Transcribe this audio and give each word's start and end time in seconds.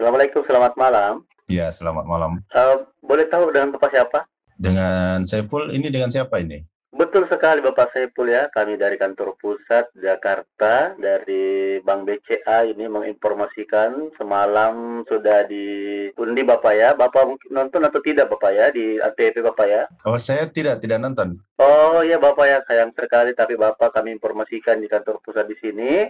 Assalamualaikum, 0.00 0.40
selamat 0.48 0.72
malam. 0.80 1.28
Ya, 1.44 1.68
selamat 1.68 2.08
malam. 2.08 2.40
Uh, 2.56 2.88
boleh 3.04 3.28
tahu 3.28 3.52
dengan 3.52 3.76
Bapak 3.76 3.92
siapa? 3.92 4.24
Dengan 4.56 5.28
Saiful, 5.28 5.68
ini 5.76 5.92
dengan 5.92 6.08
siapa 6.08 6.40
ini? 6.40 6.64
Betul 7.00 7.24
sekali 7.32 7.64
Bapak 7.64 7.96
Saiful 7.96 8.28
ya, 8.28 8.52
kami 8.52 8.76
dari 8.76 9.00
kantor 9.00 9.32
pusat 9.40 9.88
Jakarta, 9.96 10.92
dari 11.00 11.80
Bank 11.80 12.04
BCA 12.04 12.68
ini 12.68 12.92
menginformasikan 12.92 14.12
semalam 14.20 15.00
sudah 15.08 15.48
diundi 15.48 16.42
Bapak 16.44 16.76
ya. 16.76 16.92
Bapak 16.92 17.24
mungkin 17.24 17.56
nonton 17.56 17.88
atau 17.88 18.04
tidak 18.04 18.28
Bapak 18.28 18.52
ya 18.52 18.68
di 18.68 19.00
ATP 19.00 19.40
Bapak 19.40 19.64
ya? 19.64 19.88
Oh, 20.04 20.20
saya 20.20 20.44
tidak, 20.52 20.84
tidak 20.84 21.00
nonton. 21.00 21.40
Oh 21.56 22.04
ya 22.04 22.20
Bapak 22.20 22.44
ya, 22.44 22.60
sayang 22.68 22.92
sekali 22.92 23.32
tapi 23.32 23.56
Bapak 23.56 23.96
kami 23.96 24.12
informasikan 24.20 24.84
di 24.84 24.92
kantor 24.92 25.24
pusat 25.24 25.48
di 25.48 25.56
sini 25.56 26.04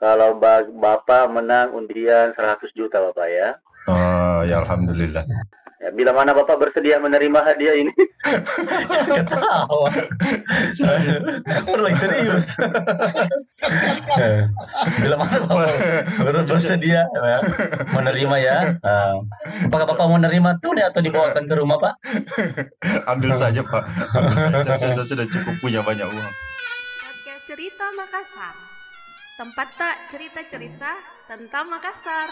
kalau 0.00 0.40
Bapak 0.40 1.28
menang 1.28 1.76
undian 1.76 2.32
100 2.32 2.72
juta 2.72 3.04
Bapak 3.04 3.28
ya. 3.28 3.60
Oh, 3.84 4.40
ya 4.48 4.64
Alhamdulillah. 4.64 5.28
Ya, 5.82 5.90
bila 5.90 6.14
mana 6.14 6.30
Bapak 6.30 6.62
bersedia 6.62 7.02
menerima 7.02 7.42
hadiah 7.42 7.74
ini? 7.74 7.90
Ketawa. 9.18 9.90
Perlu 11.66 11.90
serius. 11.98 12.54
bila 15.02 15.14
mana 15.18 15.36
Bapak 15.42 15.70
bersedia 16.46 17.02
ya, 17.10 17.38
menerima 17.98 18.36
ya. 18.38 18.58
Uh, 18.78 19.26
apakah 19.66 19.90
Bapak 19.90 20.06
mau 20.06 20.22
menerima 20.22 20.62
tuh 20.62 20.78
atau 20.78 21.02
dibawakan 21.02 21.50
ke 21.50 21.54
rumah 21.58 21.82
Pak? 21.82 21.94
Ambil 23.10 23.34
saja 23.34 23.66
Pak. 23.66 23.82
Ambil 24.54 24.78
saja. 24.78 25.02
Saya 25.02 25.02
sudah 25.02 25.26
cukup 25.26 25.58
punya 25.58 25.82
banyak 25.82 26.06
uang. 26.06 26.32
Podcast 27.02 27.42
Cerita 27.42 27.90
Makassar 27.98 28.54
tempat 29.34 29.68
tak 29.74 29.96
cerita-cerita 30.06 30.92
tentang 31.26 31.66
Makassar. 31.66 32.30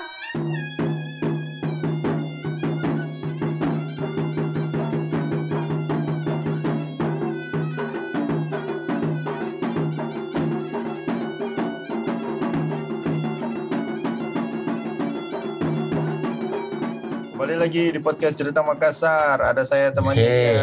Kembali 17.41 17.57
lagi 17.57 17.89
di 17.89 17.97
podcast 18.05 18.37
Cerita 18.37 18.61
Makassar. 18.61 19.41
Ada 19.41 19.65
saya 19.65 19.89
teman 19.97 20.13
hey, 20.13 20.61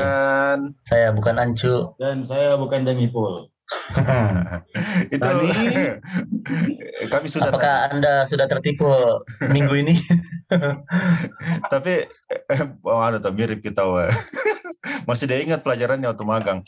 Saya 0.85 1.09
bukan 1.09 1.41
Ancu. 1.41 1.97
Dan 1.97 2.21
saya 2.21 2.53
bukan 2.53 2.85
Dengipul. 2.85 3.49
itu 5.09 5.17
tadi, 5.17 5.49
kami 7.17 7.27
sudah 7.33 7.49
apakah 7.49 7.89
tadi. 7.89 7.93
anda 7.97 8.13
sudah 8.29 8.45
tertipu 8.45 8.87
minggu 9.49 9.73
ini 9.75 9.99
tapi 11.73 12.07
eh, 12.31 12.61
oh, 12.87 13.03
ada 13.03 13.19
tuh 13.19 13.35
mirip 13.35 13.59
kita 13.59 13.83
wah. 13.83 14.07
masih 15.03 15.27
dia 15.27 15.43
ingat 15.43 15.67
pelajarannya 15.67 16.07
waktu 16.07 16.23
magang 16.23 16.59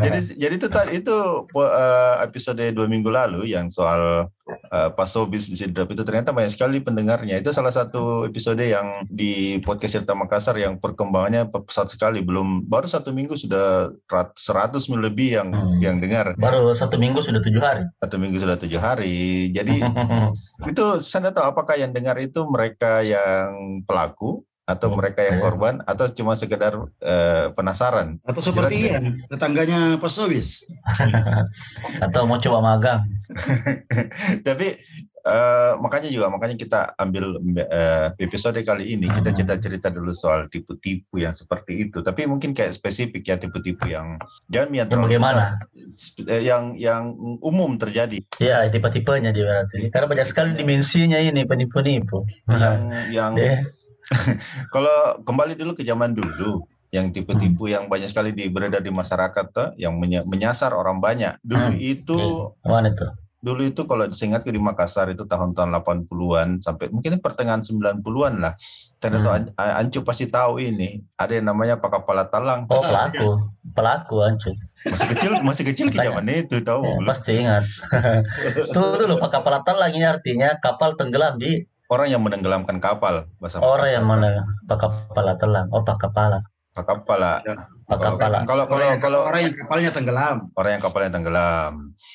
jadi 0.00 0.18
jadi 0.32 0.54
itu 0.56 0.68
itu 0.96 1.16
uh, 1.44 2.16
episode 2.24 2.64
dua 2.72 2.88
minggu 2.88 3.12
lalu 3.12 3.52
yang 3.52 3.68
soal 3.68 4.32
uh, 4.70 4.90
Pasobis 4.94 5.50
di 5.50 5.58
Sidrap 5.58 5.90
itu 5.90 6.02
ternyata 6.06 6.30
banyak 6.30 6.54
sekali 6.54 6.78
pendengarnya. 6.80 7.38
Itu 7.42 7.50
salah 7.50 7.74
satu 7.74 8.24
episode 8.24 8.62
yang 8.62 9.04
di 9.10 9.58
podcast 9.62 10.00
Cerita 10.00 10.14
Makassar 10.14 10.56
yang 10.56 10.78
perkembangannya 10.78 11.50
pesat 11.50 11.90
sekali. 11.90 12.22
Belum 12.22 12.64
baru 12.64 12.86
satu 12.86 13.10
minggu 13.10 13.34
sudah 13.36 13.90
seratus 14.38 14.86
mil 14.88 15.02
lebih 15.02 15.36
yang 15.42 15.48
hmm. 15.50 15.78
yang 15.82 15.96
dengar. 15.98 16.32
Baru 16.38 16.72
satu 16.72 16.96
minggu 16.96 17.20
sudah 17.20 17.42
tujuh 17.42 17.62
hari. 17.62 17.84
Satu 18.00 18.16
minggu 18.16 18.38
sudah 18.38 18.56
tujuh 18.56 18.80
hari. 18.80 19.50
Jadi 19.50 19.82
itu 20.70 20.84
saya 21.02 21.34
tahu 21.34 21.46
apakah 21.50 21.76
yang 21.76 21.90
dengar 21.90 22.16
itu 22.22 22.46
mereka 22.46 23.02
yang 23.02 23.82
pelaku 23.84 24.46
atau 24.70 24.94
oh, 24.94 24.96
mereka 24.96 25.26
yang 25.26 25.42
korban 25.42 25.82
atau 25.82 26.06
cuma 26.14 26.38
sekedar 26.38 26.78
uh, 26.78 27.46
penasaran? 27.58 28.22
Atau 28.22 28.42
seperti 28.42 28.86
Ian 28.86 29.18
tetangganya 29.26 29.98
Pak 29.98 30.10
Sobis. 30.10 30.62
Atau 32.04 32.30
mau 32.30 32.38
coba 32.38 32.62
magang. 32.62 33.10
Tapi 34.46 34.78
uh, 35.26 35.76
makanya 35.80 36.08
juga 36.08 36.26
makanya 36.32 36.56
kita 36.56 36.80
ambil 36.96 37.40
uh, 37.66 38.08
episode 38.16 38.56
kali 38.64 38.96
ini 38.96 39.06
kita 39.08 39.32
cerita 39.34 39.54
cerita 39.60 39.88
dulu 39.92 40.12
soal 40.14 40.46
tipu-tipu 40.48 41.20
yang 41.20 41.34
seperti 41.36 41.88
itu. 41.88 42.00
Tapi 42.00 42.24
mungkin 42.30 42.56
kayak 42.56 42.72
spesifik 42.76 43.22
ya 43.26 43.36
tipu-tipu 43.36 43.90
yang 43.90 44.16
jangan 44.48 44.70
yang 44.72 44.88
terlalu 44.88 45.16
bagaimana? 45.16 45.60
besar, 45.74 46.40
yang 46.40 46.64
yang 46.76 47.02
umum 47.44 47.76
terjadi. 47.76 48.22
Ya 48.40 48.64
tipe-tipenya 48.68 49.34
dia 49.34 49.44
berarti. 49.44 49.90
Karena 49.92 50.06
banyak 50.08 50.26
sekali 50.28 50.50
dimensinya 50.56 51.18
ini 51.20 51.44
penipu-nipu. 51.44 52.24
Yang 52.48 52.78
yang 53.12 53.32
Kalau 54.74 55.22
kembali 55.22 55.54
dulu 55.54 55.72
ke 55.78 55.86
zaman 55.86 56.12
dulu, 56.12 56.66
yang 56.90 57.14
tipe-tipe 57.14 57.62
hmm. 57.62 57.74
yang 57.74 57.84
banyak 57.86 58.10
sekali 58.10 58.34
di 58.34 58.50
beredar 58.50 58.82
di 58.82 58.90
masyarakat 58.90 59.46
tuh, 59.54 59.68
yang 59.78 59.94
menyasar 60.02 60.74
orang 60.74 60.98
banyak. 60.98 61.38
Dulu 61.46 61.70
hmm. 61.74 61.78
itu 61.78 62.18
mana 62.66 62.90
itu? 62.90 63.06
Dulu 63.40 63.72
itu 63.72 63.88
kalau 63.88 64.04
disingat 64.04 64.44
ke 64.44 64.52
di 64.52 64.60
Makassar 64.60 65.08
itu 65.08 65.24
tahun-tahun 65.24 65.72
80-an 65.80 66.60
sampai 66.60 66.92
mungkin 66.92 67.24
pertengahan 67.24 67.64
90-an 67.64 68.36
lah. 68.36 68.52
Ternyata 69.00 69.56
hmm. 69.56 69.80
Ancu 69.80 70.04
pasti 70.04 70.28
tahu 70.28 70.60
ini. 70.60 71.00
Ada 71.16 71.40
yang 71.40 71.48
namanya 71.48 71.80
Pak 71.80 72.04
Kepala 72.04 72.28
Talang. 72.28 72.68
Oh, 72.68 72.84
pelaku. 72.84 73.48
pelaku 73.72 74.16
Ancu. 74.28 74.52
Masih 74.84 75.08
kecil, 75.16 75.32
masih 75.40 75.64
kecil 75.72 75.86
ke 75.94 75.96
zaman 76.04 76.28
itu 76.28 76.60
tahu. 76.60 76.84
Ya, 76.84 77.00
pasti 77.08 77.30
ingat. 77.40 77.64
Tuh 78.76 79.00
dulu 79.00 79.16
Pak 79.16 79.40
Kepala 79.40 79.64
Talang 79.64 79.96
ini 79.96 80.04
artinya 80.04 80.60
kapal 80.60 81.00
tenggelam 81.00 81.40
di 81.40 81.64
orang 81.90 82.08
yang 82.08 82.22
menenggelamkan 82.22 82.78
kapal 82.78 83.26
bahasa 83.42 83.58
orang 83.58 83.90
yang 83.90 84.06
mana 84.06 84.46
pak 84.70 84.78
kepala 84.78 85.34
telang. 85.36 85.66
Oh 85.74 85.82
pak 85.82 85.98
kepala 85.98 86.46
pak 86.70 86.86
kepala 86.86 87.42
ya. 87.42 87.66
pak 87.90 87.98
kepala 87.98 88.46
kalau 88.46 88.70
kalau 88.70 88.88
kalau 89.02 89.20
orang 89.26 89.50
yang 89.50 89.54
kapalnya 89.58 89.90
tenggelam. 89.90 90.36
Orang 90.54 90.70
yang 90.78 90.82
kapalnya 90.82 91.10
tenggelam. 91.18 91.72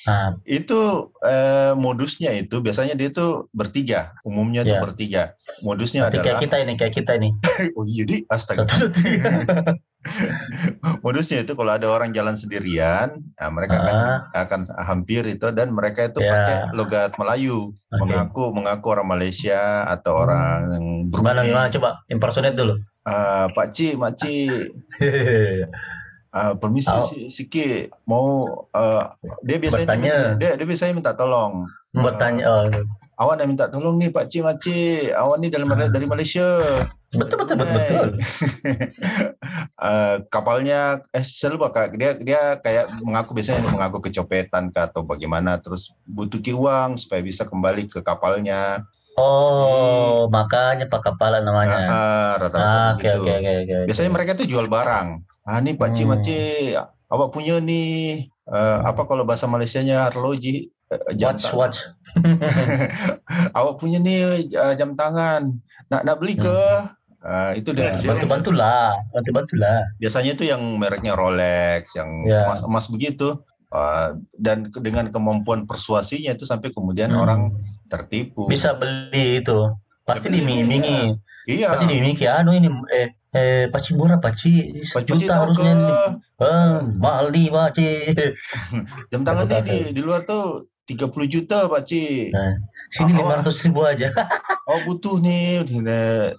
Nah. 0.08 0.38
itu 0.48 1.12
eh, 1.20 1.76
modusnya 1.76 2.32
itu 2.32 2.64
biasanya 2.64 2.96
dia 2.96 3.12
itu 3.12 3.52
bertiga. 3.52 4.16
Umumnya 4.24 4.64
itu 4.64 4.74
ya. 4.74 4.80
bertiga. 4.80 5.22
Modusnya 5.60 6.08
Berarti 6.08 6.16
adalah 6.16 6.24
kayak 6.24 6.42
kita 6.48 6.56
ini 6.64 6.72
kayak 6.80 6.94
kita 6.96 7.12
ini. 7.20 7.30
Oh 7.76 7.84
iya 7.84 8.02
di. 8.08 8.24
Astaga 8.32 8.64
modusnya 11.04 11.42
itu 11.42 11.52
kalau 11.54 11.72
ada 11.74 11.86
orang 11.90 12.10
jalan 12.14 12.34
sendirian, 12.38 13.20
nah 13.38 13.48
mereka 13.50 13.78
uh, 13.78 13.86
akan 13.86 13.98
akan 14.32 14.60
hampir 14.82 15.26
itu 15.26 15.50
dan 15.52 15.74
mereka 15.74 16.08
itu 16.08 16.22
yeah. 16.22 16.32
pakai 16.32 16.56
logat 16.74 17.12
Melayu, 17.18 17.74
okay. 17.90 17.98
mengaku 18.00 18.44
mengaku 18.54 18.86
orang 18.94 19.08
Malaysia 19.08 19.84
atau 19.90 20.12
hmm. 20.14 20.22
orang 20.22 20.58
yang 20.72 20.86
Brunei. 21.10 21.50
Gimana, 21.50 21.70
coba 21.72 21.88
impersonate 22.10 22.56
dulu. 22.56 22.74
Uh, 23.06 23.46
Pak 23.54 23.70
Ci, 23.70 23.94
Mak 23.94 24.12
Ci. 24.18 24.50
uh, 26.32 26.54
permisi 26.58 26.90
oh. 26.90 27.06
sikit 27.30 27.92
mau 28.08 28.46
uh, 28.74 29.04
dia 29.46 29.56
biasanya 29.60 29.86
Bertanya. 29.86 30.16
dia 30.38 30.50
dia 30.58 30.66
biasanya 30.66 30.94
minta 30.96 31.12
tolong 31.14 31.66
bertanya 31.92 32.42
uh, 32.44 32.64
oh. 32.68 32.84
awak 33.22 33.34
nak 33.40 33.48
minta 33.48 33.66
tolong 33.70 33.96
nih 34.00 34.10
Pak 34.10 34.26
Cik 34.28 34.42
Makcik 34.42 35.14
awak 35.14 35.36
ni 35.40 35.48
dari 35.52 35.64
dari 35.66 36.06
Malaysia 36.08 36.60
betul 37.16 37.46
betul 37.46 37.56
betul 37.62 37.76
betul 37.78 38.08
uh, 39.80 40.16
kapalnya 40.34 41.00
eh 41.14 41.24
selalu 41.24 41.70
kak 41.70 41.96
dia 41.96 42.12
dia 42.18 42.40
kayak 42.60 42.92
mengaku 43.00 43.32
biasanya 43.32 43.64
mengaku 43.70 44.04
kecopetan 44.04 44.68
kah 44.74 44.90
atau 44.90 45.06
bagaimana 45.06 45.56
terus 45.62 45.94
butuh 46.04 46.42
uang 46.52 47.00
supaya 47.00 47.22
bisa 47.24 47.48
kembali 47.48 47.88
ke 47.88 48.02
kapalnya 48.04 48.84
Oh, 49.16 50.28
hmm. 50.28 50.32
makanya 50.32 50.86
Pak 50.92 51.00
Kepala 51.08 51.40
namanya. 51.40 51.88
Ah, 51.88 52.32
rata-rata 52.36 52.68
ah, 52.68 52.90
gitu. 53.00 53.24
Okay, 53.24 53.40
okay, 53.40 53.54
okay, 53.64 53.84
Biasanya 53.88 54.10
mereka 54.12 54.36
tuh 54.36 54.44
jual 54.44 54.68
barang. 54.68 55.24
Ah, 55.46 55.62
nih 55.62 55.78
Pak 55.78 55.94
hmm. 55.94 56.10
Awak 57.06 57.30
punya 57.30 57.62
nih 57.62 58.26
uh, 58.50 58.82
apa 58.82 59.06
kalau 59.06 59.22
bahasa 59.22 59.46
Malaysianya 59.46 60.10
arloji 60.10 60.74
uh, 60.90 61.14
jam 61.14 61.38
watch, 61.38 61.54
watch. 61.54 61.78
awak 63.58 63.78
punya 63.78 64.02
nih 64.02 64.50
uh, 64.58 64.74
jam 64.74 64.98
tangan. 64.98 65.54
Nak 65.86 66.02
nak 66.02 66.18
beli 66.18 66.34
ke? 66.34 66.50
Hmm. 66.50 66.90
Uh, 67.26 67.52
itu 67.58 67.74
dia 67.74 67.90
ya, 67.90 68.06
bantu 68.06 68.26
bantulah 68.30 68.94
bantu 69.10 69.30
bantulah 69.34 69.82
biasanya 69.98 70.38
itu 70.38 70.46
yang 70.46 70.62
mereknya 70.78 71.18
Rolex 71.18 71.90
yang 71.98 72.22
ya. 72.22 72.46
emas 72.46 72.62
emas 72.62 72.86
begitu 72.86 73.42
uh, 73.74 74.14
dan 74.38 74.70
dengan 74.78 75.10
kemampuan 75.10 75.66
persuasinya 75.66 76.38
itu 76.38 76.46
sampai 76.46 76.70
kemudian 76.70 77.10
hmm. 77.10 77.18
orang 77.18 77.50
tertipu 77.90 78.46
bisa 78.46 78.78
beli 78.78 79.42
itu 79.42 79.74
pasti 80.06 80.30
diiming-imingi 80.30 81.18
iya. 81.46 81.72
pasti 81.72 81.86
diiming 81.86 82.18
anu 82.26 82.50
ini 82.52 82.68
eh 82.90 83.08
eh 83.30 83.64
paci 83.70 83.94
murah 83.94 84.18
paci 84.18 84.82
sejuta 84.82 85.46
harusnya 85.46 85.72
eh, 86.42 86.78
mahal 86.98 87.30
nih 87.30 87.48
paci 87.48 87.88
jam 89.10 89.22
tangan 89.22 89.46
ini 89.46 89.62
di, 89.62 89.78
di 89.96 90.00
luar 90.02 90.26
tuh 90.26 90.66
30 90.86 91.26
juta 91.26 91.66
Pak 91.66 91.82
Ci. 91.82 92.30
Nah, 92.30 92.54
sini 92.94 93.10
lima 93.18 93.42
ratus 93.42 93.58
ribu 93.66 93.82
aja. 93.82 94.06
oh 94.70 94.78
butuh 94.86 95.18
nih 95.18 95.66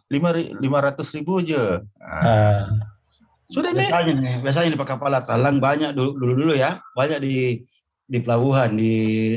lima 0.07 0.29
lima 0.39 0.79
ratus 0.79 1.11
ribu 1.11 1.43
aja. 1.43 1.83
Nah. 1.99 2.71
Sudah 3.47 3.71
biasanya 3.71 4.11
nih, 4.11 4.35
biasanya 4.43 4.75
di 4.75 4.79
kapal 4.79 5.11
talang 5.23 5.63
banyak 5.63 5.95
dulu 5.95 6.19
dulu, 6.19 6.33
dulu 6.35 6.53
ya, 6.55 6.83
banyak 6.95 7.19
di 7.23 7.35
di 8.07 8.23
pelabuhan 8.23 8.79
di 8.79 8.93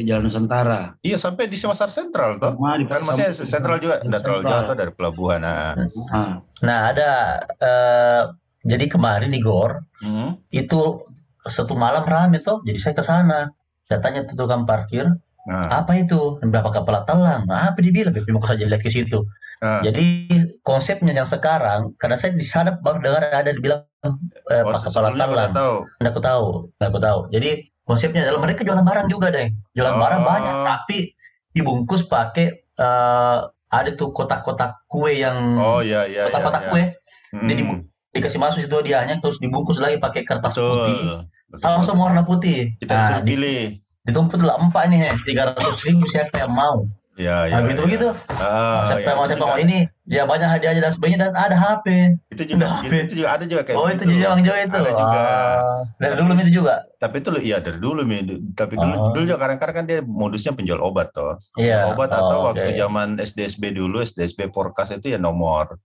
Jalan 0.07 0.31
Nusantara. 0.31 0.95
Iya 1.03 1.19
sampai 1.19 1.51
di 1.51 1.59
Semasar 1.59 1.91
Sentral 1.91 2.39
toh. 2.39 2.55
Nah, 2.55 2.79
kan 2.87 3.03
maksudnya 3.03 3.35
Sentral 3.35 3.83
juga 3.83 3.99
tidak 3.99 4.23
terlalu 4.23 4.43
jauh 4.47 4.63
tuh 4.63 4.77
dari 4.79 4.93
pelabuhan. 4.95 5.43
Nah, 5.43 5.75
nah, 5.75 6.29
nah 6.63 6.79
ada 6.95 7.11
uh, 7.59 8.23
jadi 8.63 8.87
kemarin 8.87 9.35
di 9.35 9.43
Gor 9.43 9.83
hmm. 10.07 10.55
itu 10.55 11.03
satu 11.43 11.75
malam 11.75 12.07
rame 12.07 12.39
tuh. 12.39 12.63
Jadi 12.63 12.79
saya 12.79 12.95
ke 12.95 13.03
sana. 13.03 13.51
Saya 13.91 13.99
tanya 14.07 14.23
tukang 14.23 14.71
parkir, 14.71 15.03
nah. 15.51 15.83
apa 15.83 15.99
itu? 15.99 16.39
Berapa 16.47 16.71
kapal 16.71 17.03
telang? 17.11 17.43
Nah, 17.51 17.75
apa 17.75 17.83
dibilang? 17.83 18.15
Mau 18.15 18.39
saja 18.47 18.63
lihat 18.63 18.87
ke 18.87 18.87
situ. 18.87 19.27
Nah. 19.59 19.83
Jadi 19.83 20.31
konsepnya 20.63 21.11
yang 21.11 21.27
sekarang, 21.27 21.99
karena 21.99 22.15
saya 22.15 22.39
di 22.39 22.47
sana 22.47 22.79
baru 22.79 23.03
dengar 23.03 23.35
ada 23.35 23.51
dibilang 23.51 23.83
eh, 24.47 24.63
oh, 24.63 24.79
kapal 24.79 25.11
telang. 25.11 25.19
Tidak 25.19 26.11
aku 26.15 26.23
tahu, 26.23 26.47
tidak 26.79 26.91
aku 26.95 27.01
tahu. 27.03 27.21
Jadi 27.35 27.51
konsepnya 27.91 28.31
adalah 28.31 28.47
mereka 28.47 28.63
jualan 28.63 28.87
barang 28.87 29.11
juga 29.11 29.35
deh 29.35 29.51
jualan 29.75 29.99
oh. 29.99 29.99
barang 29.99 30.23
banyak 30.23 30.57
tapi 30.63 30.99
dibungkus 31.51 32.07
pakai 32.07 32.71
uh, 32.79 33.51
ada 33.67 33.91
tuh 33.99 34.15
kotak-kotak 34.15 34.87
kue 34.87 35.19
yang 35.19 35.59
oh 35.59 35.83
iya 35.83 36.07
iya 36.07 36.31
kotak-kotak 36.31 36.63
iya, 36.63 36.71
iya. 36.71 36.71
kue. 36.71 36.83
Hmm. 37.35 37.47
jadi 37.51 37.63
dikasih 38.11 38.39
masuk 38.39 38.61
itu 38.67 38.75
hadiahnya 38.75 39.19
terus 39.19 39.43
dibungkus 39.43 39.83
lagi 39.83 39.99
pakai 39.99 40.23
kertas 40.23 40.55
betul, 40.55 40.71
putih. 40.71 40.99
kalau 41.63 41.79
semua 41.87 42.11
warna 42.11 42.27
putih. 42.27 42.75
Kita 42.83 42.91
nah, 42.91 43.01
disuruh 43.07 43.23
pilih. 43.27 43.63
ditumpuk 44.03 44.43
lah 44.43 44.59
empat 44.59 44.91
nih 44.91 45.15
tiga 45.23 45.55
ratus 45.55 45.87
ribu 45.87 46.09
siapa 46.11 46.43
yang 46.43 46.51
mau 46.51 46.89
Ya, 47.21 47.45
ya. 47.45 47.61
Nah, 47.61 47.69
gitu 47.69 47.81
begitu. 47.85 48.09
Ah, 48.41 48.89
siapa 48.89 49.05
ya, 49.05 49.13
mau 49.13 49.29
mau 49.29 49.57
ini 49.61 49.85
ya 50.09 50.25
banyak 50.25 50.49
hadiahnya 50.49 50.81
dan 50.89 50.93
sebagainya 50.97 51.19
dan 51.29 51.33
ada 51.37 51.53
HP. 51.53 52.17
Itu 52.33 52.43
juga 52.57 52.81
HP. 52.81 52.93
itu 53.05 53.15
juga 53.21 53.29
ada 53.37 53.45
juga 53.45 53.63
kayak 53.69 53.77
Oh, 53.77 53.89
itu 53.93 54.05
juga 54.09 54.25
yang 54.33 54.41
juga 54.41 54.57
itu. 54.65 54.77
Ada 54.81 54.93
juga. 54.97 55.21
Ah, 55.21 55.81
dari 56.01 56.15
dulu 56.17 56.31
itu 56.41 56.53
juga. 56.65 56.75
Tapi 56.97 57.17
itu 57.21 57.29
iya 57.45 57.57
dari 57.61 57.77
dulu 57.77 58.01
mi. 58.09 58.25
Tapi 58.57 58.75
dulu 58.81 58.95
oh. 58.97 59.13
dulu 59.13 59.25
juga 59.29 59.39
kadang-kadang 59.45 59.77
kan 59.77 59.85
dia 59.85 60.01
modusnya 60.01 60.57
penjual 60.57 60.81
obat 60.81 61.13
toh. 61.13 61.37
Iya. 61.61 61.93
Obat 61.93 62.09
oh, 62.09 62.19
atau 62.25 62.37
okay. 62.41 62.47
waktu 62.49 62.71
zaman 62.81 63.21
SDSB 63.21 63.77
dulu, 63.77 64.01
SDSB 64.01 64.49
forecast 64.49 64.97
itu 64.97 65.13
ya 65.13 65.21
nomor 65.21 65.77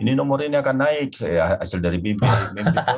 ini 0.00 0.16
nomor 0.16 0.40
ini 0.40 0.56
akan 0.56 0.76
naik 0.80 1.20
ya 1.20 1.60
hasil 1.60 1.78
dari 1.84 2.00
mimpi 2.00 2.24
mimpi 2.56 2.74
itu 2.74 2.96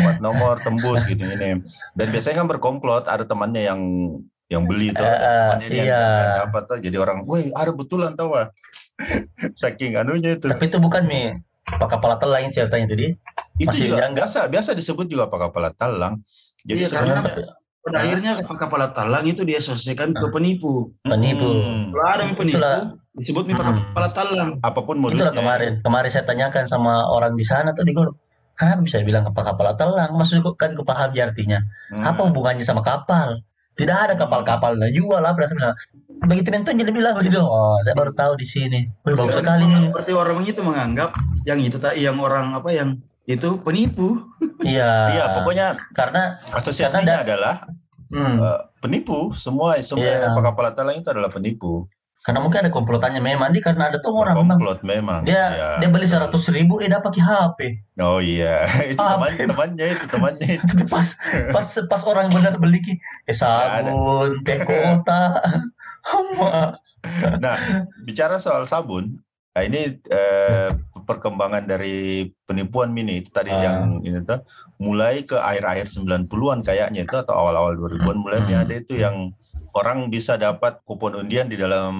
empat 0.00 0.16
nomor 0.24 0.56
tembus 0.64 1.04
gitu 1.04 1.22
ini 1.22 1.60
dan 1.92 2.06
biasanya 2.08 2.40
kan 2.40 2.48
berkomplot 2.48 3.04
ada 3.04 3.28
temannya 3.28 3.68
yang 3.68 3.80
yang 4.46 4.62
beli 4.64 4.94
tuh 4.94 5.02
uh, 5.02 5.58
iya. 5.66 5.82
yang 5.82 6.46
dapat 6.46 6.62
tuh 6.70 6.78
jadi 6.78 6.96
orang, 7.02 7.26
woi 7.26 7.50
ada 7.50 7.74
betulan 7.74 8.14
tau 8.14 8.30
wah 8.30 8.46
saking 9.60 9.98
anunya 9.98 10.38
itu. 10.38 10.46
Tapi 10.46 10.70
itu 10.70 10.78
bukan 10.78 11.02
mi 11.04 11.34
pak 11.66 11.98
kepala 11.98 12.14
telang 12.16 12.46
ceritanya 12.54 12.86
tadi. 12.86 13.10
Itu 13.58 13.74
Masih 13.74 13.90
juga 13.90 14.06
biasa 14.14 14.46
biasa 14.46 14.70
disebut 14.78 15.06
juga 15.10 15.26
pak 15.26 15.50
kepala 15.50 15.74
telang. 15.74 16.22
Jadi 16.62 16.86
iya, 16.86 16.88
karena 16.90 17.22
pada 17.82 17.96
akhirnya 18.02 18.32
pak 18.46 18.58
kepala 18.58 18.86
telang 18.94 19.24
itu 19.26 19.42
dia 19.42 19.58
selesaikan 19.58 20.14
ke 20.14 20.26
penipu. 20.30 20.94
Penipu. 21.02 21.50
Hmm. 21.50 21.90
Kalau 21.90 22.06
ada 22.06 22.24
penipu 22.30 22.58
Itulah. 22.62 22.94
disebut 23.18 23.44
mi 23.50 23.54
pak 23.58 23.66
kepala 23.66 24.08
telang. 24.14 24.50
Apa 24.62 24.80
pun 24.86 24.96
modusnya. 25.02 25.26
Itulah 25.26 25.34
kemarin 25.34 25.72
kemarin 25.82 26.10
saya 26.14 26.22
tanyakan 26.22 26.70
sama 26.70 27.10
orang 27.10 27.34
di 27.34 27.42
sana 27.42 27.74
tuh 27.74 27.82
di 27.82 27.90
grup 27.90 28.14
kenapa 28.56 28.80
bisa 28.82 29.04
bilang 29.04 29.22
kapal 29.22 29.44
kapal 29.44 29.76
telang 29.76 30.10
maksudnya 30.16 30.42
kan 30.56 30.72
kepaham 30.72 31.12
artinya 31.12 31.60
hmm. 31.92 32.02
apa 32.02 32.20
hubungannya 32.24 32.64
sama 32.64 32.80
kapal 32.80 33.44
tidak 33.76 33.96
ada 34.08 34.14
kapal-kapal. 34.16 34.74
Lah 34.74 34.90
jual 34.90 35.20
lah 35.20 35.36
berasal 35.36 35.76
begitu 36.16 36.48
mentu 36.48 36.72
jadi 36.72 36.92
bilang 36.92 37.14
begitu. 37.20 37.38
Oh 37.44 37.76
saya 37.84 37.92
baru 37.92 38.12
tahu 38.16 38.32
di 38.40 38.46
sini. 38.48 38.80
Bagus 39.04 39.36
sekali 39.36 39.68
nih. 39.68 39.92
seperti 39.92 40.12
orang 40.16 40.40
itu 40.48 40.60
menganggap 40.64 41.12
yang 41.44 41.60
itu 41.60 41.76
tak 41.76 41.94
yang 42.00 42.16
orang 42.18 42.56
apa 42.56 42.72
yang 42.72 42.98
itu 43.28 43.60
penipu. 43.60 44.16
Iya. 44.66 45.12
Iya 45.12 45.24
pokoknya 45.36 45.78
karena 45.94 46.42
asosiasinya 46.50 47.04
karena 47.04 47.22
ada, 47.22 47.22
adalah 47.22 47.56
hmm. 48.10 48.36
uh, 48.40 48.60
penipu. 48.82 49.30
Semua 49.36 49.78
semua 49.84 50.08
yeah. 50.08 50.32
kapal 50.32 50.72
telang 50.74 50.98
itu 50.98 51.08
adalah 51.12 51.30
penipu 51.30 51.86
karena 52.26 52.42
mungkin 52.42 52.66
ada 52.66 52.74
komplotannya 52.74 53.22
memang 53.22 53.54
dia 53.54 53.62
karena 53.62 53.86
ada 53.86 54.02
tuh 54.02 54.10
orang 54.10 54.34
komplot 54.34 54.82
memang, 54.82 55.22
memang. 55.22 55.30
dia 55.30 55.42
ya. 55.54 55.70
dia 55.78 55.88
beli 55.94 56.10
seratus 56.10 56.50
ribu 56.50 56.82
eh 56.82 56.90
dapat 56.90 57.14
pakai 57.14 57.22
HP 57.22 57.58
oh 58.02 58.18
iya 58.18 58.66
itu 58.90 58.98
teman 58.98 59.30
temannya 59.46 59.86
itu 59.94 60.04
temannya 60.10 60.48
itu 60.58 60.64
tapi 60.66 60.84
pas 60.90 61.14
pas 61.54 61.68
pas 61.86 62.02
orang 62.02 62.26
benar 62.34 62.58
beli 62.58 62.82
ki 62.82 62.94
eh 63.30 63.36
sabun 63.38 64.42
teh 64.42 64.58
kota 64.58 65.22
nah 67.44 67.86
bicara 68.02 68.42
soal 68.42 68.66
sabun 68.66 69.22
nah 69.54 69.62
ini 69.62 70.02
eh, 70.10 70.70
perkembangan 71.06 71.64
dari 71.64 72.26
penipuan 72.42 72.90
mini 72.90 73.22
itu 73.22 73.30
tadi 73.30 73.54
uh. 73.54 73.62
yang 73.62 73.78
ini 74.02 74.18
tuh 74.26 74.42
mulai 74.82 75.22
ke 75.22 75.38
akhir-akhir 75.38 75.88
90-an 75.88 76.60
kayaknya 76.66 77.06
itu 77.06 77.16
atau 77.16 77.32
awal-awal 77.32 77.78
2000-an 77.78 78.18
mulai 78.18 78.42
hmm. 78.42 78.52
ada 78.66 78.74
itu 78.76 78.98
yang 78.98 79.30
orang 79.76 80.08
bisa 80.08 80.40
dapat 80.40 80.80
kupon 80.88 81.20
undian 81.20 81.52
di 81.52 81.60
dalam 81.60 81.92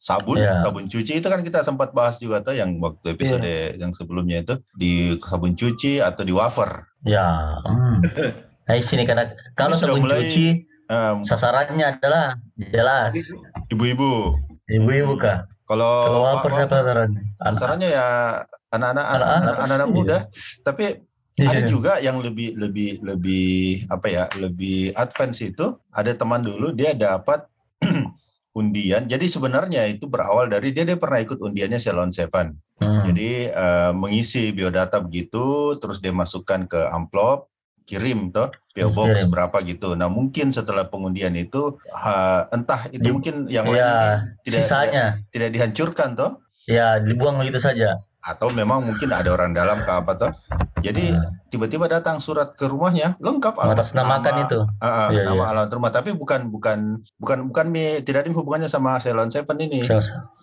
sabun, 0.00 0.40
yeah. 0.40 0.58
sabun 0.64 0.88
cuci 0.88 1.20
itu 1.20 1.28
kan 1.28 1.44
kita 1.44 1.60
sempat 1.60 1.92
bahas 1.92 2.16
juga 2.16 2.40
tuh 2.40 2.56
yang 2.56 2.80
waktu 2.80 3.12
episode 3.12 3.44
yeah. 3.44 3.76
yang 3.76 3.92
sebelumnya 3.92 4.40
itu 4.40 4.54
di 4.80 5.20
sabun 5.20 5.52
cuci 5.52 6.00
atau 6.00 6.24
di 6.24 6.32
wafer. 6.32 6.88
Ya. 7.04 7.60
Hmm. 7.64 8.00
Nah 8.66 8.82
sini 8.82 9.06
karena 9.06 9.30
kalau 9.54 9.78
sabun 9.78 10.02
mulai, 10.02 10.26
cuci 10.26 10.66
um, 10.90 11.22
sasarannya 11.22 11.86
adalah 11.86 12.34
jelas 12.58 13.14
ibu-ibu. 13.70 14.34
Ibu-ibu 14.66 15.14
kah? 15.14 15.46
Kalau 15.70 16.10
kalau 16.10 16.20
wafer 16.26 16.50
siapa 16.58 16.82
sasarannya? 16.82 17.22
Sasarannya 17.38 17.88
ya 17.94 18.06
anak-anak 18.74 19.06
anak-anak 19.54 19.88
muda. 19.94 20.18
Tapi 20.66 20.98
Yeah. 21.36 21.52
Ada 21.52 21.62
juga 21.68 21.92
yang 22.00 22.24
lebih 22.24 22.56
lebih 22.56 23.04
lebih 23.04 23.84
apa 23.92 24.06
ya 24.08 24.24
lebih 24.40 24.96
advance 24.96 25.44
itu 25.44 25.76
ada 25.92 26.16
teman 26.16 26.40
dulu 26.40 26.72
dia 26.72 26.96
dapat 26.96 27.44
undian. 28.56 29.04
Jadi 29.04 29.28
sebenarnya 29.28 29.84
itu 29.84 30.08
berawal 30.08 30.48
dari 30.48 30.72
dia 30.72 30.88
dia 30.88 30.96
pernah 30.96 31.20
ikut 31.20 31.36
undiannya 31.36 31.76
Salon 31.76 32.08
Seven. 32.08 32.56
Hmm. 32.80 33.04
Jadi 33.04 33.52
uh, 33.52 33.92
mengisi 33.92 34.48
biodata 34.56 34.96
begitu, 35.04 35.76
terus 35.76 36.00
dia 36.00 36.08
masukkan 36.08 36.64
ke 36.64 36.80
amplop, 36.88 37.52
kirim 37.84 38.32
tuh 38.32 38.48
PO 38.72 38.96
box 38.96 39.24
yeah. 39.24 39.28
berapa 39.28 39.56
gitu. 39.68 39.92
Nah 39.92 40.08
mungkin 40.08 40.56
setelah 40.56 40.88
pengundian 40.88 41.36
itu 41.36 41.76
uh, 41.92 42.48
entah 42.48 42.88
itu 42.96 43.04
Di, 43.04 43.12
mungkin 43.12 43.44
yang 43.52 43.68
ya, 43.68 43.76
lain 43.76 44.40
tidak, 44.40 44.64
sisanya 44.64 45.04
tidak, 45.28 45.32
tidak 45.36 45.48
dihancurkan 45.52 46.08
tuh. 46.16 46.32
Ya 46.64 46.96
dibuang 46.96 47.38
begitu 47.44 47.60
saja 47.60 48.00
atau 48.26 48.50
memang 48.50 48.82
mungkin 48.82 49.14
ada 49.14 49.30
orang 49.30 49.54
dalam 49.54 49.78
ke 49.86 49.92
apa 49.94 50.12
tuh. 50.18 50.32
Jadi 50.82 51.14
nah. 51.14 51.30
tiba-tiba 51.46 51.86
datang 51.86 52.18
surat 52.18 52.58
ke 52.58 52.66
rumahnya 52.66 53.14
lengkap 53.22 53.54
atas 53.54 53.94
nama 53.94 54.18
itu. 54.18 54.66
Uh, 54.82 55.14
iya, 55.14 55.22
nama 55.30 55.42
iya. 55.46 55.50
alamat 55.54 55.70
rumah 55.70 55.90
tapi 55.94 56.10
bukan 56.10 56.50
bukan 56.50 57.06
bukan 57.22 57.38
bukan 57.46 57.66
mi, 57.70 58.02
tidak 58.02 58.26
ada 58.26 58.34
hubungannya 58.34 58.66
sama 58.66 58.98
Salon 58.98 59.30
Seven 59.30 59.62
ini. 59.62 59.86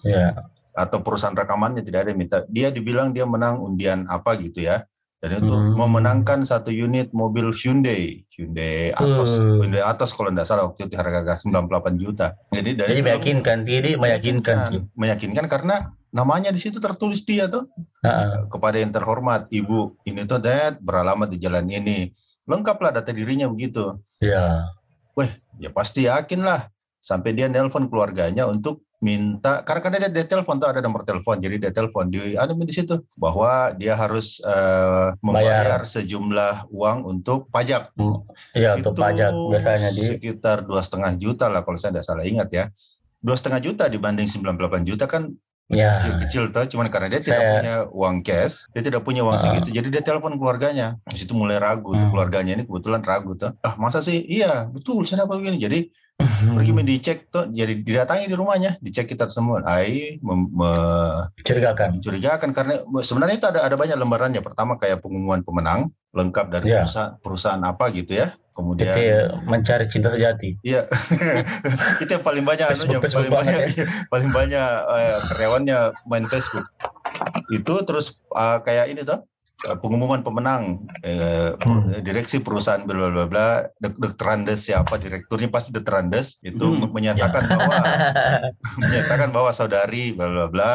Iya. 0.07 0.47
Atau 0.73 1.03
perusahaan 1.03 1.35
rekamannya 1.35 1.83
tidak 1.83 2.07
ada 2.07 2.11
minta. 2.15 2.37
Dia 2.47 2.71
dibilang 2.71 3.11
dia 3.11 3.27
menang 3.27 3.59
undian 3.59 4.07
apa 4.07 4.39
gitu 4.39 4.63
ya. 4.63 4.87
Dan 5.23 5.39
itu 5.39 5.55
hmm. 5.55 5.79
memenangkan 5.79 6.43
satu 6.43 6.67
unit 6.67 7.15
mobil 7.15 7.55
Hyundai, 7.55 8.27
Hyundai 8.35 8.91
Atos, 8.91 9.39
uh. 9.39 9.63
Hyundai 9.63 9.79
Atos 9.79 10.11
kalau 10.11 10.27
tidak 10.35 10.51
salah 10.51 10.67
waktu 10.67 10.91
itu 10.91 10.99
harga 10.99 11.39
98 11.39 11.95
juta. 11.95 12.35
Jadi 12.51 12.75
dari 12.75 12.99
Jadi 12.99 13.01
meyakinkan, 13.07 13.57
jadi 13.63 13.95
meyakinkan, 13.95 14.55
meyakinkan, 14.75 14.91
meyakinkan 14.99 15.45
karena 15.47 15.75
namanya 16.13 16.53
di 16.53 16.61
situ 16.61 16.77
tertulis 16.77 17.25
dia 17.25 17.49
tuh. 17.49 17.65
Uh. 18.05 18.45
kepada 18.51 18.77
yang 18.77 18.93
terhormat 18.93 19.49
ibu 19.49 19.97
ini 20.05 20.27
tuh 20.29 20.37
dad 20.37 20.77
beralamat 20.79 21.27
di 21.27 21.41
jalan 21.41 21.65
ini. 21.67 22.13
Lengkaplah 22.45 22.93
data 22.93 23.09
dirinya 23.09 23.49
begitu. 23.49 23.97
Ya 24.21 24.69
weh 25.17 25.29
ya 25.57 25.73
pasti 25.73 26.05
yakin 26.05 26.45
lah. 26.45 26.69
Sampai 27.03 27.35
dia 27.35 27.51
nelpon 27.51 27.91
keluarganya 27.91 28.47
untuk 28.47 28.87
minta 29.03 29.59
karena 29.67 29.83
karena 29.83 29.97
dia, 30.07 30.23
dia 30.23 30.25
telepon 30.31 30.55
tuh 30.55 30.71
ada 30.71 30.79
nomor 30.79 31.03
telepon. 31.03 31.35
Jadi 31.35 31.59
dia 31.59 31.71
telepon 31.75 32.07
di 32.07 32.39
ada 32.39 32.55
di 32.55 32.71
situ 32.73 33.03
bahwa 33.19 33.75
dia 33.75 33.99
harus 33.99 34.39
uh, 34.47 35.11
membayar 35.19 35.83
Bayar. 35.83 35.91
sejumlah 35.91 36.71
uang 36.71 36.99
untuk 37.03 37.51
pajak. 37.51 37.91
Iya 38.55 38.79
untuk 38.79 38.95
pajak 38.95 39.35
biasanya 39.35 39.91
di 39.91 40.03
sekitar 40.15 40.63
dua 40.63 40.79
setengah 40.79 41.19
juta 41.19 41.51
lah 41.51 41.67
kalau 41.67 41.75
saya 41.75 41.99
tidak 41.99 42.07
salah 42.07 42.23
ingat 42.23 42.49
ya. 42.55 42.65
Dua 43.23 43.39
setengah 43.39 43.63
juta 43.63 43.87
dibanding 43.87 44.27
98 44.27 44.83
juta 44.83 45.07
kan 45.07 45.31
ya. 45.73 45.99
kecil-kecil 45.99 46.43
tuh 46.53 46.65
cuman 46.73 46.87
karena 46.87 47.07
dia 47.11 47.21
tidak 47.21 47.41
Saya... 47.41 47.53
punya 47.59 47.75
uang 47.89 48.17
cash 48.23 48.55
dia 48.71 48.81
tidak 48.85 49.01
punya 49.03 49.21
uang 49.25 49.37
uh. 49.37 49.41
segitu 49.41 49.69
jadi 49.73 49.87
dia 49.89 50.01
telepon 50.05 50.37
keluarganya 50.37 50.97
di 51.09 51.17
situ 51.17 51.33
mulai 51.35 51.59
ragu 51.59 51.93
tuh 51.93 52.01
hmm. 52.01 52.13
keluarganya 52.13 52.51
ini 52.57 52.63
kebetulan 52.63 53.01
ragu 53.03 53.33
tuh 53.35 53.51
ah 53.65 53.73
masa 53.81 53.99
sih 53.99 54.21
iya 54.23 54.69
betul 54.69 55.03
saya 55.03 55.25
dapat 55.25 55.43
begini 55.43 55.57
jadi 55.59 55.79
hmm. 56.21 56.55
pergi 56.55 56.71
dicek 56.85 57.17
tuh 57.33 57.45
jadi 57.49 57.73
didatangi 57.81 58.25
di 58.29 58.35
rumahnya 58.37 58.71
dicek 58.79 59.09
kita 59.09 59.27
semua 59.27 59.65
ai 59.65 60.17
mencurigakan 60.21 61.99
mencurigakan 61.99 62.49
karena 62.53 62.73
sebenarnya 63.01 63.35
itu 63.41 63.47
ada 63.49 63.59
ada 63.65 63.75
banyak 63.75 63.97
lembarannya 63.97 64.41
pertama 64.45 64.77
kayak 64.77 65.01
pengumuman 65.01 65.41
pemenang 65.41 65.89
lengkap 66.13 66.45
dari 66.53 66.69
yeah. 66.69 66.85
perusahaan 66.85 67.11
perusahaan 67.19 67.63
apa 67.65 67.89
gitu 67.89 68.21
ya 68.21 68.29
kemudian 68.53 68.93
Jadi, 68.93 69.05
mencari 69.49 69.85
cinta 69.89 70.13
sejati 70.13 70.57
iya 70.63 70.85
itu 72.01 72.09
yang 72.09 72.23
paling 72.23 72.45
banyak 72.45 72.69
Facebook, 72.69 73.01
anunya, 73.01 73.11
paling 73.11 73.33
banyak 73.33 73.59
ya. 73.73 73.85
paling 74.07 74.29
banyak 74.31 74.69
uh, 74.85 75.17
karyawannya 75.33 75.79
main 76.07 76.25
Facebook 76.29 76.65
itu 77.49 77.73
terus 77.83 78.21
uh, 78.33 78.61
kayak 78.61 78.93
ini 78.93 79.01
tuh 79.03 79.25
pengumuman 79.79 80.19
pemenang 80.19 80.83
eh, 81.07 81.55
hmm. 81.55 82.03
direksi 82.03 82.43
perusahaan 82.43 82.83
bla 82.83 83.07
bla 83.07 83.25
bla 83.25 83.47
Dr. 83.79 84.27
Andes 84.27 84.67
siapa 84.67 84.99
direkturnya 84.99 85.47
pasti 85.47 85.71
Dr. 85.71 86.03
Andes 86.03 86.43
itu 86.43 86.67
hmm. 86.67 86.91
menyatakan 86.91 87.47
ya. 87.47 87.55
bahwa 87.55 87.77
menyatakan 88.83 89.29
bahwa 89.31 89.51
saudari 89.55 90.11
bla 90.11 90.27
bla 90.27 90.47
bla 90.51 90.73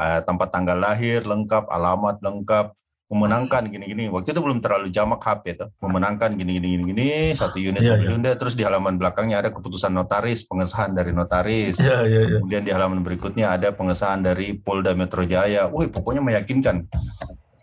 eh, 0.00 0.20
tempat 0.24 0.48
tanggal 0.48 0.80
lahir 0.80 1.20
lengkap 1.28 1.68
alamat 1.68 2.24
lengkap 2.24 2.72
memenangkan 3.12 3.68
gini-gini. 3.68 4.08
Waktu 4.08 4.32
itu 4.32 4.40
belum 4.40 4.64
terlalu 4.64 4.88
jamak 4.88 5.20
HP 5.20 5.60
tuh. 5.60 5.68
Memenangkan 5.84 6.32
gini-gini 6.32 6.80
gini 6.80 7.36
satu 7.36 7.60
unit 7.60 7.84
yeah, 7.84 8.00
yeah. 8.00 8.36
terus 8.40 8.56
di 8.56 8.64
halaman 8.64 8.96
belakangnya 8.96 9.44
ada 9.44 9.52
keputusan 9.52 9.92
notaris, 9.92 10.48
pengesahan 10.48 10.96
dari 10.96 11.12
notaris. 11.12 11.76
Yeah, 11.76 12.08
yeah, 12.08 12.24
yeah. 12.24 12.40
Kemudian 12.40 12.64
di 12.64 12.72
halaman 12.72 13.04
berikutnya 13.04 13.52
ada 13.52 13.68
pengesahan 13.76 14.24
dari 14.24 14.56
Polda 14.56 14.96
Metro 14.96 15.20
Jaya. 15.28 15.68
Wih, 15.68 15.92
pokoknya 15.92 16.24
meyakinkan. 16.24 16.88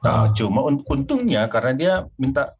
Nah, 0.06 0.29
uh. 0.29 0.38
cuma 0.38 0.70
untungnya 0.70 1.50
karena 1.50 1.72
dia 1.74 1.94
minta 2.22 2.53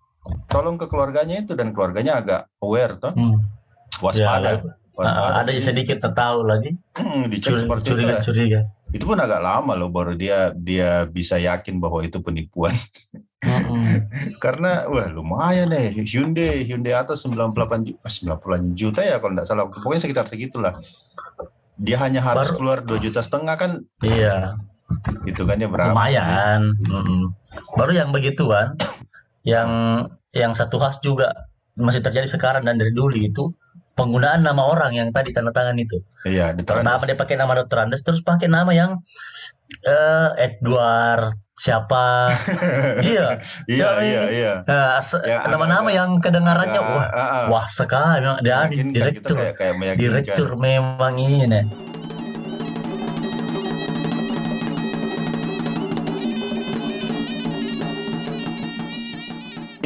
tolong 0.50 0.82
ke 0.82 0.90
keluarganya 0.90 1.46
itu 1.46 1.54
dan 1.54 1.72
keluarganya 1.72 2.26
agak 2.26 2.42
aware 2.66 2.98
tuh. 2.98 3.14
Hmm. 3.14 3.38
Waspada. 4.02 4.66
Ya, 4.66 4.74
waspada. 4.98 5.22
Uh, 5.22 5.34
ada 5.46 5.52
sedikit 5.62 6.02
tertahu 6.02 6.42
lagi. 6.42 6.74
Hmm, 6.98 7.30
dicek 7.30 7.54
Curi, 7.54 7.62
seperti 7.62 7.88
curiga, 7.94 8.18
itu. 8.18 8.34
Curiga 8.34 8.62
itu 8.90 9.04
pun 9.06 9.22
agak 9.22 9.42
lama 9.42 9.78
loh 9.78 9.90
baru 9.94 10.18
dia 10.18 10.54
dia 10.58 11.06
bisa 11.06 11.38
yakin 11.38 11.78
bahwa 11.78 12.02
itu 12.02 12.18
penipuan. 12.22 12.74
Mm-hmm. 13.40 14.10
Karena 14.44 14.90
wah 14.90 15.08
lumayan 15.08 15.70
deh 15.70 15.94
Hyundai 16.04 16.66
Hyundai 16.66 16.98
atas 16.98 17.24
98 17.24 17.86
juta, 17.86 18.08
98 18.10 18.74
juta 18.76 19.02
ya 19.06 19.22
kalau 19.22 19.34
tidak 19.38 19.48
salah 19.48 19.66
pokoknya 19.70 20.02
sekitar 20.02 20.26
segitulah. 20.26 20.74
Dia 21.80 21.96
hanya 22.04 22.20
harus 22.20 22.52
baru, 22.52 22.58
keluar 22.58 22.78
dua 22.84 23.00
juta 23.00 23.24
setengah 23.24 23.56
kan? 23.56 23.72
Iya. 24.04 24.60
Itu 25.24 25.48
kan 25.48 25.62
ya 25.62 25.70
berapa? 25.70 25.96
Lumayan. 25.96 26.76
Mm-hmm. 26.84 27.22
Baru 27.78 27.94
yang 27.94 28.10
begituan, 28.10 28.76
yang 29.46 29.70
yang 30.34 30.52
satu 30.58 30.82
khas 30.82 31.00
juga 31.00 31.50
masih 31.80 32.04
terjadi 32.04 32.28
sekarang 32.28 32.68
dan 32.68 32.76
dari 32.76 32.92
dulu 32.92 33.16
itu 33.16 33.56
penggunaan 34.00 34.42
nama 34.48 34.64
orang 34.64 34.96
yang 34.96 35.12
tadi 35.12 35.36
tanda 35.36 35.52
tangan 35.52 35.76
itu. 35.76 36.00
Iya, 36.24 36.56
Nama 36.56 37.04
dia 37.04 37.20
pakai 37.20 37.36
nama 37.36 37.52
Dr. 37.60 37.84
Andes 37.84 38.00
terus 38.00 38.24
pakai 38.24 38.48
nama 38.48 38.72
yang 38.72 39.04
uh, 39.84 40.30
Edward 40.40 41.36
siapa? 41.60 42.32
Iya. 43.04 43.44
Iya 43.68 43.90
iya 44.00 44.22
iya. 44.32 44.54
Nah, 44.64 45.04
ya, 45.28 45.44
nama-nama 45.52 45.92
yang 45.92 46.24
kedengarannya 46.24 46.80
wah 46.80 47.08
uh, 47.08 47.20
uh, 47.20 47.44
wah 47.52 47.68
sekali 47.68 48.24
dia 48.40 48.68
direktur. 48.72 49.36
kayak, 49.36 49.56
kayak 49.60 49.96
direktur 50.00 50.56
memang 50.56 51.20
ini 51.20 51.48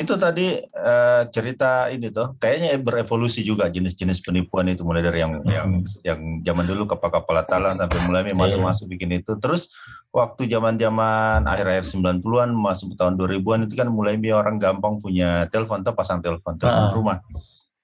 itu 0.03 0.19
tadi 0.19 0.60
uh, 0.60 1.24
cerita 1.31 1.88
ini 1.88 2.12
tuh 2.12 2.36
kayaknya 2.36 2.75
berevolusi 2.83 3.41
juga 3.41 3.72
jenis-jenis 3.72 4.19
penipuan 4.19 4.67
itu 4.67 4.83
mulai 4.83 5.00
dari 5.00 5.24
yang 5.24 5.39
hmm. 5.39 5.48
yang 5.48 5.69
yang 6.03 6.19
zaman 6.43 6.65
dulu 6.67 6.83
kapal-kapal 6.91 7.39
talang 7.48 7.79
sampai 7.79 8.00
mulai 8.03 8.27
iya. 8.27 8.36
masuk-masuk 8.36 8.91
bikin 8.91 9.15
itu 9.15 9.39
terus 9.39 9.72
waktu 10.13 10.45
zaman-zaman 10.45 11.50
akhir-akhir 11.50 11.89
90-an 11.89 12.53
masuk 12.53 12.93
tahun 12.93 13.17
2000-an 13.17 13.65
itu 13.65 13.74
kan 13.74 13.89
mulai 13.89 14.19
orang 14.29 14.62
gampang 14.62 15.01
punya 15.01 15.50
telepon 15.50 15.81
tuh 15.81 15.98
pasang 15.98 16.22
telepon 16.22 16.60
telepon 16.62 16.86
uh. 16.88 16.93
rumah. 16.93 17.17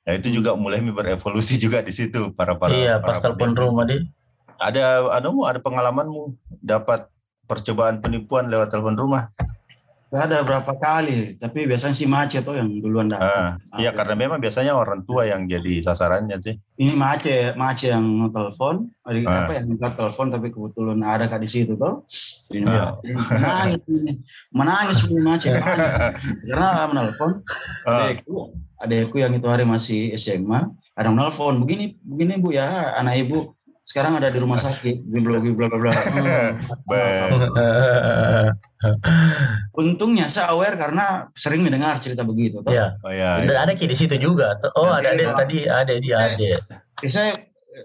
Nah 0.05 0.13
itu 0.13 0.29
juga 0.29 0.53
mulai 0.53 0.83
berevolusi 0.85 1.57
juga 1.63 1.81
di 1.81 1.89
situ 1.89 2.35
para 2.37 2.53
para 2.59 2.77
Iya, 2.77 3.01
para 3.01 3.17
pas 3.17 3.25
telepon 3.25 3.57
rumah 3.57 3.89
deh. 3.89 4.05
Ada 4.61 5.09
adamu 5.15 5.47
ada 5.49 5.57
pengalamanmu 5.57 6.35
dapat 6.61 7.09
percobaan 7.49 7.97
penipuan 8.03 8.51
lewat 8.51 8.69
telepon 8.69 8.93
rumah? 8.93 9.33
Ada 10.09 10.41
berapa 10.41 10.73
kali, 10.73 11.37
tapi 11.37 11.69
biasanya 11.69 11.93
si 11.93 12.09
macet 12.09 12.41
tuh 12.41 12.57
yang 12.57 12.81
duluan 12.81 13.13
datang. 13.13 13.61
Ah, 13.61 13.77
iya 13.77 13.93
karena 13.93 14.17
memang 14.17 14.41
biasanya 14.41 14.73
orang 14.73 15.05
tua 15.05 15.29
yang 15.29 15.45
jadi 15.45 15.85
sasarannya 15.85 16.41
sih. 16.41 16.57
Ini 16.81 16.97
macet, 16.97 17.53
macet 17.53 17.93
yang 17.93 18.33
telepon, 18.33 18.89
ada 19.05 19.19
ah. 19.29 19.37
apa 19.45 19.51
yang 19.61 19.65
minta 19.69 19.93
telepon 19.93 20.33
tapi 20.33 20.49
kebetulan 20.49 21.05
ada 21.05 21.29
kak 21.29 21.45
di 21.45 21.49
situ 21.49 21.77
tuh. 21.77 22.01
Ini 22.49 22.65
ah. 22.65 22.97
menangis, 23.05 23.81
menangis 24.49 24.99
macet, 25.13 25.61
karena 26.49 26.89
menelpon. 26.89 27.45
Ah. 27.85 28.09
Adekku, 28.09 28.57
adekku 28.81 29.15
yang 29.21 29.37
itu 29.37 29.45
hari 29.45 29.61
masih 29.61 30.17
SMA, 30.17 30.73
ada 30.97 31.09
menelpon, 31.13 31.61
begini, 31.61 32.01
begini 32.01 32.41
bu 32.41 32.57
ya, 32.57 32.97
anak 32.97 33.29
ibu 33.29 33.53
sekarang 33.89 34.21
ada 34.21 34.29
di 34.29 34.37
rumah 34.37 34.61
sakit 34.61 35.01
bla 35.01 35.41
bla 35.41 35.49
bla 35.57 35.65
bla 35.81 35.91
untungnya 39.73 40.29
saya 40.29 40.53
aware 40.53 40.77
karena 40.77 41.25
sering 41.33 41.65
mendengar 41.65 41.97
cerita 41.97 42.21
begitu 42.21 42.61
toh. 42.61 42.69
Ya. 42.69 42.93
Oh, 43.01 43.09
ya, 43.09 43.41
ya. 43.41 43.65
ada 43.65 43.73
di 43.73 43.97
situ 43.97 44.13
juga 44.21 44.53
oh 44.77 44.93
ada 44.93 45.17
ada 45.17 45.33
tadi 45.41 45.65
ada 45.65 45.97
di 45.97 46.13
ada 46.13 46.37
eh, 47.01 47.09
saya 47.09 47.33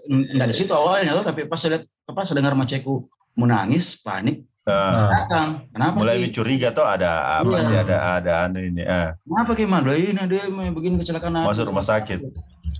enggak 0.05 0.53
di 0.53 0.55
situ 0.61 0.77
awalnya 0.77 1.17
tuh 1.17 1.25
tapi 1.25 1.49
pas 1.49 1.57
saya 1.57 1.81
lihat 1.81 1.89
apa 1.89 2.21
saya 2.21 2.37
dengar 2.37 2.53
maceku 2.53 3.09
menangis 3.33 3.97
panik 3.97 4.45
Uh, 4.65 5.13
datang. 5.13 5.69
Kenapa? 5.69 5.93
Mulai 6.01 6.17
mencuriga 6.17 6.73
tuh 6.73 6.81
ada 6.81 7.37
iya. 7.37 7.53
pasti 7.53 7.73
ada 7.77 7.97
ada 8.17 8.49
anu 8.49 8.65
ini. 8.65 8.81
Uh. 8.81 9.13
Kenapa 9.21 9.53
gimana? 9.53 9.93
Ini 9.93 10.25
dia 10.25 10.49
begini 10.49 10.97
kecelakaan. 10.97 11.45
Masuk 11.45 11.69
rumah 11.69 11.85
sakit. 11.85 12.25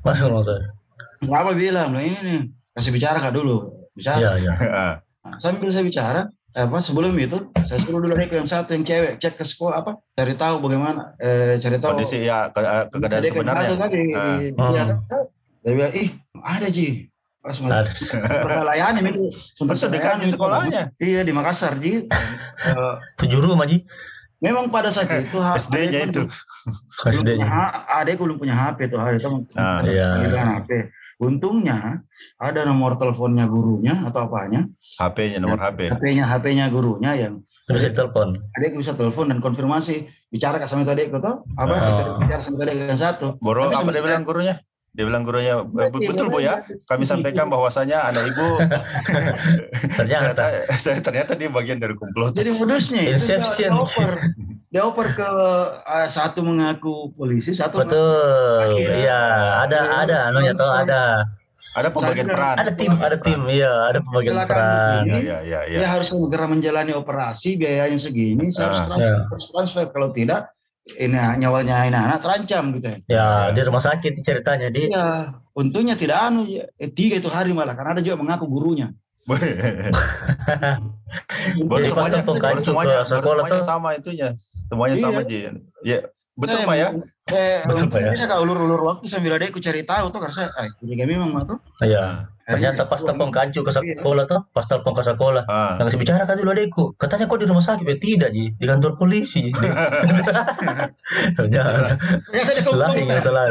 Masuk 0.01 0.34
rumah 0.34 0.41
sakit. 0.50 0.65
Kenapa 1.22 1.53
bilang? 1.53 1.94
Ini 1.94 2.20
nih 2.25 2.41
kasih 2.75 2.91
bicara 2.91 3.17
kak 3.24 3.34
dulu. 3.34 3.88
Bicara. 3.96 4.20
Ya, 4.20 4.32
ya. 4.38 4.53
Nah, 5.24 5.39
sambil 5.44 5.72
saya 5.72 5.88
bicara 5.88 6.29
apa 6.55 6.79
sebelum 6.79 7.12
itu 7.20 7.51
saya 7.67 7.84
suruh 7.84 8.00
dulu 8.00 8.15
Riko 8.15 8.39
yang 8.39 8.48
satu 8.48 8.72
yang 8.79 8.88
cewek 8.88 9.20
cek 9.20 9.36
ke 9.36 9.44
sekolah 9.44 9.84
apa 9.84 10.00
cari 10.15 10.39
tahu 10.39 10.63
bagaimana 10.63 11.12
eh, 11.20 11.60
cari 11.60 11.75
tahu 11.84 12.00
kondisi 12.00 12.24
ya 12.24 12.48
ke, 12.48 12.63
eh, 12.63 12.88
keadaan 12.96 13.24
sebenarnya. 13.27 13.75
tadi, 13.75 14.01
uh. 14.15 14.39
dia, 14.72 14.84
dia 15.67 15.72
bilang 15.75 15.94
ih 16.00 16.10
ada 16.39 16.67
ji. 16.72 17.12
Pas 17.44 17.60
layani 18.72 19.00
itu 19.05 19.29
sempat 19.53 19.77
dekat 19.77 20.17
di 20.24 20.32
sekolahnya? 20.32 20.96
Iya 20.98 21.22
di 21.27 21.34
Makassar 21.36 21.75
ji. 21.77 22.08
Uh, 22.72 22.98
tujuh 23.20 23.38
rumah 23.44 23.67
ji? 23.67 23.84
Memang 24.39 24.72
pada 24.72 24.89
saat 24.89 25.12
itu 25.12 25.38
SD-nya 25.38 26.10
itu. 26.10 26.24
SD-nya. 27.03 27.46
Adek 28.01 28.17
belum 28.24 28.39
punya 28.39 28.55
HP 28.55 28.89
tuh 28.89 28.98
hari 28.98 29.20
itu. 29.20 29.29
Ah, 29.60 29.84
iya. 29.86 30.25
HP. 30.58 30.89
Untungnya 31.16 32.04
ada 32.36 32.68
nomor 32.68 33.00
teleponnya 33.00 33.48
gurunya 33.48 34.04
atau 34.04 34.28
apanya. 34.28 34.68
HP-nya 35.00 35.40
nomor 35.40 35.60
HP. 35.64 35.92
HP-nya 35.96 36.28
HP-nya 36.28 36.66
gurunya 36.68 37.12
yang 37.16 37.34
bisa 37.66 37.90
telepon. 37.96 38.38
Adik 38.60 38.78
bisa 38.78 38.94
telepon 38.94 39.32
dan 39.32 39.40
konfirmasi 39.40 40.06
bicara 40.30 40.60
ke 40.60 40.68
sama 40.68 40.84
tadi 40.84 41.08
kau 41.08 41.24
tahu 41.24 41.48
apa 41.56 41.74
oh. 41.74 42.20
bicara 42.20 42.42
sama 42.44 42.62
tadi 42.62 42.78
yang 42.78 43.00
satu. 43.00 43.40
Boro 43.40 43.72
apa 43.72 43.90
dia 43.90 44.04
bilang 44.04 44.28
gurunya? 44.28 44.60
Dia 44.96 45.04
bilang 45.04 45.28
gurunya, 45.28 45.60
betul 45.92 46.32
Bu 46.32 46.40
ya, 46.40 46.64
kami 46.88 47.04
sampaikan 47.04 47.52
bahwasanya 47.52 48.08
anak 48.08 48.32
ibu 48.32 48.48
ternyata 50.00 50.72
saya, 50.80 51.04
ternyata 51.04 51.36
dia 51.36 51.52
bagian 51.52 51.84
dari 51.84 52.00
komplot. 52.00 52.32
Jadi 52.32 52.56
modusnya 52.56 53.04
Inception. 53.12 53.75
Dia 54.72 54.88
oper 54.88 55.16
ke 55.16 55.30
uh, 55.84 56.08
satu 56.08 56.48
mengaku 56.48 57.12
polisi, 57.16 57.52
satu 57.52 57.84
Betul. 57.84 58.80
Iya, 58.80 59.24
ada 59.68 60.04
ada 60.04 60.16
anunya 60.32 60.56
tuh 60.56 60.68
ada 60.68 61.28
ada 61.75 61.92
pembagian 61.92 62.32
peran. 62.32 62.56
Ada 62.56 62.72
tim, 62.72 62.92
ada 62.96 63.18
tim, 63.20 63.40
iya, 63.52 63.72
ada 63.92 64.00
pembagian 64.00 64.36
peran. 64.48 65.04
Ini, 65.12 65.20
ya, 65.28 65.38
ya, 65.44 65.60
ya. 65.68 65.78
Dia 65.84 65.90
harus 65.92 66.08
segera 66.08 66.48
menjalani 66.48 66.96
operasi, 66.96 67.60
biayanya 67.60 68.00
segini, 68.00 68.48
saya 68.48 68.72
harus 68.72 68.80
ah. 68.80 68.88
transfer, 68.88 69.12
ya. 69.12 69.48
transfer. 69.52 69.86
Kalau 69.92 70.10
tidak, 70.16 70.56
ini 70.86 71.18
nyawanya 71.18 71.89
ini 71.89 71.98
anak 71.98 72.22
terancam 72.22 72.77
gitu 72.77 72.88
ya. 72.94 72.98
Ya, 73.10 73.27
di 73.50 73.62
rumah 73.65 73.82
sakit 73.82 74.22
ceritanya 74.22 74.70
di. 74.70 74.94
Iya, 74.94 75.34
untungnya 75.58 75.98
tidak 75.98 76.22
anu 76.22 76.46
eh, 76.46 76.92
tiga 76.94 77.18
itu 77.18 77.25
hari 77.25 77.58
malah 77.58 77.74
karena 77.74 77.98
ada 77.98 78.06
juga 78.06 78.22
mengaku 78.22 78.46
gurunya. 78.46 78.94
baru 81.65 81.84
semuanya, 81.89 82.22
baru 82.22 82.62
semuanya, 82.62 83.01
baru 83.01 83.42
semuanya 83.42 83.62
sama 83.65 83.98
itunya, 83.98 84.30
semuanya 84.38 84.96
iya. 85.01 85.01
sama 85.01 85.20
aja. 85.25 85.38
Ya, 85.82 86.00
betul 86.38 86.62
pak 86.62 86.75
ya. 86.77 86.88
Eh, 87.34 87.65
betul 87.65 87.89
pak 87.89 88.00
ya. 88.06 88.10
Bisa 88.13 88.30
kalau 88.30 88.46
ulur-ulur 88.46 88.86
waktu 88.86 89.10
sambil 89.10 89.42
ada 89.42 89.50
aku 89.50 89.58
cari 89.58 89.82
tahu 89.82 90.13
tuh 90.13 90.22
karena 90.22 90.36
saya, 90.38 90.54
eh, 90.62 90.70
jadi 90.86 91.10
memang 91.10 91.34
mah 91.34 91.44
tuh. 91.50 91.58
Iya. 91.82 92.30
Ternyata 92.46 92.86
pas 92.86 93.02
telepon 93.02 93.34
kancu 93.34 93.66
ke 93.66 93.74
sekolah 93.74 94.30
tuh, 94.30 94.38
pas 94.54 94.62
telepon 94.70 94.94
ke 94.94 95.02
sekolah, 95.02 95.50
ah. 95.50 95.82
nggak 95.82 95.98
bicara 95.98 96.30
kan 96.30 96.38
dulu 96.38 96.54
adekku. 96.54 96.84
Katanya 96.94 97.25
kok 97.25 97.42
di 97.42 97.50
rumah 97.50 97.66
sakit? 97.66 97.86
Ya, 97.90 97.98
tidak 97.98 98.30
ji, 98.38 98.54
di 98.54 98.66
kantor 98.70 99.02
polisi. 99.02 99.50
Ternyata 101.42 101.98
lain 102.70 103.10
yang 103.10 103.22
salah. 103.25 103.50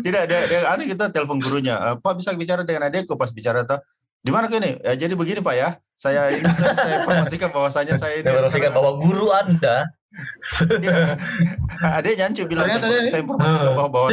Tidak, 0.00 0.20
ada, 0.24 0.36
ada 0.72 0.82
kita 0.88 1.12
telepon 1.12 1.36
gurunya. 1.36 1.76
Eh, 1.76 1.96
Pak 2.00 2.24
bisa 2.24 2.32
bicara 2.32 2.64
dengan 2.64 2.88
adekku 2.88 3.20
pas 3.20 3.28
bicara 3.28 3.68
tuh. 3.68 3.84
Di 4.24 4.32
mana 4.32 4.48
ini? 4.48 4.80
Ya, 4.80 4.96
jadi 4.96 5.12
begini 5.12 5.44
Pak 5.44 5.54
ya. 5.56 5.76
Saya 6.00 6.32
ini 6.32 6.48
saya, 6.56 6.72
saya 6.72 7.04
informasikan 7.04 7.52
bahwasanya 7.52 8.00
saya 8.00 8.24
ini. 8.24 8.28
Informasikan 8.28 8.72
bahwa 8.72 8.96
guru 8.96 9.28
Anda 9.36 9.84
ada 11.86 12.08
nyancu 12.10 12.42
bilang 12.50 12.66
ternyata 12.66 12.86
dia, 12.90 13.06
saya 13.06 13.22
informasi 13.22 13.54
ke 13.54 13.70
bawah-bawah 13.78 14.08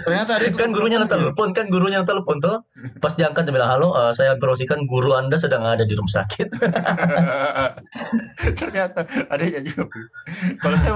ternyata 0.00 0.32
dia 0.40 0.50
kan 0.56 0.72
gurunya 0.72 0.98
telepon 1.04 1.52
kan 1.52 1.68
gurunya 1.68 2.00
telepon 2.08 2.40
tuh. 2.40 2.64
Pas 3.04 3.12
diangkat 3.12 3.44
dia 3.44 3.52
bilang 3.52 3.68
halo 3.68 3.92
uh, 3.92 4.16
saya 4.16 4.40
informasikan 4.40 4.88
guru 4.88 5.12
anda 5.12 5.36
sedang 5.36 5.68
ada 5.68 5.84
di 5.84 5.92
rumah 5.92 6.24
sakit. 6.24 6.56
Ternyata 8.60 9.04
ada 9.28 9.44
juga. 9.60 9.84
Kalau 10.64 10.76
saya 10.80 10.92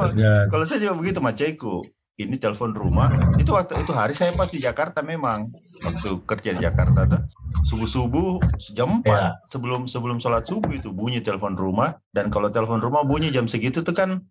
kalau 0.48 0.64
saya 0.64 0.78
juga 0.80 0.94
begitu 0.96 1.20
maceku 1.20 1.84
ini 2.16 2.38
telepon 2.38 2.72
rumah. 2.72 3.10
Itu 3.36 3.58
waktu 3.58 3.74
itu 3.82 3.92
hari 3.92 4.14
saya 4.14 4.30
pas 4.32 4.48
di 4.48 4.62
Jakarta 4.62 5.02
memang 5.02 5.50
waktu 5.84 6.10
kerja 6.24 6.50
di 6.56 6.60
Jakarta 6.64 7.00
tuh 7.04 7.22
subuh 7.64 7.88
subuh 7.88 8.28
jam 8.72 9.04
4 9.04 9.06
ya. 9.06 9.36
sebelum 9.46 9.86
sebelum 9.86 10.16
sholat 10.18 10.48
subuh 10.48 10.72
itu 10.72 10.90
bunyi 10.90 11.20
telepon 11.20 11.54
rumah 11.54 12.00
dan 12.16 12.32
kalau 12.32 12.48
telepon 12.48 12.80
rumah 12.80 13.04
bunyi 13.04 13.28
jam 13.28 13.44
segitu 13.44 13.84
tuh 13.84 13.94
kan 13.94 14.24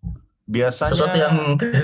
biasanya 0.44 0.92
sesuatu 0.92 1.18
yang 1.18 1.36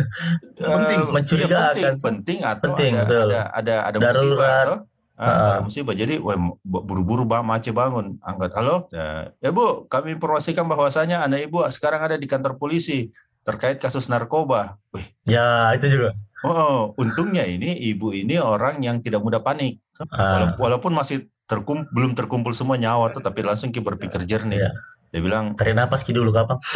uh, 0.66 0.76
penting 0.76 1.00
mencurigakan 1.16 1.56
ya, 1.56 1.72
penting, 1.72 1.96
penting 2.04 2.40
atau 2.44 2.66
penting, 2.76 2.92
ada, 2.98 3.18
ada 3.24 3.40
ada 3.56 3.76
ada 3.88 3.98
musibah 3.98 4.54
atau 4.66 4.78
Ah, 5.20 5.60
uh. 5.60 5.68
musibah. 5.68 5.92
Jadi 5.92 6.16
buru-buru 6.64 7.28
bang 7.28 7.44
Mace 7.44 7.76
bangun, 7.76 8.16
angkat 8.24 8.56
halo. 8.56 8.88
Ya, 8.88 9.36
ya 9.44 9.52
Bu, 9.52 9.84
kami 9.92 10.16
informasikan 10.16 10.64
bahwasanya 10.64 11.28
anak 11.28 11.52
ibu 11.52 11.60
sekarang 11.68 12.00
ada 12.08 12.16
di 12.16 12.24
kantor 12.24 12.56
polisi 12.56 13.12
terkait 13.44 13.84
kasus 13.84 14.08
narkoba. 14.08 14.80
Wih. 14.96 15.04
Ya, 15.28 15.76
itu 15.76 15.92
juga. 15.92 16.16
Oh, 16.44 16.96
untungnya 16.96 17.44
ini 17.44 17.76
ibu 17.92 18.16
ini 18.16 18.40
orang 18.40 18.80
yang 18.80 19.04
tidak 19.04 19.20
mudah 19.20 19.44
panik. 19.44 19.84
Uh. 20.00 20.56
Walaupun 20.56 20.96
masih 20.96 21.28
terkum 21.50 21.84
belum 21.92 22.14
terkumpul 22.14 22.54
semua 22.54 22.78
nyawa 22.78 23.10
tuh 23.12 23.26
tapi 23.26 23.44
langsung 23.44 23.74
kita 23.74 23.84
berpikir 23.84 24.24
jernih. 24.24 24.70
Yeah. 24.70 24.74
Dia 25.10 25.26
bilang 25.26 25.58
tarik 25.58 25.74
napas 25.74 26.06
ki 26.06 26.14
dulu 26.14 26.30
kapan? 26.30 26.62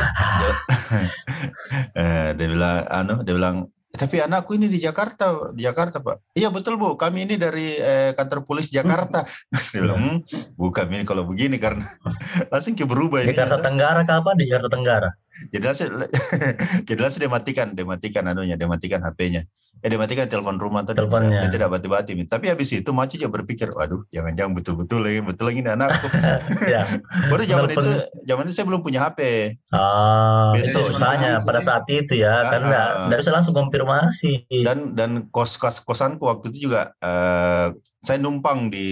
eh, 2.02 2.34
dia 2.34 2.48
bilang 2.50 2.82
anu 2.90 3.22
dia 3.22 3.38
bilang 3.38 3.70
tapi 3.94 4.18
anakku 4.18 4.58
ini 4.58 4.66
di 4.66 4.82
Jakarta, 4.82 5.54
di 5.54 5.70
Jakarta 5.70 6.02
Pak. 6.02 6.34
Iya 6.34 6.50
betul 6.50 6.82
Bu, 6.82 6.98
kami 6.98 7.30
ini 7.30 7.38
dari 7.38 7.78
eh, 7.78 8.10
kantor 8.18 8.42
polisi 8.42 8.74
Jakarta. 8.74 9.22
Dia 9.54 9.80
bilang, 9.86 10.02
hmm, 10.02 10.18
bukan 10.58 10.90
ini 10.90 11.06
kalau 11.06 11.30
begini 11.30 11.62
karena 11.62 11.86
langsung 12.52 12.74
ke 12.74 12.90
berubah. 12.90 13.22
Di 13.22 13.38
Jakarta 13.38 13.62
Tenggara 13.62 14.02
kapan? 14.02 14.34
Di 14.42 14.50
Jakarta 14.50 14.70
Tenggara. 14.74 15.10
Jadi 15.54 15.62
langsung, 15.62 15.90
jadi 16.90 17.00
langsung 17.00 17.22
dia 17.22 17.30
matikan, 17.30 17.68
dia 17.78 17.86
matikan 17.86 18.24
anunya, 18.34 18.58
dia 18.58 18.66
matikan 18.66 19.06
HP-nya. 19.06 19.46
Ya 19.84 19.92
dia 19.92 20.00
matikan 20.00 20.32
telepon 20.32 20.56
rumah 20.56 20.88
tadi. 20.88 21.04
Teleponnya. 21.04 21.44
Dia 21.44 21.52
tidak 21.60 21.76
bati-bati. 21.76 22.16
Tapi 22.24 22.48
habis 22.48 22.72
itu 22.72 22.88
Maci 22.96 23.20
juga 23.20 23.36
berpikir, 23.36 23.68
waduh, 23.68 24.08
jangan-jangan 24.16 24.56
betul-betul 24.56 25.04
lagi, 25.04 25.20
betul 25.20 25.52
lagi 25.52 25.60
ini 25.60 25.70
anakku. 25.76 26.08
ya. 26.72 26.88
Baru 27.28 27.44
zaman 27.44 27.68
itu, 27.68 27.92
zaman 28.24 28.44
itu 28.48 28.56
saya 28.56 28.66
belum 28.72 28.80
punya 28.80 29.04
HP. 29.04 29.20
Ah, 29.76 30.56
itu 30.56 30.72
susahnya 30.72 31.44
pada 31.44 31.60
saat 31.60 31.84
itu 31.92 32.16
ya, 32.16 32.48
kan 32.48 32.64
nggak 32.64 32.88
uh, 33.12 33.20
bisa 33.20 33.36
langsung 33.36 33.52
konfirmasi. 33.52 34.48
Dan 34.64 34.96
dan 34.96 35.28
kos 35.36 35.60
kos 35.60 35.84
kosanku 35.84 36.32
waktu 36.32 36.56
itu 36.56 36.72
juga 36.72 36.96
uh, 37.04 37.76
saya 38.00 38.20
numpang 38.20 38.72
di 38.72 38.88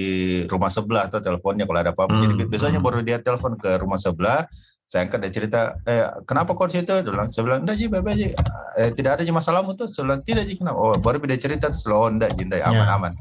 rumah 0.47 0.67
sebelah 0.67 1.07
atau 1.07 1.23
teleponnya 1.23 1.63
kalau 1.67 1.79
ada 1.79 1.95
apa-apa. 1.95 2.19
Hmm. 2.19 2.35
Jadi 2.35 2.51
biasanya 2.51 2.79
hmm. 2.83 2.87
baru 2.91 2.99
dia 2.99 3.23
telepon 3.23 3.55
ke 3.55 3.79
rumah 3.79 3.95
sebelah, 3.95 4.43
saya 4.85 5.07
angkat 5.07 5.23
dia 5.23 5.31
cerita 5.31 5.59
eh 5.87 6.03
kenapa 6.27 6.51
kau 6.51 6.67
situ 6.67 6.83
dia 6.83 7.07
bilang 7.07 7.31
saya 7.31 7.47
bilang 7.47 7.63
enggak 7.63 7.77
ji 7.79 7.85
bebe 7.87 8.11
ji. 8.11 8.27
Eh, 8.75 8.91
tidak 8.91 9.19
ada 9.19 9.23
ji 9.23 9.31
masalahmu 9.31 9.79
tuh. 9.79 9.87
Saya 9.87 10.03
bilang 10.11 10.21
tidak 10.27 10.43
ji 10.51 10.59
kenapa? 10.59 10.75
Oh 10.75 10.91
baru 10.99 11.23
dia 11.23 11.39
cerita 11.39 11.71
terus 11.71 11.87
oh 11.87 12.11
enggak 12.11 12.35
ji 12.35 12.43
enggak 12.43 12.67
aman 12.67 12.87
ya. 12.87 12.95
aman 12.99 13.13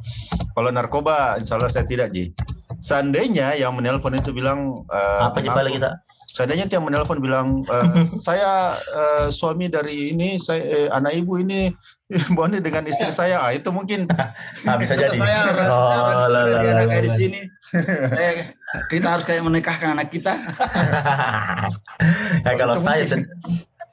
kalau 0.58 0.70
narkoba 0.74 1.38
insya 1.38 1.56
Allah 1.56 1.70
saya 1.70 1.86
tidak 1.86 2.10
ji. 2.10 2.34
Seandainya 2.80 3.54
yang 3.54 3.76
menelpon 3.76 4.16
itu 4.16 4.32
bilang 4.32 4.74
uh, 4.88 5.30
apa 5.30 5.38
ji 5.44 5.52
balik 5.52 5.78
kita 5.78 5.94
seandainya 6.30 6.70
yang 6.70 6.86
menelpon 6.86 7.18
bilang 7.18 7.66
uh, 7.66 8.06
saya 8.26 8.78
uh, 8.78 9.26
suami 9.28 9.66
dari 9.66 10.14
ini 10.14 10.38
saya 10.38 10.62
eh, 10.62 10.88
anak 10.90 11.18
ibu 11.18 11.42
ini 11.42 11.70
Boni 12.36 12.58
dengan 12.58 12.82
istri 12.90 13.10
saya. 13.14 13.38
Ah, 13.38 13.54
itu 13.54 13.70
mungkin. 13.70 14.10
Nah, 14.66 14.74
bisa 14.82 14.98
jadi. 14.98 15.14
saya 15.14 15.46
oh, 15.70 16.26
lah, 16.26 16.82
kayak 16.90 17.06
di 17.06 17.12
sini. 17.14 17.40
Saya, 17.70 18.50
kita 18.90 19.06
harus 19.14 19.22
kayak 19.22 19.46
menikahkan 19.46 19.94
anak 19.94 20.10
kita. 20.10 20.34
Ya 22.42 22.52
kalau 22.58 22.74
saya 22.74 23.06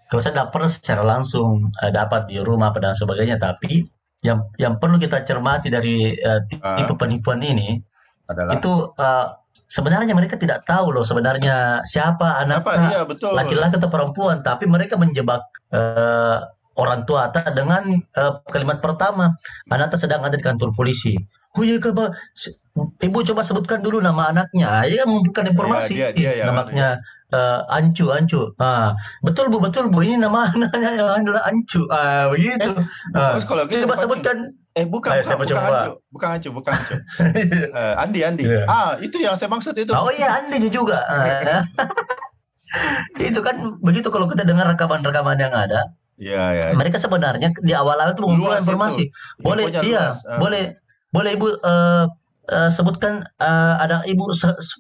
kalau 0.09 0.21
saya 0.23 0.33
dapat 0.49 0.65
secara 0.73 1.05
langsung 1.05 1.69
dapat 1.93 2.25
di 2.25 2.41
rumah 2.41 2.73
dan 2.73 2.97
sebagainya 2.97 3.37
tapi 3.37 3.85
yang 4.25 4.49
yang 4.57 4.81
perlu 4.81 4.97
kita 4.97 5.21
cermati 5.21 5.69
dari 5.69 6.17
uh, 6.17 6.41
tipe 6.49 6.93
uh, 6.93 6.97
penipuan 6.97 7.39
ini 7.45 7.77
adalah 8.27 8.57
itu 8.57 8.73
uh, 8.97 9.25
sebenarnya 9.67 10.15
mereka 10.15 10.39
tidak 10.39 10.63
tahu 10.63 10.95
loh 10.95 11.03
sebenarnya 11.03 11.83
siapa 11.83 12.43
anak 12.43 12.63
iya, 12.67 13.03
laki-laki 13.35 13.75
atau 13.77 13.91
perempuan. 13.91 14.39
Tapi 14.41 14.65
mereka 14.65 14.95
menjebak 14.95 15.43
uh, 15.75 16.39
orang 16.77 17.03
tua 17.03 17.27
dengan 17.51 17.83
uh, 18.15 18.39
kalimat 18.47 18.79
pertama 18.79 19.33
anak 19.67 19.97
sedang 19.99 20.23
ada 20.23 20.37
di 20.37 20.45
kantor 20.45 20.71
polisi 20.71 21.17
oh 21.57 21.63
iya 21.65 21.81
kaba 21.81 22.13
ibu 23.01 23.19
coba 23.25 23.41
sebutkan 23.41 23.81
dulu 23.81 23.97
nama 23.97 24.29
anaknya. 24.29 24.85
Ya 24.85 25.03
memberikan 25.09 25.49
informasi. 25.49 25.97
ya, 25.97 26.13
dia, 26.13 26.33
dia, 26.37 26.45
ya, 26.45 26.53
namanya 26.53 27.01
uh, 27.33 27.65
Ancu 27.73 28.13
Ancu. 28.13 28.53
Ah 28.61 28.93
betul 29.25 29.49
bu 29.49 29.57
betul 29.57 29.89
bu. 29.89 30.05
Ini 30.05 30.21
nama 30.21 30.47
anaknya 30.53 31.17
adalah 31.17 31.43
Ancu. 31.49 31.89
Ah 31.89 32.29
begitu. 32.29 32.69
Eh, 32.77 33.17
ah. 33.17 33.33
terus 33.35 33.45
kalau 33.49 33.65
gitu 33.65 33.85
coba 33.85 33.95
sebutkan. 33.97 34.37
Eh 34.77 34.85
bukan 34.85 35.09
Ayo, 35.09 35.25
bukan, 35.25 35.37
bukan 35.41 35.57
Ancu 35.57 35.91
bukan 36.13 36.29
Ancu 36.37 36.49
bukan 36.53 36.71
Ancu. 36.77 36.95
Uh, 37.73 37.93
Andi 38.05 38.19
Andi. 38.21 38.43
Yeah. 38.45 38.69
ah 38.69 38.93
itu 39.01 39.17
yang 39.17 39.33
saya 39.33 39.49
maksud 39.49 39.73
itu. 39.73 39.89
Oh 39.97 40.13
iya 40.13 40.37
Andi 40.37 40.69
juga. 40.69 41.01
Ah. 41.09 41.65
itu 43.17 43.39
kan 43.41 43.57
begitu 43.81 44.13
kalau 44.13 44.29
kita 44.29 44.45
dengar 44.45 44.69
rekaman-rekaman 44.69 45.39
yang 45.41 45.55
ada. 45.55 45.97
Iya, 46.17 46.43
ya. 46.49 46.65
Mereka 46.73 46.97
sebenarnya 46.97 47.53
di 47.61 47.73
awal-awal 47.77 48.17
itu 48.17 48.25
mengumpulkan 48.25 48.65
informasi. 48.65 49.03
Itu. 49.05 49.45
Boleh, 49.45 49.69
iya, 49.85 50.09
uh. 50.17 50.41
boleh, 50.41 50.73
boleh 51.11 51.35
ibu 51.35 51.47
uh, 51.63 52.05
uh, 52.51 52.69
sebutkan 52.71 53.23
uh, 53.39 53.75
ada 53.79 54.03
ibu 54.07 54.27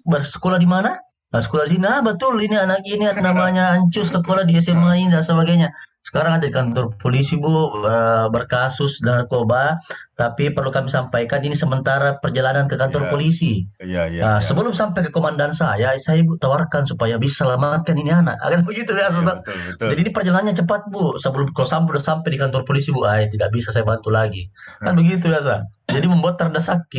bersekolah 0.07 0.59
di 0.59 0.67
mana? 0.67 0.99
Nah, 1.27 1.43
sekolah 1.43 1.67
di 1.67 1.75
sini, 1.75 1.83
nah, 1.83 1.99
betul 1.99 2.39
ini 2.39 2.55
anak 2.55 2.87
ini 2.87 3.03
namanya 3.27 3.75
Ancus 3.75 4.15
sekolah 4.15 4.47
di 4.47 4.55
SMA 4.63 5.03
ini 5.03 5.11
dan 5.11 5.23
sebagainya. 5.23 5.69
Sekarang 5.99 6.39
ada 6.39 6.47
di 6.47 6.53
kantor 6.55 6.95
polisi 6.95 7.35
bu 7.35 7.83
berkasus 8.31 9.03
narkoba, 9.03 9.75
tapi 10.17 10.49
perlu 10.49 10.73
kami 10.73 10.89
sampaikan 10.89 11.45
ini 11.45 11.53
sementara 11.53 12.17
perjalanan 12.17 12.65
ke 12.65 12.73
kantor 12.73 13.05
ya. 13.05 13.09
polisi. 13.13 13.69
Ya, 13.77 14.09
ya, 14.09 14.21
nah, 14.25 14.41
ya. 14.41 14.41
Sebelum 14.41 14.73
sampai 14.73 15.05
ke 15.05 15.13
komandan 15.13 15.53
saya, 15.53 15.93
saya 16.01 16.25
ibu 16.25 16.41
tawarkan 16.41 16.89
supaya 16.89 17.21
bisa 17.21 17.45
selamatkan 17.45 17.93
ini 17.93 18.09
anak. 18.09 18.33
Akan 18.41 18.65
begitu 18.69 18.97
ya, 18.97 19.13
ya 19.13 19.13
betul, 19.13 19.53
betul. 19.53 19.87
Jadi 19.93 19.99
ini 20.01 20.11
perjalanannya 20.11 20.57
cepat 20.57 20.89
bu. 20.89 21.21
Sebelum 21.21 21.53
kalau 21.53 21.69
sampai 21.69 22.01
sampai 22.01 22.33
di 22.33 22.41
kantor 22.41 22.65
polisi 22.65 22.89
bu, 22.89 23.05
ah 23.05 23.21
tidak 23.29 23.53
bisa 23.53 23.69
saya 23.69 23.85
bantu 23.85 24.09
lagi. 24.09 24.49
Kan 24.81 24.97
begitu 24.97 25.29
biasa. 25.29 25.69
Jadi 25.87 26.05
membuat 26.09 26.35
terdesak 26.41 26.89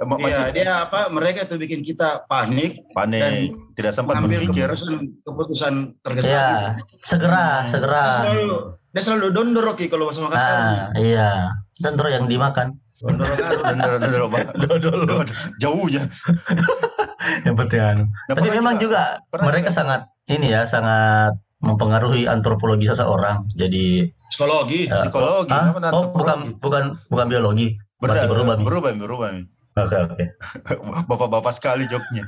Iya, 0.00 0.50
dia 0.50 0.88
apa? 0.88 1.12
Mereka 1.12 1.46
itu 1.46 1.54
bikin 1.60 1.84
kita 1.84 2.26
panik, 2.26 2.80
panik, 2.96 3.22
dan 3.22 3.32
tidak 3.76 3.92
sempat 3.94 4.24
berpikir 4.24 4.72
keputusan, 4.72 5.22
keputusan 5.22 5.72
tergesa. 6.02 6.26
Ya, 6.26 6.48
gitu. 6.48 6.66
segera, 7.04 7.62
hmm. 7.62 7.68
segera 7.70 8.02
selalu 8.18 8.48
dia 8.88 9.02
selalu 9.04 9.26
dondor 9.36 9.62
Rocky 9.62 9.86
kalau 9.92 10.08
bahasa 10.08 10.24
Makassar. 10.24 10.58
Ah, 10.58 10.84
iya. 10.96 11.52
Dondor 11.78 12.06
yang 12.10 12.26
dimakan. 12.26 12.78
Dondor 12.98 13.26
dondor 13.30 13.92
dondor 14.58 14.92
dondor 15.06 15.26
jauhnya. 15.62 16.10
yang 17.46 17.54
penting 17.54 17.80
anu. 17.80 18.04
Nah, 18.26 18.34
Tapi 18.34 18.48
memang 18.50 18.74
juga, 18.82 19.22
juga 19.30 19.44
mereka 19.46 19.70
sangat 19.70 20.10
ini 20.26 20.50
ya 20.50 20.66
sangat 20.66 21.38
mempengaruhi 21.58 22.26
antropologi 22.26 22.86
seseorang. 22.86 23.46
Jadi 23.54 24.06
psikologi, 24.30 24.86
uh, 24.90 25.02
psikologi. 25.02 25.54
Ah? 25.54 25.74
Oh, 25.90 26.10
bukan 26.14 26.58
bukan 26.58 26.94
bukan 27.10 27.26
biologi. 27.26 27.74
Berubah, 27.98 28.30
berubah, 28.30 28.56
berubah, 28.62 28.92
berubah. 28.94 29.30
Oke, 29.78 29.94
okay, 29.94 29.98
oke. 30.02 30.24
Okay. 30.66 30.76
Bapak-bapak 31.10 31.52
sekali 31.54 31.86
joknya. 31.86 32.24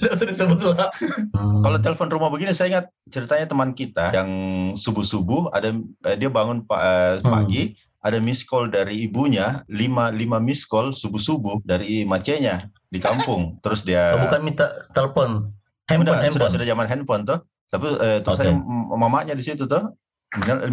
usah 0.14 0.26
disebut 0.28 0.60
lah. 0.60 0.92
Hmm. 1.32 1.62
Kalau 1.64 1.78
telepon 1.80 2.08
rumah 2.12 2.28
begini, 2.28 2.52
saya 2.52 2.68
ingat 2.76 2.86
ceritanya 3.08 3.46
teman 3.48 3.72
kita 3.72 4.12
yang 4.12 4.30
subuh-subuh 4.76 5.54
ada 5.56 5.72
eh, 5.80 6.16
dia 6.20 6.28
bangun 6.28 6.66
uh, 6.68 7.22
pagi, 7.24 7.72
hmm. 7.72 8.04
ada 8.04 8.18
miss 8.20 8.44
call 8.44 8.68
dari 8.68 9.08
ibunya, 9.08 9.64
lima 9.72 10.12
lima 10.12 10.36
miss 10.36 10.68
call 10.68 10.92
subuh-subuh 10.92 11.64
dari 11.64 12.04
macenya 12.04 12.68
di 12.92 13.00
kampung. 13.00 13.54
Terus 13.64 13.80
dia 13.86 14.20
oh, 14.20 14.28
bukan 14.28 14.40
minta 14.44 14.66
telepon, 14.92 15.48
handphone, 15.88 16.04
Udah, 16.04 16.16
handphone. 16.20 16.36
Sudah 16.36 16.48
sudah 16.52 16.66
zaman 16.68 16.86
handphone 16.86 17.24
tuh. 17.24 17.40
Tapi 17.70 17.86
uh, 17.86 18.18
terus 18.18 18.42
okay. 18.42 18.50
mamanya 18.98 19.30
di 19.30 19.46
situ 19.46 19.62
tuh. 19.62 19.94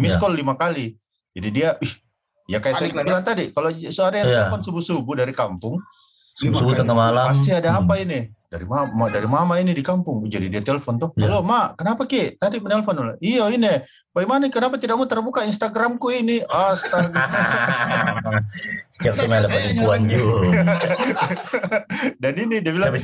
Miss 0.02 0.18
yeah. 0.18 0.22
call 0.22 0.34
lima 0.34 0.58
kali. 0.58 0.98
Jadi 1.30 1.48
dia, 1.54 1.78
ih, 1.78 1.94
Ya 2.48 2.64
kayak 2.64 2.80
saya 2.80 2.88
bilang 2.96 3.20
tadi, 3.20 3.52
kalau 3.52 3.68
sehari 3.68 4.24
yeah. 4.24 4.48
telepon 4.48 4.64
subuh-subuh 4.64 5.20
dari 5.20 5.36
kampung, 5.36 5.76
subuh 6.32 6.72
tengah 6.72 6.96
malam, 6.96 7.28
pasti 7.28 7.52
ada 7.52 7.76
hmm. 7.76 7.80
apa 7.84 7.94
ini? 8.00 8.20
Dari 8.48 8.64
mama, 8.64 9.12
dari 9.12 9.28
mama 9.28 9.60
ini 9.60 9.76
di 9.76 9.84
kampung. 9.84 10.24
Jadi 10.24 10.48
dia 10.48 10.64
telepon 10.64 10.96
tuh, 10.96 11.12
yeah. 11.20 11.28
halo 11.28 11.44
mak, 11.44 11.76
kenapa 11.76 12.08
ki? 12.08 12.40
Tadi 12.40 12.56
menelpon 12.56 13.20
Iya 13.20 13.52
ini, 13.52 13.84
bagaimana? 14.16 14.48
Kenapa 14.48 14.80
tidak 14.80 14.96
mau 14.96 15.04
terbuka 15.04 15.44
Instagramku 15.44 16.08
ini? 16.08 16.40
Astaga. 16.48 17.20
Setiap 18.96 19.28
kali 19.28 19.28
ada 19.28 19.48
penipuan 19.52 20.08
juga. 20.08 20.64
Dan 22.24 22.32
ini 22.40 22.64
dia 22.64 22.72
bilang, 22.72 22.96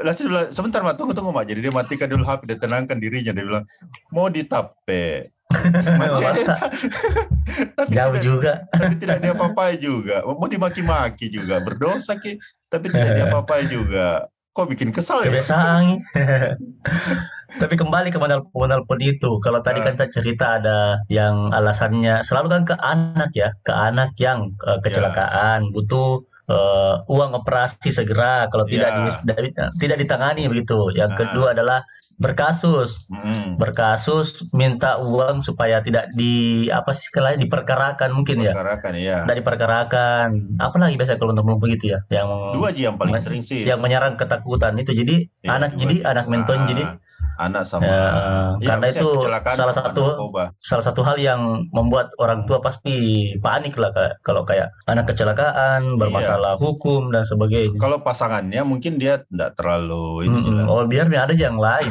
langsung 0.00 0.32
bilang 0.32 0.48
sebentar 0.48 0.80
mak 0.80 0.96
tunggu 0.96 1.16
tunggu 1.16 1.32
mak 1.32 1.48
jadi 1.48 1.68
dia 1.68 1.72
matikan 1.72 2.08
dulu 2.10 2.24
HP 2.26 2.52
dia 2.52 2.58
tenangkan 2.60 3.00
dirinya 3.00 3.32
dia 3.32 3.44
bilang 3.44 3.64
mau 4.12 4.28
ditape 4.28 5.32
tapi 7.76 7.94
jauh 7.94 8.18
tidak, 8.18 8.22
juga. 8.22 8.52
tapi 8.74 8.94
tidak 8.98 9.16
dia 9.22 9.32
apa-apa 9.32 9.64
juga. 9.78 10.16
Mau 10.26 10.50
dimaki-maki 10.50 11.30
juga. 11.30 11.62
Berdosa 11.62 12.18
ki 12.18 12.38
tapi 12.66 12.90
tidak 12.90 13.14
dia 13.14 13.26
apa-apa 13.30 13.62
juga. 13.70 14.26
Kok 14.56 14.72
bikin 14.72 14.90
kesal 14.90 15.22
ya? 15.22 15.30
Kebiasaan. 15.30 16.02
Tapi 17.62 17.74
kembali 17.78 18.10
ke 18.10 18.18
penelpon 18.18 19.00
itu. 19.00 19.38
Kalau 19.38 19.62
tadi 19.62 19.78
kan 19.80 19.94
kita 19.94 20.10
cerita 20.10 20.58
ada 20.58 20.98
yang 21.06 21.54
alasannya 21.54 22.26
selalu 22.26 22.46
kan 22.50 22.62
ke 22.66 22.74
anak 22.82 23.30
ya. 23.36 23.54
Ke 23.62 23.72
anak 23.72 24.18
yang 24.18 24.50
uh, 24.66 24.82
kecelakaan 24.82 25.70
yeah. 25.70 25.72
butuh 25.72 26.26
uh, 26.50 27.02
uang 27.06 27.30
operasi 27.42 27.90
segera 27.90 28.46
kalau 28.50 28.66
tidak 28.66 28.90
yeah. 28.90 29.42
di, 29.42 29.50
tidak 29.82 29.96
ditangani 30.02 30.46
begitu. 30.50 30.94
Yang 30.94 31.10
nah. 31.14 31.18
kedua 31.18 31.46
adalah 31.52 31.80
berkasus, 32.16 33.04
mm. 33.12 33.60
berkasus 33.60 34.40
minta 34.56 34.96
uang 34.96 35.44
supaya 35.44 35.84
tidak 35.84 36.08
di 36.16 36.64
apa 36.72 36.96
sih 36.96 37.12
sekali 37.12 37.36
diperkarakan 37.36 38.08
mungkin 38.16 38.40
ya. 38.40 38.56
Perkarakan 38.56 38.92
ya. 38.96 39.16
Tidak 39.28 39.36
diperkarakan. 39.44 40.26
Apalagi 40.56 40.96
biasa 40.96 41.20
kalau 41.20 41.36
untuk 41.36 41.60
begitu 41.60 41.92
ya, 41.92 42.00
yang 42.08 42.56
dua 42.56 42.72
aja 42.72 42.88
yang 42.88 42.96
paling 42.96 43.20
sering 43.20 43.44
sih. 43.44 43.68
Yang 43.68 43.80
menyerang 43.84 44.16
ketakutan 44.16 44.80
itu. 44.80 44.96
Jadi 44.96 45.28
ya, 45.44 45.60
anak 45.60 45.76
jadi 45.76 46.08
anak 46.08 46.26
menton 46.32 46.56
nah. 46.64 46.68
jadi 46.72 46.82
anak 47.36 47.68
sama 47.68 47.86
ya, 47.86 48.04
ya 48.60 48.68
karena 48.76 48.86
itu 48.92 49.08
salah 49.56 49.74
satu 49.74 50.04
salah 50.60 50.84
satu 50.84 51.00
hal 51.04 51.16
yang 51.20 51.68
membuat 51.70 52.12
orang 52.16 52.44
tua 52.48 52.60
pasti 52.64 53.30
panik 53.40 53.76
lah 53.76 53.92
kayak 53.92 54.14
kalau 54.24 54.42
kayak 54.48 54.72
anak 54.88 55.08
kecelakaan 55.08 56.00
bermasalah 56.00 56.56
iya. 56.56 56.62
hukum 56.62 57.12
dan 57.12 57.24
sebagainya. 57.28 57.76
Kalau 57.76 58.00
pasangannya 58.00 58.62
mungkin 58.64 58.96
dia 58.96 59.22
tidak 59.28 59.56
terlalu 59.60 60.28
ini 60.28 60.38
hmm, 60.42 60.68
oh 60.68 60.84
biar 60.88 61.08
ada 61.12 61.34
yang 61.36 61.60
lain. 61.60 61.90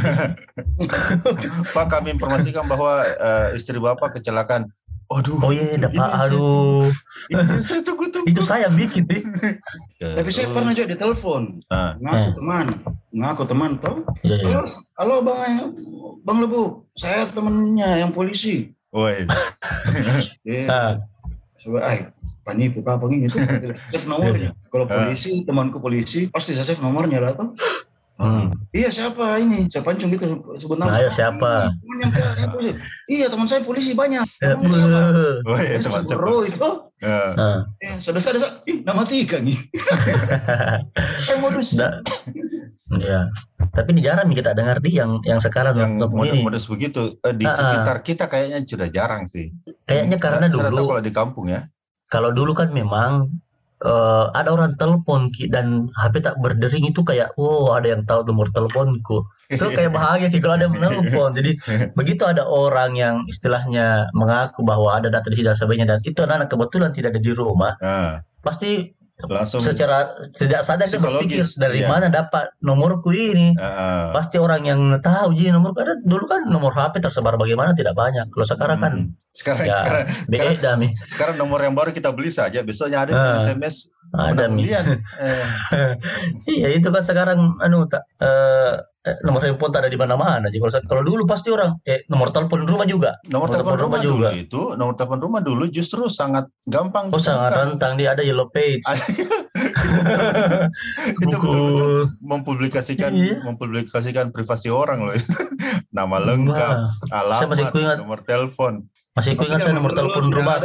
Pak 1.75 1.85
kami 1.89 2.15
informasikan 2.15 2.65
bahwa 2.65 3.05
uh, 3.05 3.47
istri 3.53 3.77
bapak 3.77 4.19
kecelakaan 4.19 4.69
Aduh. 5.05 5.37
Oh 5.41 5.51
iya, 5.53 5.77
dapat. 5.77 6.09
Aduh. 6.29 6.89
Ini 7.29 7.61
saya 7.61 7.81
tunggu-tunggu. 7.85 8.25
Itu 8.25 8.41
saya 8.41 8.67
bikin 8.73 9.05
deh. 9.05 9.23
Tapi 10.01 10.29
saya 10.33 10.49
pernah 10.49 10.73
juga 10.73 10.97
ditelepon. 10.97 11.61
Ah. 11.69 11.93
Ngaku 12.01 12.17
eh. 12.17 12.33
teman, 12.33 12.65
ngaku 13.13 13.43
teman 13.45 13.71
toh. 13.77 14.01
Iya, 14.25 14.35
iya. 14.41 14.45
Terus, 14.49 14.71
halo 14.97 15.21
bang, 15.21 15.77
bang 16.25 16.37
Lebu, 16.41 16.89
saya 16.97 17.29
temennya 17.29 18.01
yang 18.01 18.11
polisi. 18.11 18.73
Woi. 18.89 19.29
eh, 20.49 20.65
ah. 20.73 20.97
Coba, 21.61 21.79
ay, 21.85 22.09
panipu 22.45 22.81
apa 22.85 23.05
ini 23.09 23.29
tuh 23.29 23.41
save 23.89 24.05
nomornya. 24.09 24.57
Kalau 24.73 24.85
ah. 24.89 24.91
polisi, 25.05 25.45
temanku 25.45 25.77
polisi, 25.77 26.29
pasti 26.33 26.57
saya 26.57 26.65
save 26.65 26.81
nomornya 26.81 27.21
lah 27.21 27.33
tuh. 27.37 27.53
Hmm. 28.15 28.47
Iya 28.71 28.89
siapa 28.95 29.43
ini? 29.43 29.67
Saya 29.67 29.83
pancung 29.83 30.07
gitu 30.07 30.39
sebut 30.55 30.79
nama. 30.79 30.95
Ayo 30.95 31.11
siapa? 31.11 31.67
Teman 31.67 31.97
yang 31.99 32.11
saya 32.15 32.47
polisi. 32.47 32.73
Iya 33.11 33.25
teman 33.27 33.47
saya 33.51 33.61
polisi 33.67 33.91
banyak. 33.91 34.23
Ya, 34.39 34.55
teman 34.55 34.71
siapa? 34.71 34.99
Oh 35.43 35.57
iya 35.59 35.77
teman 35.83 36.01
saya. 36.07 36.15
Bro 36.15 36.47
itu. 36.47 36.69
Ya. 37.03 37.19
Uh. 37.35 37.59
Ya, 37.83 37.93
sudah 37.99 38.21
saya 38.23 38.39
ih 38.71 38.79
nama 38.87 39.03
tiga 39.03 39.43
nih. 39.43 39.59
eh 41.31 41.37
modus. 41.43 41.75
Iya. 42.95 43.35
Tapi 43.75 43.87
ini 43.91 44.01
jarang 44.07 44.31
kita 44.31 44.55
dengar 44.55 44.79
di 44.79 44.95
yang 44.95 45.19
yang 45.27 45.43
sekarang 45.43 45.75
yang 45.75 45.99
modus-modus 45.99 46.71
begitu 46.71 47.19
eh, 47.19 47.35
di 47.35 47.43
uh, 47.43 47.51
sekitar 47.51 47.99
kita 47.99 48.31
kayaknya 48.31 48.63
sudah 48.63 48.87
jarang 48.87 49.27
sih. 49.27 49.51
Kayaknya 49.83 50.17
karena 50.23 50.47
dulu. 50.47 50.95
kalau 50.95 51.03
di 51.03 51.11
kampung 51.11 51.51
ya. 51.51 51.67
Kalau 52.07 52.31
dulu 52.31 52.55
kan 52.55 52.71
memang 52.71 53.27
uh, 53.85 54.33
ada 54.33 54.49
orang 54.51 54.73
telepon 54.75 55.29
dan 55.53 55.87
HP 55.93 56.25
tak 56.25 56.35
berdering 56.41 56.89
itu 56.89 57.05
kayak 57.05 57.37
oh 57.37 57.71
ada 57.71 57.93
yang 57.93 58.01
tahu 58.03 58.25
nomor 58.25 58.49
teleponku 58.49 59.23
itu 59.45 59.61
kayak 59.61 59.93
bahagia 59.93 60.33
kalau 60.41 60.57
ada 60.57 60.65
yang 60.65 60.75
menelpon 60.75 61.31
jadi 61.37 61.51
begitu 61.99 62.25
ada 62.25 62.49
orang 62.49 62.97
yang 62.97 63.15
istilahnya 63.29 64.09
mengaku 64.17 64.65
bahwa 64.65 64.97
ada 64.97 65.13
data 65.13 65.29
di 65.29 65.37
sini 65.37 65.53
dan 65.53 65.57
sebagainya 65.57 65.87
dan 65.95 65.99
itu 66.01 66.19
anak 66.25 66.49
kebetulan 66.49 66.89
tidak 66.91 67.13
ada 67.13 67.21
di 67.21 67.31
rumah 67.31 67.77
uh. 67.77 68.17
pasti 68.41 68.97
langsung 69.31 69.63
secara 69.63 70.11
tidak 70.35 70.67
sadar 70.67 70.91
dia 70.91 70.99
berpikir 70.99 71.47
dari 71.55 71.81
iya. 71.83 71.87
mana 71.87 72.11
dapat 72.11 72.51
nomorku 72.59 73.15
ini? 73.15 73.55
Uh, 73.55 74.11
pasti 74.11 74.35
orang 74.35 74.67
yang 74.67 74.81
tahu 74.99 75.31
jadi 75.31 75.55
nomor 75.55 75.71
ada 75.71 75.95
dulu 76.03 76.27
kan 76.27 76.43
nomor 76.51 76.75
HP 76.75 76.99
tersebar 76.99 77.39
bagaimana? 77.39 77.71
Tidak 77.71 77.95
banyak. 77.95 78.27
Kalau 78.27 78.45
sekarang 78.45 78.79
kan 78.83 78.93
hmm. 79.07 79.31
sekarang 79.31 79.65
ya, 79.71 79.77
sekarang 79.79 80.05
sekarang, 80.27 80.79
sekarang 81.07 81.35
nomor 81.39 81.63
yang 81.63 81.71
baru 81.71 81.95
kita 81.95 82.11
beli 82.11 82.27
saja. 82.27 82.59
Besoknya 82.59 83.07
ada 83.07 83.11
uh, 83.15 83.39
SMS 83.39 83.87
ada 84.15 84.47
eh. 84.51 85.93
iya 86.47 86.67
itu 86.71 86.87
kan 86.87 87.03
sekarang 87.03 87.59
anu 87.59 87.83
tak 87.89 88.07
uh, 88.23 88.79
eh, 89.05 89.15
nomor 89.21 89.41
handphone 89.45 89.71
tak 89.71 89.85
ada 89.85 89.89
di 89.93 89.99
mana-mana. 89.99 90.49
Jadi 90.49 90.57
kalau 90.57 90.73
kalau 90.89 91.03
dulu 91.05 91.23
pasti 91.29 91.53
orang 91.53 91.77
eh 91.85 92.03
nomor 92.09 92.33
telepon 92.33 92.65
rumah 92.65 92.89
juga. 92.89 93.15
Nomor, 93.29 93.47
nomor 93.47 93.49
telepon, 93.53 93.73
rumah, 93.77 93.83
rumah 93.85 93.99
juga. 94.01 94.29
dulu 94.33 94.41
itu 94.41 94.61
nomor 94.75 94.93
telepon 94.97 95.19
rumah 95.21 95.41
dulu 95.45 95.63
justru 95.69 96.09
sangat 96.09 96.49
gampang. 96.65 97.13
Oh 97.13 97.21
sangat 97.21 97.53
rentang 97.53 97.95
dia 97.95 98.17
ada 98.17 98.25
yellow 98.25 98.49
page. 98.49 98.81
itu 101.21 101.25
betul 101.31 102.09
mempublikasikan 102.19 103.13
iya. 103.15 103.39
mempublikasikan 103.45 104.33
privasi 104.33 104.73
orang 104.73 105.05
loh. 105.05 105.15
Nama 105.95 106.17
lengkap, 106.19 106.75
Wah. 107.07 107.23
alamat, 107.23 108.01
nomor 108.01 108.19
telepon. 108.27 108.83
Masih 109.15 109.39
ingat 109.39 109.63
saya 109.63 109.71
nomor 109.71 109.95
telepon 109.95 110.27
rumah. 110.27 110.59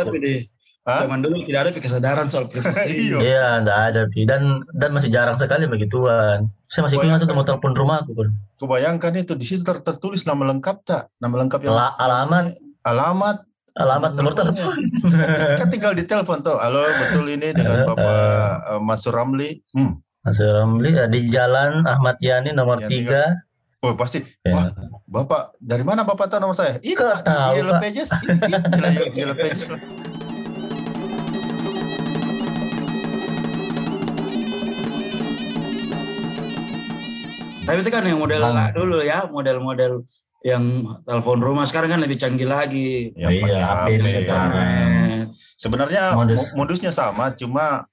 Hah? 0.88 1.04
Zaman 1.04 1.20
dulu 1.20 1.44
tidak 1.44 1.60
ada 1.68 1.70
kesadaran 1.76 2.26
soal 2.32 2.48
privasi. 2.48 3.12
iya, 3.20 3.60
tidak 3.60 3.78
ada. 3.92 4.02
Dan 4.26 4.64
dan 4.72 4.90
masih 4.96 5.12
jarang 5.12 5.36
sekali 5.36 5.68
begituan. 5.68 6.48
Saya 6.70 6.86
masih 6.86 7.02
ingat 7.02 7.18
itu 7.18 7.26
nomor 7.26 7.42
telepon 7.42 7.74
rumah 7.74 8.06
aku 8.06 8.14
pun. 8.14 8.28
Kebayangkan 8.62 9.18
itu 9.18 9.34
di 9.34 9.42
situ 9.42 9.66
ter 9.66 9.82
tertulis 9.82 10.22
nama 10.22 10.54
lengkap 10.54 10.86
tak? 10.86 11.10
Nama 11.18 11.34
lengkap 11.42 11.66
yang 11.66 11.74
La 11.74 11.98
alamat. 11.98 12.54
Alamat. 12.86 13.36
Alamat 13.74 14.10
nomor 14.14 14.34
telepon. 14.38 14.78
kan 15.58 15.66
tinggal 15.66 15.98
di 15.98 16.06
telepon 16.06 16.46
tuh. 16.46 16.62
Halo, 16.62 16.86
betul 16.86 17.26
ini 17.26 17.50
dengan 17.50 17.90
Bapak 17.90 18.78
uh, 18.78 18.78
Mas 18.78 19.02
Ramli. 19.02 19.58
Hmm. 19.74 19.98
Mas 20.22 20.38
Ramli 20.38 20.94
eh, 20.94 21.10
di 21.10 21.26
Jalan 21.26 21.82
Ahmad 21.82 22.22
Yani 22.22 22.54
nomor 22.54 22.78
tiga. 22.86 23.34
Oh 23.82 23.98
pasti. 23.98 24.22
Ya. 24.46 24.54
Wah, 24.54 24.66
Bapak 25.10 25.58
dari 25.58 25.82
mana 25.82 26.06
Bapak 26.06 26.30
tahu 26.30 26.38
nomor 26.38 26.54
saya? 26.54 26.78
Ini 26.86 26.94
Yellow 27.58 27.82
Pages. 27.82 28.14
Ini, 28.14 29.18
Yellow 29.18 29.34
Pages. 29.34 29.66
Tapi 37.64 37.76
itu 37.84 37.90
kan 37.92 38.02
yang 38.08 38.20
model 38.20 38.40
hmm. 38.40 38.72
dulu 38.72 38.98
ya, 39.04 39.28
model-model 39.28 40.04
yang 40.40 40.96
telepon 41.04 41.38
rumah 41.44 41.68
sekarang 41.68 41.92
kan 41.92 42.00
lebih 42.00 42.16
canggih 42.16 42.48
lagi. 42.48 43.12
Ya, 43.12 43.28
iya, 43.28 43.60
HP, 43.60 44.00
Sebenarnya 45.60 46.16
Modus. 46.16 46.40
modusnya 46.56 46.88
sama, 46.88 47.36
cuma 47.36 47.84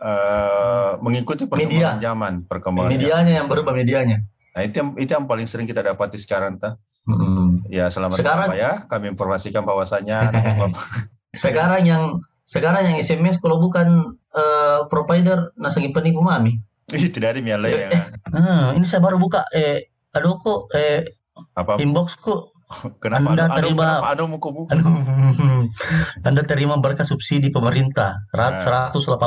uh, 0.00 0.96
mengikuti 1.04 1.44
perkembangan 1.44 2.00
Media. 2.00 2.00
zaman, 2.00 2.32
perkembangan. 2.48 2.90
Medianya 2.96 3.32
yang 3.44 3.46
berubah 3.52 3.76
medianya. 3.76 4.24
Nah 4.56 4.62
itu 4.64 4.80
yang 4.80 4.88
itu 4.96 5.10
yang 5.12 5.28
paling 5.28 5.44
sering 5.44 5.68
kita 5.68 5.84
dapati 5.84 6.16
sekarang, 6.16 6.56
ta. 6.56 6.80
Hmm. 7.04 7.60
Ya 7.68 7.92
selamat 7.92 8.24
sekarang, 8.24 8.56
ya. 8.56 8.88
Kami 8.88 9.12
informasikan 9.12 9.68
bahwasanya 9.68 10.32
sekarang 11.44 11.84
yang 11.84 12.02
sekarang 12.48 12.88
yang 12.88 12.96
SMS 12.96 13.36
kalau 13.36 13.60
bukan 13.60 14.16
uh, 14.32 14.88
provider 14.88 15.52
nasagi 15.60 15.92
penipu 15.92 16.24
mami. 16.24 16.64
Ih, 16.94 17.10
tidak 17.10 17.36
ada 17.36 17.40
miale 17.42 17.70
ya. 17.70 17.88
Hmm, 18.30 18.78
ini 18.78 18.86
saya 18.86 19.02
baru 19.02 19.18
buka. 19.18 19.46
Eh 19.54 19.90
aduh 20.10 20.42
kok 20.42 20.74
eh 20.74 21.06
apa? 21.54 21.78
inboxku 21.78 22.50
Kenapa? 23.02 23.34
Anda 23.34 23.50
anu, 23.50 23.58
terima 23.58 23.98
anu, 24.06 24.38
anu, 24.38 24.70
anu, 24.70 25.66
Anda 26.22 26.46
terima 26.46 26.78
berkah 26.78 27.02
subsidi 27.02 27.50
pemerintah. 27.50 28.22
Rat 28.30 28.62
nah. 28.62 28.94
189 28.94 29.26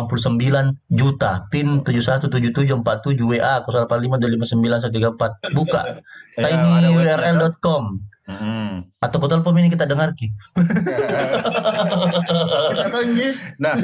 juta. 0.88 1.44
PIN 1.52 1.84
717747 1.84 3.20
WA 3.20 3.60
08525934 3.68 5.52
buka. 5.52 5.82
Ya, 6.34 6.50
tinyurl.com 6.50 8.02
Hmm. 8.24 8.88
Atau 9.04 9.20
kau 9.20 9.28
telepon 9.28 9.60
ini 9.60 9.68
kita 9.68 9.84
dengar 9.84 10.16
ki. 10.16 10.32
nah, 13.64 13.76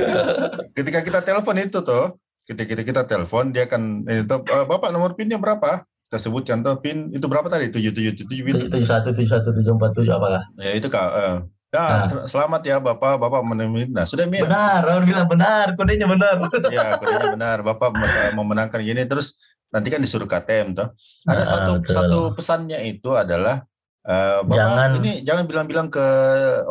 ketika 0.71 1.03
kita 1.03 1.19
telepon 1.27 1.59
itu 1.59 1.83
tuh, 1.83 2.15
kita 2.49 2.65
kita 2.65 2.81
kita 2.81 3.01
telepon 3.05 3.53
dia 3.53 3.69
akan 3.69 4.09
ini 4.09 4.25
tuh, 4.25 4.41
uh, 4.49 4.65
bapak 4.65 4.89
nomor 4.89 5.13
pinnya 5.13 5.37
berapa 5.37 5.85
kita 6.09 6.17
sebutkan 6.17 6.65
tuh 6.65 6.81
pin 6.81 7.13
itu 7.13 7.29
berapa 7.29 7.45
tadi 7.45 7.69
tujuh 7.69 7.93
tujuh 7.93 8.13
tujuh 8.25 8.65
tujuh 8.73 8.89
satu 8.89 9.13
tujuh 9.13 9.29
satu 9.29 9.53
tujuh 9.53 9.77
empat 9.77 9.93
tujuh 9.93 10.09
apakah 10.09 10.41
ya 10.57 10.73
itu 10.73 10.89
kak 10.89 11.09
uh, 11.13 11.37
Ya, 11.69 12.09
nah. 12.09 12.25
selamat 12.25 12.61
ya 12.65 12.81
Bapak, 12.81 13.21
Bapak 13.21 13.45
menemui. 13.45 13.93
Nah, 13.93 14.01
sudah 14.01 14.25
Mia. 14.25 14.41
Benar, 14.41 14.81
orang 14.89 15.05
bilang 15.05 15.29
benar, 15.29 15.77
kodenya 15.77 16.09
benar. 16.09 16.41
ya, 16.73 16.97
kodenya 16.97 17.37
benar. 17.37 17.57
Bapak 17.61 17.93
memenangkan 18.33 18.81
gini 18.81 19.05
terus 19.05 19.37
nanti 19.69 19.93
kan 19.93 20.01
disuruh 20.01 20.25
KTM 20.25 20.73
tuh. 20.73 20.89
Ada 21.29 21.37
nah, 21.37 21.45
satu 21.45 21.71
betul. 21.77 21.93
satu 21.93 22.19
pesannya 22.33 22.81
itu 22.89 23.13
adalah 23.13 23.68
Uh, 23.99 24.47
Bapak 24.47 24.55
jangan 24.55 24.89
ini 25.03 25.11
jangan 25.27 25.43
bilang-bilang 25.43 25.87
ke 25.91 26.07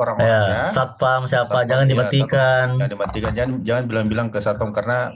orang-orang 0.00 0.32
ya, 0.32 0.40
ya. 0.48 0.64
Satpam 0.72 1.28
siapa 1.28 1.60
satpam, 1.60 1.68
jangan 1.68 1.84
ya, 1.84 1.90
dimatikan. 1.92 2.66
Satpam, 2.66 2.78
jangan 2.80 2.92
dimatikan. 2.96 3.32
Jangan 3.36 3.52
jangan 3.68 3.84
bilang-bilang 3.84 4.28
ke 4.32 4.38
satpam 4.40 4.70
karena 4.72 5.12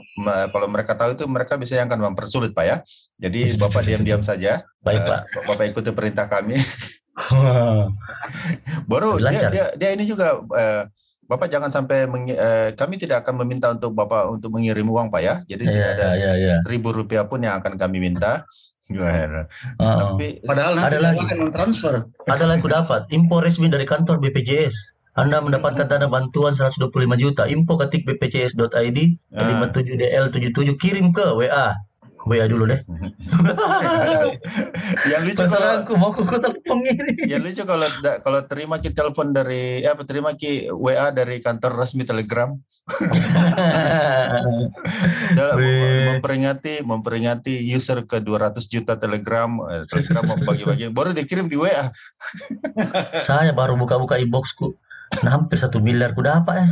kalau 0.53 0.69
mereka 0.69 0.93
tahu 0.93 1.17
itu 1.17 1.25
mereka 1.25 1.57
bisa 1.57 1.73
yang 1.73 1.89
akan 1.89 2.13
mempersulit 2.13 2.53
Pak 2.53 2.65
ya. 2.69 2.77
Jadi 3.17 3.39
Bapak 3.61 3.81
diam-diam 3.81 4.21
saja. 4.21 4.61
Baik 4.85 5.01
uh, 5.03 5.07
Pak. 5.09 5.21
Bapak 5.49 5.65
ikuti 5.73 5.89
perintah 5.89 6.29
kami. 6.29 6.61
Baru 8.89 9.17
dia, 9.17 9.49
dia 9.49 9.65
dia 9.73 9.89
ini 9.97 10.05
juga 10.05 10.37
uh, 10.37 10.85
Bapak 11.23 11.49
jangan 11.49 11.71
sampai 11.73 12.05
meng, 12.05 12.29
uh, 12.29 12.75
kami 12.77 13.01
tidak 13.01 13.25
akan 13.25 13.41
meminta 13.41 13.73
untuk 13.73 13.95
Bapak 13.95 14.37
untuk 14.37 14.53
mengirim 14.53 14.85
uang 14.85 15.09
Pak 15.09 15.21
ya. 15.25 15.35
Jadi 15.49 15.65
yeah, 15.65 15.73
tidak 15.73 15.89
ada 15.97 16.07
yeah, 16.13 16.35
yeah. 16.37 16.59
seribu 16.61 16.93
rupiah 16.93 17.25
pun 17.25 17.41
yang 17.41 17.57
akan 17.57 17.73
kami 17.79 17.97
minta. 17.97 18.45
Gimana? 18.93 19.49
Uh, 19.81 20.13
Tapi 20.13 20.27
padahal 20.45 20.73
ada 20.77 20.99
lagi 21.01 21.25
akan 21.25 21.49
transfer. 21.49 21.93
Ada 22.29 22.45
lagi 22.45 22.65
dapat 22.69 23.09
info 23.09 23.41
resmi 23.41 23.67
dari 23.67 23.89
kantor 23.89 24.21
BPJS. 24.21 24.93
Anda 25.13 25.41
mendapatkan 25.45 25.85
dana 25.85 26.09
bantuan 26.09 26.57
125 26.57 26.89
juta. 27.21 27.45
Info 27.45 27.77
ketik 27.77 28.05
bpjs.id 28.05 28.97
uh. 29.33 29.41
57DL77 29.69 30.69
kirim 30.81 31.13
ke 31.13 31.25
WA. 31.37 31.77
WA 32.23 32.47
dulu 32.47 32.71
deh. 32.71 32.79
yang 35.11 35.27
lucu 35.27 35.43
kalau 35.43 35.83
aku 35.83 35.93
mau 35.99 36.15
kuku 36.15 36.39
telepon 36.39 36.79
ini. 36.87 37.27
Yang 37.27 37.41
lucu 37.43 37.63
kalau 37.67 37.87
kalau 38.23 38.39
terima 38.47 38.79
ki 38.79 38.95
telepon 38.95 39.35
dari 39.35 39.83
eh, 39.83 39.91
apa 39.91 40.07
terima 40.07 40.31
ki 40.31 40.71
WA 40.71 41.11
dari 41.11 41.43
kantor 41.43 41.75
resmi 41.75 42.07
Telegram. 42.07 42.55
Dalam 45.39 45.55
memperingati 46.15 46.83
memperingati 46.83 47.59
user 47.63 48.03
ke 48.07 48.19
200 48.23 48.59
juta 48.71 48.95
Telegram, 48.95 49.47
eh, 49.71 49.83
Telegram 49.87 50.23
mau 50.23 50.39
bagi-bagi 50.39 50.91
baru 50.95 51.11
dikirim 51.11 51.51
di 51.51 51.59
WA. 51.59 51.91
Saya 53.27 53.51
baru 53.51 53.75
buka-buka 53.75 54.15
inboxku. 54.15 54.71
Hampir 55.27 55.59
satu 55.59 55.77
miliar 55.83 56.15
ku 56.15 56.23
dapat 56.23 56.55
ya. 56.55 56.67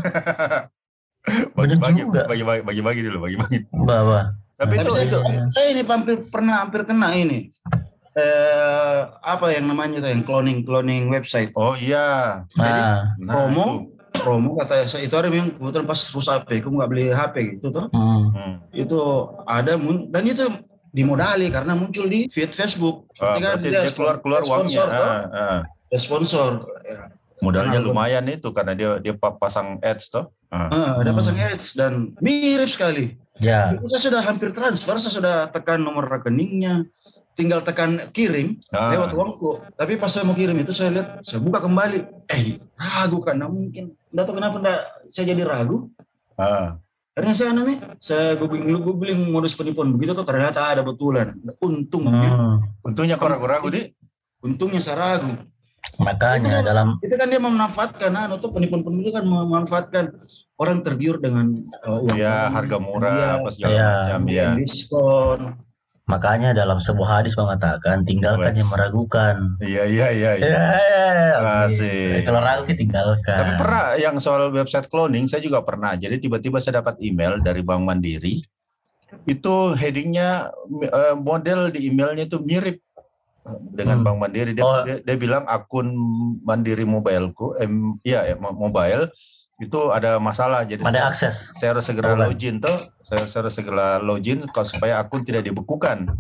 Bagi-bagi, 1.54 2.02
bagi-bagi, 2.10 2.64
bagi-bagi 2.66 3.02
dulu, 3.06 3.30
bagi-bagi. 3.30 3.70
Bawa. 3.70 4.42
Tapi 4.62 4.74
itu 4.78 4.92
itu 5.10 5.20
saya 5.58 5.68
ini 5.74 5.82
hampir 5.82 6.30
pernah 6.30 6.62
hampir 6.62 6.86
kena 6.86 7.18
ini. 7.18 7.50
Eh, 8.12 9.00
apa 9.24 9.56
yang 9.56 9.72
namanya 9.72 10.04
itu 10.04 10.10
yang 10.12 10.24
cloning 10.28 10.62
cloning 10.68 11.10
website. 11.10 11.50
Oh 11.58 11.74
iya. 11.74 12.44
Nah, 12.54 12.66
Jadi 12.68 12.82
nah, 13.24 13.34
promo 13.34 13.66
itu. 13.66 14.22
promo 14.22 14.50
kata 14.60 14.86
saya 14.86 15.08
itu 15.08 15.16
hari 15.18 15.32
yang 15.32 15.50
kebetulan 15.56 15.88
pas 15.88 16.02
rusak 16.12 16.44
HP, 16.44 16.62
aku 16.62 16.70
nggak 16.76 16.90
beli 16.92 17.06
HP 17.10 17.36
gitu 17.58 17.72
tuh. 17.72 17.88
Hmm. 17.96 18.62
Itu 18.76 19.32
ada 19.48 19.80
dan 20.12 20.24
itu 20.28 20.46
dimodali 20.92 21.48
karena 21.50 21.72
muncul 21.72 22.06
di 22.12 22.28
feed 22.28 22.52
Facebook. 22.52 23.08
Oh, 23.18 23.36
dia, 23.40 23.56
dia 23.58 23.90
keluar 23.96 24.20
keluar 24.20 24.44
uangnya. 24.44 24.84
Ah, 24.86 25.24
ah. 25.32 25.60
sponsor. 25.96 26.68
Ya. 26.84 27.16
Modalnya 27.42 27.82
nah, 27.82 27.88
lumayan 27.90 28.28
itu 28.30 28.54
karena 28.54 28.78
dia 28.78 29.00
dia 29.02 29.16
pasang 29.18 29.82
ads 29.82 30.14
toh. 30.14 30.30
Ah. 30.52 30.68
Ah, 30.70 30.92
dia 31.00 31.16
pasang 31.16 31.40
ads 31.40 31.80
dan 31.80 32.12
mirip 32.20 32.68
sekali. 32.68 33.16
Ya. 33.42 33.74
Itu 33.74 33.90
saya 33.90 34.02
sudah 34.14 34.22
hampir 34.22 34.54
transfer, 34.54 34.96
saya 35.02 35.14
sudah 35.18 35.36
tekan 35.50 35.82
nomor 35.82 36.06
rekeningnya, 36.06 36.86
tinggal 37.34 37.66
tekan 37.66 38.14
kirim 38.14 38.62
ah. 38.70 38.94
lewat 38.94 39.12
uangku. 39.18 39.66
Tapi 39.74 39.98
pas 39.98 40.14
saya 40.14 40.30
mau 40.30 40.38
kirim 40.38 40.54
itu 40.62 40.70
saya 40.72 40.94
lihat, 40.94 41.26
saya 41.26 41.42
buka 41.42 41.58
kembali, 41.58 42.30
eh 42.30 42.62
ragu 42.78 43.18
karena 43.26 43.50
mungkin, 43.50 43.98
tidak 44.14 44.24
tahu 44.30 44.36
kenapa 44.38 44.56
enggak, 44.62 44.82
saya 45.10 45.26
jadi 45.34 45.44
ragu. 45.44 45.90
Ah. 46.38 46.78
Karena 47.12 47.34
saya 47.36 47.52
namanya, 47.52 47.98
saya 48.00 48.40
googling 48.40 48.72
googling 48.78 49.20
modus 49.34 49.58
penipuan 49.58 49.92
begitu 49.92 50.16
tuh 50.16 50.24
ternyata 50.24 50.72
ada 50.72 50.86
betulan. 50.86 51.36
Untungnya, 51.60 52.32
hmm. 52.32 52.88
untungnya 52.88 53.20
kok 53.20 53.36
ragu-ragu 53.36 53.68
di? 53.68 53.90
Untungnya 54.40 54.80
saya 54.80 55.18
ragu. 55.18 55.34
Makanya 56.02 56.50
itu 56.50 56.58
kan, 56.62 56.64
dalam 56.66 56.88
itu 57.02 57.16
kan 57.18 57.28
dia 57.30 57.42
memanfaatkan 57.42 58.10
nah 58.14 58.26
itu 58.30 58.50
penipuan-penipuan 58.50 59.06
itu 59.06 59.14
kan 59.14 59.26
memanfaatkan 59.26 60.06
orang 60.58 60.86
tergiur 60.86 61.18
dengan 61.18 61.62
uh, 61.86 62.06
uang 62.06 62.18
ya, 62.18 62.50
harga 62.54 62.78
murah 62.78 63.18
dia, 63.18 63.30
apa 63.38 63.50
segala 63.54 63.74
ya, 63.74 63.90
macam 63.90 64.22
ya. 64.30 64.50
Diskon. 64.58 65.40
Makanya 66.10 66.52
dalam 66.52 66.82
sebuah 66.82 67.22
hadis 67.22 67.40
mengatakan 67.40 68.04
tinggalkan 68.04 68.52
yang 68.52 68.68
meragukan. 68.68 69.36
Iya 69.64 69.84
iya 69.88 70.08
iya. 70.12 70.32
iya. 70.36 70.50
Ya, 70.50 70.68
ya, 71.16 71.36
Masih. 71.40 72.28
Kalau 72.28 72.42
ragu 72.44 72.68
kita 72.68 72.84
tinggalkan. 72.84 73.38
Tapi 73.40 73.52
pernah 73.56 73.84
yang 73.96 74.20
soal 74.20 74.52
website 74.52 74.92
cloning 74.92 75.32
saya 75.32 75.40
juga 75.40 75.64
pernah. 75.64 75.96
Jadi 75.96 76.20
tiba-tiba 76.20 76.60
saya 76.60 76.84
dapat 76.84 77.00
email 77.00 77.40
dari 77.40 77.64
Bank 77.64 77.88
Mandiri. 77.88 78.44
Itu 79.24 79.72
headingnya 79.72 80.52
uh, 80.92 81.16
model 81.16 81.72
di 81.72 81.88
emailnya 81.88 82.28
itu 82.28 82.44
mirip 82.44 82.84
dengan 83.74 84.02
hmm. 84.02 84.06
Bank 84.06 84.18
Mandiri. 84.22 84.52
Dia, 84.54 84.64
oh. 84.64 84.84
dia 84.86 85.02
dia 85.02 85.16
bilang 85.18 85.44
akun 85.50 85.94
Mandiri 86.46 86.86
mobileku 86.86 87.58
em 87.58 87.98
ya, 88.06 88.26
ya 88.26 88.36
mobile 88.38 89.10
itu 89.62 89.80
ada 89.94 90.18
masalah. 90.18 90.66
Jadi 90.66 90.82
ada 90.82 90.92
saya, 90.92 91.06
akses. 91.10 91.36
saya 91.58 91.70
harus 91.78 91.86
segera 91.86 92.14
oh, 92.14 92.18
login 92.18 92.58
tuh 92.62 92.78
saya, 93.06 93.26
saya 93.30 93.40
harus 93.46 93.54
segera 93.54 94.02
login 94.02 94.46
supaya 94.66 95.02
akun 95.02 95.26
tidak 95.26 95.46
dibekukan. 95.46 96.12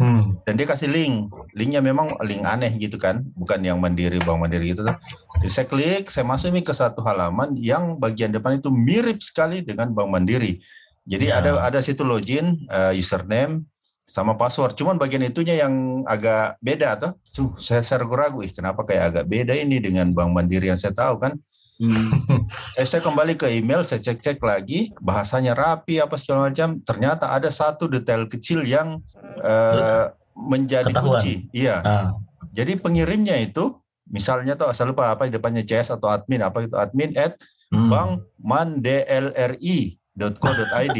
Hmm. 0.00 0.40
dan 0.48 0.56
dia 0.56 0.64
kasih 0.64 0.88
link. 0.88 1.28
Linknya 1.52 1.84
memang 1.84 2.16
link 2.24 2.40
aneh 2.48 2.72
gitu 2.80 2.96
kan. 2.96 3.20
Bukan 3.36 3.60
yang 3.60 3.76
mandiri 3.84 4.16
bank 4.24 4.40
mandiri 4.40 4.72
gitu 4.72 4.80
tuh 4.80 4.96
jadi 5.40 5.52
saya 5.52 5.66
klik 5.68 6.04
saya 6.12 6.24
masuk 6.24 6.52
ke 6.52 6.72
satu 6.72 7.00
halaman 7.00 7.56
yang 7.56 7.96
bagian 7.96 8.32
depan 8.32 8.60
itu 8.60 8.68
mirip 8.68 9.20
sekali 9.24 9.64
dengan 9.64 9.92
bank 9.92 10.08
mandiri. 10.08 10.60
Jadi 11.08 11.32
ya. 11.32 11.40
ada 11.40 11.64
ada 11.64 11.78
situ 11.80 12.04
login 12.04 12.64
uh, 12.68 12.92
username 12.92 13.64
sama 14.10 14.34
password. 14.34 14.74
Cuman 14.74 14.98
bagian 14.98 15.22
itunya 15.22 15.62
yang 15.62 16.02
agak 16.02 16.58
beda 16.58 16.98
tuh. 16.98 17.12
Tuh, 17.30 17.50
saya 17.54 17.86
saya 17.86 18.02
ragu-ragu, 18.02 18.42
kenapa 18.50 18.82
kayak 18.82 19.14
agak 19.14 19.24
beda 19.30 19.54
ini 19.54 19.78
dengan 19.78 20.10
Bank 20.10 20.34
Mandiri 20.34 20.66
yang 20.66 20.80
saya 20.82 20.90
tahu 20.90 21.22
kan. 21.22 21.38
Hmm. 21.78 22.10
eh, 22.78 22.84
saya 22.84 23.06
kembali 23.06 23.38
ke 23.38 23.46
email, 23.54 23.86
saya 23.86 24.02
cek-cek 24.02 24.42
lagi, 24.42 24.90
bahasanya 24.98 25.54
rapi 25.54 26.02
apa 26.02 26.18
segala 26.18 26.50
macam. 26.50 26.82
Ternyata 26.82 27.30
ada 27.30 27.46
satu 27.54 27.86
detail 27.86 28.26
kecil 28.26 28.66
yang 28.66 28.98
uh, 29.46 30.10
menjadi 30.34 30.90
Ketahuan. 30.90 31.22
kunci. 31.22 31.46
Iya. 31.54 31.76
Ah. 31.86 32.10
Jadi 32.50 32.82
pengirimnya 32.82 33.38
itu, 33.38 33.78
misalnya 34.10 34.58
tuh 34.58 34.66
asal 34.66 34.90
lupa 34.90 35.14
apa 35.14 35.30
depannya 35.30 35.62
CS 35.62 35.94
atau 35.94 36.10
admin 36.10 36.42
apa 36.42 36.66
itu 36.66 36.74
admin 36.74 37.14
at 37.14 37.38
hmm. 37.70 37.86
bank 37.86 38.10
mandlri 38.42 39.99
.co.id. 40.18 40.98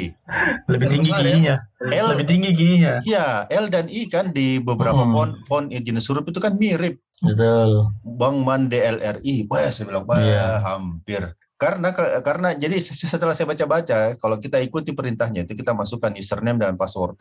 Lebih 0.70 0.86
tinggi 0.86 1.10
giginya. 1.10 1.56
L, 1.82 2.06
lebih 2.14 2.26
tinggi 2.28 2.50
giginya. 2.54 2.94
Iya, 3.02 3.50
L 3.50 3.66
dan 3.66 3.90
I 3.90 4.06
kan 4.06 4.30
di 4.30 4.62
beberapa 4.62 5.02
hmm. 5.02 5.12
font 5.12 5.32
font 5.50 5.66
jenis 5.66 6.06
huruf 6.06 6.28
itu 6.30 6.38
kan 6.38 6.54
mirip. 6.56 7.00
Betul. 7.20 7.90
Bang 8.16 8.46
Man 8.46 8.70
DLRI. 8.70 9.50
Wah, 9.50 9.68
saya 9.68 9.90
bilang, 9.90 10.08
wah, 10.08 10.20
yeah. 10.22 10.62
hampir. 10.64 11.20
Karena 11.60 11.92
karena 12.24 12.56
jadi 12.56 12.80
setelah 12.80 13.36
saya 13.36 13.44
baca-baca, 13.44 14.16
kalau 14.16 14.40
kita 14.40 14.56
ikuti 14.64 14.96
perintahnya 14.96 15.44
itu 15.44 15.52
kita 15.52 15.76
masukkan 15.76 16.08
username 16.16 16.56
dan 16.56 16.80
password, 16.80 17.20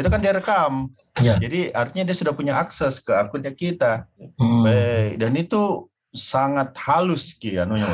itu 0.00 0.08
kan 0.08 0.24
dia 0.24 0.32
rekam. 0.32 0.88
Yeah. 1.20 1.36
Jadi 1.36 1.76
artinya 1.76 2.08
dia 2.08 2.16
sudah 2.16 2.32
punya 2.32 2.56
akses 2.56 3.04
ke 3.04 3.12
akunnya 3.12 3.52
kita. 3.52 4.08
Hmm. 4.40 4.64
dan 5.20 5.32
itu 5.36 5.92
sangat 6.16 6.72
halus 6.80 7.36
ki 7.36 7.60
anunya. 7.60 7.84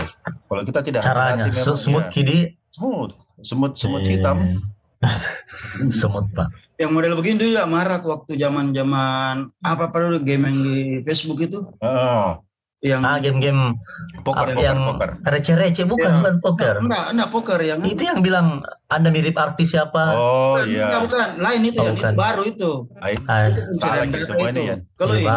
Kalau 0.47 0.62
kita 0.62 0.81
tidak 0.87 1.03
caranya 1.03 1.51
smooth 1.51 2.07
ya. 2.07 2.14
kidi 2.14 2.38
smooth 2.73 3.13
semut 3.43 3.73
semut 3.79 4.03
hitam. 4.07 4.61
Semut 5.91 6.31
pak. 6.31 6.47
Yang 6.79 6.91
model 6.95 7.19
begini 7.19 7.37
dulu 7.43 7.51
ya 7.59 7.67
marah 7.67 7.99
waktu 7.99 8.39
zaman 8.39 8.71
zaman 8.71 9.51
apa 9.59 9.91
apa 9.91 9.97
dulu 9.99 10.23
game 10.23 10.47
yang 10.47 10.59
di 10.63 10.79
Facebook 11.03 11.43
itu? 11.43 11.67
Oh 11.83 12.39
yang 12.83 13.07
ah 13.07 13.23
game-game 13.23 13.79
poker, 14.27 14.51
poker 14.51 14.59
yang 14.59 14.79
poker. 14.91 15.11
receh-receh 15.23 15.87
bukan 15.87 16.11
ya. 16.11 16.19
bukan 16.19 16.35
poker. 16.43 16.75
Enggak 16.83 17.05
enggak 17.15 17.31
poker 17.31 17.61
yang 17.63 17.79
itu 17.87 18.03
yang 18.03 18.19
bilang 18.27 18.59
anda 18.91 19.07
mirip 19.07 19.39
artis 19.39 19.71
siapa? 19.71 20.19
Oh 20.19 20.59
bukan, 20.59 20.67
iya. 20.67 20.87
enggak, 20.91 21.03
bukan. 21.07 21.29
Lain 21.39 21.61
itu 21.63 21.79
oh, 21.79 21.87
yang 21.87 21.97
itu 22.03 22.19
baru 22.19 22.43
itu. 22.43 22.71
Ay, 22.99 23.15
Ay. 23.31 23.55
salah 23.79 24.03
lagi 24.03 24.19
semua 24.27 24.49
ini 24.51 24.63
ya. 24.67 24.77
Kalau 24.99 25.15
ini 25.15 25.31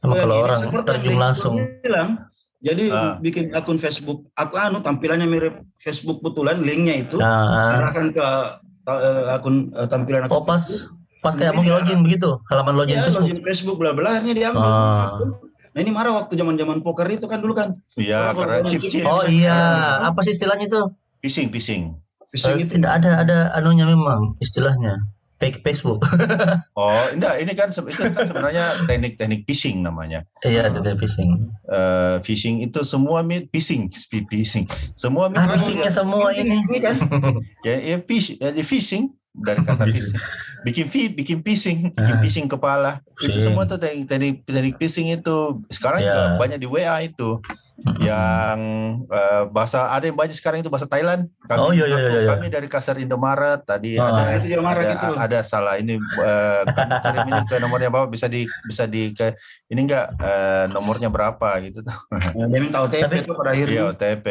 sama 0.00 0.12
kalau 0.16 0.36
orang 0.40 0.60
terjun 0.72 1.16
langsung. 1.20 1.54
bilang 1.84 2.16
jadi 2.66 2.84
uh. 2.90 3.14
bikin 3.22 3.54
akun 3.54 3.78
Facebook, 3.78 4.26
aku 4.34 4.58
anu 4.58 4.82
tampilannya 4.82 5.30
mirip 5.30 5.62
Facebook 5.78 6.18
betulan, 6.18 6.58
linknya 6.58 7.06
itu 7.06 7.22
uh. 7.22 7.78
arahkan 7.78 8.10
ke 8.10 8.26
uh, 8.90 9.38
akun 9.38 9.70
uh, 9.78 9.86
tampilan 9.86 10.26
akun. 10.26 10.34
Oh 10.34 10.42
pas 10.42 10.66
pas 11.22 11.38
kayak 11.38 11.54
mau 11.54 11.62
login 11.62 12.02
begitu, 12.02 12.42
halaman 12.50 12.74
login 12.74 12.98
ya, 12.98 13.06
Facebook. 13.06 13.22
login 13.22 13.38
Facebook 13.46 13.76
bla 13.78 13.94
bla 13.94 14.18
akhirnya 14.18 14.34
diambil. 14.34 14.66
Uh. 14.66 15.10
Nah 15.76 15.80
ini 15.84 15.90
marah 15.94 16.12
waktu 16.18 16.34
zaman 16.34 16.58
zaman 16.58 16.82
poker 16.82 17.06
itu 17.06 17.30
kan 17.30 17.38
dulu 17.38 17.54
kan. 17.54 17.78
Iya 17.94 18.34
karena 18.34 18.66
chip 18.66 18.82
chip. 18.90 19.06
Oh 19.06 19.22
iya, 19.30 20.02
apa 20.02 20.26
sih 20.26 20.34
istilahnya 20.34 20.66
itu? 20.66 20.82
Phishing 21.22 21.54
phishing. 21.54 21.94
Phishing 22.34 22.58
uh, 22.58 22.64
itu. 22.66 22.72
Tidak 22.82 22.90
ada 22.90 23.22
ada 23.22 23.38
anunya 23.54 23.86
memang 23.86 24.34
istilahnya 24.42 25.06
Facebook. 25.36 26.00
oh, 26.80 27.02
enggak, 27.12 27.34
ini 27.44 27.52
kan 27.52 27.68
itu 27.68 28.08
kan 28.08 28.24
sebenarnya 28.24 28.64
teknik-teknik 28.88 29.44
phishing 29.44 29.84
namanya. 29.84 30.24
Iya, 30.40 30.72
itu 30.72 30.80
phishing. 30.96 31.52
Uh, 31.68 32.16
phishing 32.24 32.64
itu 32.64 32.80
semua 32.82 33.20
mit 33.20 33.52
phishing, 33.52 33.92
phishing. 34.32 34.64
Semua 34.96 35.28
mit 35.28 35.44
ah, 35.44 35.52
phishingnya 35.52 35.92
semua 35.92 36.32
ini. 36.32 36.60
kan. 36.80 36.96
ya, 37.68 37.74
ya, 37.76 37.96
fish, 38.08 38.40
ya, 38.40 38.52
phishing 38.64 39.12
dari 39.36 39.60
kata 39.60 39.84
phishing. 39.84 40.16
Bikin 40.64 40.86
feed, 40.88 41.12
bikin 41.14 41.44
phishing, 41.44 41.92
bikin 41.92 42.16
phishing 42.24 42.46
kepala. 42.48 43.04
Itu 43.20 43.36
semua 43.44 43.68
tuh 43.68 43.76
teknik 43.76 44.08
teknik, 44.08 44.34
teknik 44.48 44.76
phishing 44.80 45.12
itu. 45.12 45.52
Sekarang 45.68 46.00
yeah. 46.00 46.10
juga 46.10 46.22
banyak 46.40 46.58
di 46.64 46.68
WA 46.68 46.96
itu 47.04 47.38
yang 48.02 48.58
uh, 49.06 49.46
bahasa 49.48 49.94
ada 49.94 50.04
yang 50.10 50.18
banyak 50.18 50.34
sekarang 50.34 50.60
itu 50.60 50.70
bahasa 50.72 50.90
Thailand. 50.90 51.30
Kami, 51.46 51.60
oh 51.62 51.70
iya 51.70 51.86
iya 51.86 51.98
iya. 51.98 52.10
iya. 52.26 52.30
Kami 52.34 52.46
dari 52.50 52.66
Kasar 52.66 52.98
Indomaret 52.98 53.62
tadi 53.62 53.94
oh, 53.96 54.06
ada, 54.06 54.34
itu 54.36 54.58
ada, 54.58 54.82
itu. 54.82 55.10
ada 55.14 55.38
salah 55.46 55.78
ini 55.78 55.94
uh, 55.98 56.62
kami 56.66 56.92
cari 56.98 57.18
ini 57.22 57.40
ke 57.46 57.56
nomornya 57.62 57.90
bapak 57.92 58.10
bisa 58.10 58.26
di 58.26 58.42
bisa 58.66 58.84
di 58.90 59.14
ke 59.14 59.38
ini 59.70 59.86
enggak 59.86 60.18
uh, 60.18 60.64
nomornya 60.74 61.08
berapa 61.08 61.62
gitu. 61.62 61.80
Ya, 62.36 62.44
dia 62.50 62.60
minta 62.60 62.82
OTP 62.82 63.02
tapi, 63.06 63.16
itu 63.22 63.32
pada 63.32 63.50
akhirnya. 63.54 63.74
Iya 63.76 63.84
OTP. 63.94 64.26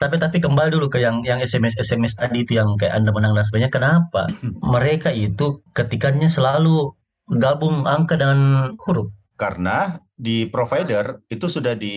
Tapi 0.00 0.16
tapi 0.16 0.36
kembali 0.40 0.70
dulu 0.72 0.86
ke 0.88 1.02
yang 1.02 1.20
yang 1.26 1.42
SMS 1.42 1.76
SMS 1.76 2.16
tadi 2.16 2.46
itu 2.46 2.56
yang 2.56 2.78
kayak 2.78 2.94
anda 2.94 3.10
menang 3.10 3.34
dan 3.34 3.44
sebagainya. 3.44 3.72
Kenapa 3.74 4.30
mereka 4.62 5.10
itu 5.10 5.60
ketikanya 5.74 6.30
selalu 6.30 6.94
gabung 7.36 7.84
angka 7.84 8.16
dengan 8.16 8.72
huruf? 8.86 9.10
Karena 9.36 9.96
di 10.20 10.44
provider 10.52 11.24
itu 11.32 11.48
sudah 11.48 11.72
di 11.72 11.96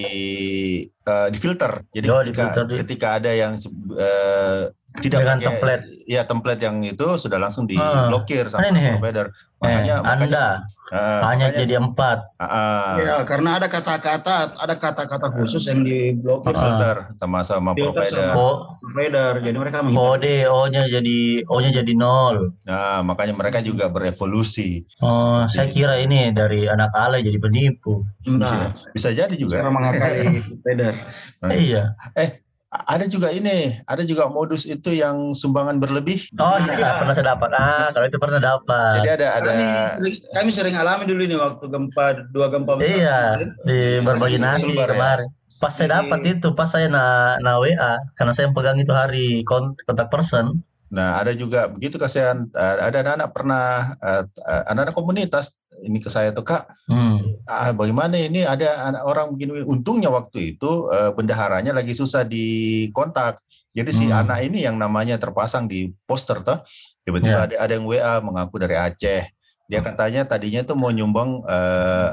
uh, 1.03 1.27
di 1.27 1.37
filter. 1.43 1.83
Jadi 1.91 2.07
oh, 2.07 2.23
ketika 2.23 2.63
di 2.63 2.75
ketika 2.79 3.07
ada 3.19 3.31
yang 3.35 3.59
uh, 3.91 4.71
tidak 5.01 5.25
dengan 5.25 5.37
pakai, 5.41 5.47
template 5.49 5.83
ya 6.05 6.21
template 6.27 6.61
yang 6.61 6.77
itu 6.85 7.17
sudah 7.17 7.41
langsung 7.41 7.65
diblokir 7.65 8.45
ah, 8.45 8.51
sama 8.51 8.69
ini, 8.69 8.93
provider. 8.93 9.33
Makanya, 9.63 9.95
eh, 9.95 10.03
makanya 10.03 10.11
Anda 10.11 10.45
uh, 10.91 11.21
hanya 11.25 11.47
makanya, 11.49 11.59
jadi 11.63 11.73
empat. 11.79 12.17
Uh, 12.37 12.95
ya 12.99 13.15
karena 13.23 13.49
ada 13.57 13.67
kata-kata 13.71 14.35
ada 14.59 14.75
kata-kata 14.75 15.27
khusus 15.33 15.63
yang 15.65 15.81
diblokir 15.81 16.53
uh, 16.53 16.59
filter 16.59 16.95
sama-sama 17.17 17.73
provider. 17.73 18.05
Sama 18.05 18.77
provider. 18.83 19.31
Jadi 19.41 19.57
mereka 19.57 19.79
kode 19.81 20.37
O-nya 20.51 20.83
jadi 20.85 21.19
O-nya 21.49 21.71
jadi 21.73 21.91
nol. 21.97 22.53
Nah 22.67 23.01
makanya 23.01 23.33
mereka 23.33 23.63
juga 23.63 23.89
berevolusi. 23.89 24.85
Oh 25.01 25.47
Seperti, 25.47 25.55
saya 25.57 25.67
kira 25.71 25.95
ini 26.03 26.29
dari 26.35 26.69
anak 26.69 26.93
alay 26.93 27.25
jadi 27.25 27.39
penipu. 27.41 28.05
Nah, 28.27 28.75
bisa 28.93 29.09
jadi 29.09 29.33
juga. 29.33 29.63
Karena 29.63 29.73
mengakali 29.73 30.27
provider. 30.45 30.93
Nah, 31.41 31.49
iya. 31.55 31.83
Eh 32.13 32.42
ada 32.73 33.05
juga 33.05 33.29
ini, 33.29 33.77
ada 33.85 34.01
juga 34.01 34.25
modus 34.25 34.65
itu 34.65 34.89
yang 34.89 35.37
sumbangan 35.37 35.77
berlebih. 35.77 36.25
Oh 36.41 36.57
iya, 36.57 36.97
pernah 36.97 37.13
saya 37.13 37.37
dapat. 37.37 37.49
Ah, 37.53 37.93
kalau 37.93 38.05
itu 38.09 38.17
pernah 38.17 38.41
dapat. 38.41 39.05
Jadi 39.05 39.09
ada 39.21 39.27
ada. 39.37 39.51
Kami, 39.93 40.09
kami 40.33 40.49
sering 40.49 40.75
alami 40.75 41.05
dulu 41.05 41.21
ini 41.21 41.37
waktu 41.37 41.65
gempa 41.69 42.33
dua 42.33 42.49
gempa 42.49 42.81
besar. 42.81 42.89
Iya, 42.89 43.21
di 43.61 43.79
berbagi 44.01 44.41
nasi 44.41 44.73
ya. 44.73 44.89
kemarin. 44.89 45.29
Pas 45.61 45.71
saya 45.71 46.03
dapat 46.03 46.19
itu, 46.27 46.51
pas 46.57 46.67
saya 46.67 46.91
na, 46.91 47.37
na 47.39 47.55
WA, 47.55 47.95
karena 48.19 48.31
saya 48.35 48.51
yang 48.51 48.55
pegang 48.57 48.75
itu 48.81 48.91
hari 48.91 49.47
kontak 49.47 50.11
person. 50.11 50.59
Nah, 50.91 51.23
ada 51.23 51.31
juga 51.31 51.71
begitu 51.71 51.95
kasihan. 51.95 52.51
Ada 52.53 52.99
anak-anak 52.99 53.29
pernah, 53.31 53.95
eh, 54.03 54.23
anak-anak 54.67 54.95
komunitas 54.97 55.55
ini 55.83 55.99
ke 55.99 56.07
saya 56.07 56.31
tuh 56.31 56.47
kak, 56.47 56.63
hmm. 56.87 57.43
ah, 57.45 57.75
bagaimana 57.75 58.15
ini 58.15 58.47
ada 58.47 58.87
anak 58.87 59.03
orang 59.03 59.35
begini. 59.35 59.67
Untungnya 59.67 60.07
waktu 60.07 60.55
itu 60.55 60.87
uh, 60.87 61.11
bendaharanya 61.11 61.75
lagi 61.75 61.91
susah 61.91 62.23
dikontak. 62.23 63.43
Jadi 63.75 63.91
hmm. 63.91 63.99
si 63.99 64.05
anak 64.07 64.39
ini 64.47 64.63
yang 64.63 64.79
namanya 64.79 65.19
terpasang 65.19 65.67
di 65.67 65.91
poster 66.07 66.39
tuh, 66.41 66.63
tiba-tiba 67.03 67.43
yeah. 67.43 67.45
ada 67.45 67.55
ada 67.67 67.71
yang 67.75 67.83
WA 67.83 68.23
mengaku 68.23 68.63
dari 68.63 68.79
Aceh. 68.79 69.27
Dia 69.67 69.79
katanya 69.79 70.27
tadinya 70.27 70.61
tuh 70.63 70.75
mau 70.75 70.91
nyumbang 70.91 71.43
uh, 71.43 72.09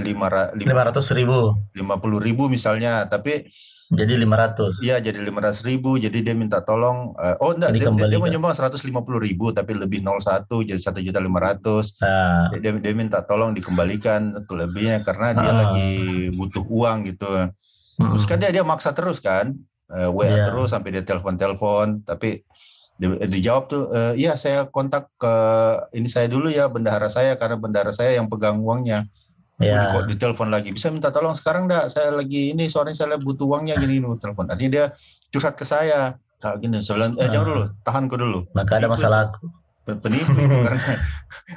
lima, 0.00 0.52
lima, 0.54 0.82
ratus 0.92 1.10
ribu, 1.12 1.56
lima 1.72 1.96
puluh 2.00 2.20
ribu 2.20 2.46
misalnya, 2.46 3.08
tapi 3.08 3.48
jadi 3.86 4.18
500. 4.18 4.82
Iya, 4.82 4.98
jadi 4.98 5.22
500 5.22 5.62
ribu. 5.62 5.94
Jadi 5.94 6.18
dia 6.26 6.34
minta 6.34 6.58
tolong. 6.58 7.14
Uh, 7.14 7.38
oh 7.38 7.54
enggak, 7.54 7.70
dia, 7.70 7.86
dia, 7.86 8.06
dia 8.10 8.18
mau 8.18 8.26
nyumbang 8.26 8.50
150 8.50 8.82
ribu, 9.22 9.54
tapi 9.54 9.78
lebih 9.78 10.02
01 10.02 10.50
jadi 10.66 10.80
satu 10.80 10.98
juta 10.98 11.22
lima 11.22 11.38
ratus. 11.38 11.94
Ah. 12.02 12.50
Dia, 12.58 12.74
dia 12.74 12.92
minta 12.98 13.22
tolong 13.22 13.54
dikembalikan 13.54 14.42
untuk 14.42 14.58
lebihnya 14.58 15.06
karena 15.06 15.38
dia 15.38 15.52
ah. 15.54 15.56
lagi 15.62 15.90
butuh 16.34 16.66
uang 16.66 17.14
gitu. 17.14 17.30
Hmm. 17.30 18.10
Terus 18.10 18.24
kan 18.26 18.42
dia 18.42 18.50
dia 18.50 18.66
maksa 18.66 18.90
terus 18.90 19.22
kan, 19.22 19.54
uh, 19.94 20.06
eh, 20.06 20.10
WA 20.10 20.34
yeah. 20.34 20.50
terus 20.50 20.74
sampai 20.74 20.90
dia 20.90 21.06
telepon-telepon, 21.06 22.02
tapi 22.02 22.42
di, 22.96 23.06
dijawab 23.28 23.64
tuh, 23.68 23.92
e, 23.92 24.24
iya 24.24 24.40
saya 24.40 24.64
kontak 24.72 25.12
ke 25.20 25.34
ini 25.92 26.08
saya 26.08 26.32
dulu 26.32 26.48
ya 26.48 26.64
bendahara 26.64 27.12
saya 27.12 27.36
karena 27.36 27.60
bendahara 27.60 27.92
saya 27.92 28.16
yang 28.16 28.24
pegang 28.24 28.56
uangnya. 28.64 29.04
Ya. 29.56 29.88
Kok 29.88 30.04
ditelepon 30.12 30.52
lagi, 30.52 30.68
bisa 30.68 30.92
minta 30.92 31.08
tolong 31.08 31.32
sekarang 31.32 31.64
enggak? 31.64 31.88
Saya 31.88 32.12
lagi 32.12 32.52
ini 32.52 32.68
sore 32.68 32.92
saya 32.92 33.16
butuh 33.16 33.48
uangnya 33.48 33.80
gini 33.80 34.04
nih 34.04 34.20
telepon. 34.20 34.52
Artinya 34.52 34.70
dia 34.72 34.84
curhat 35.32 35.56
ke 35.56 35.64
saya. 35.64 36.20
Kayak 36.36 36.56
gini, 36.60 36.84
saya 36.84 36.94
bilang, 37.00 37.12
eh 37.16 37.28
jangan 37.32 37.46
dulu, 37.48 37.62
tahan 37.80 38.04
ke 38.12 38.16
dulu. 38.20 38.38
Maka 38.52 38.72
ada 38.76 38.88
masalah 38.92 39.32
aku. 39.32 39.48
Penipu 39.86 40.34
karena 40.66 40.98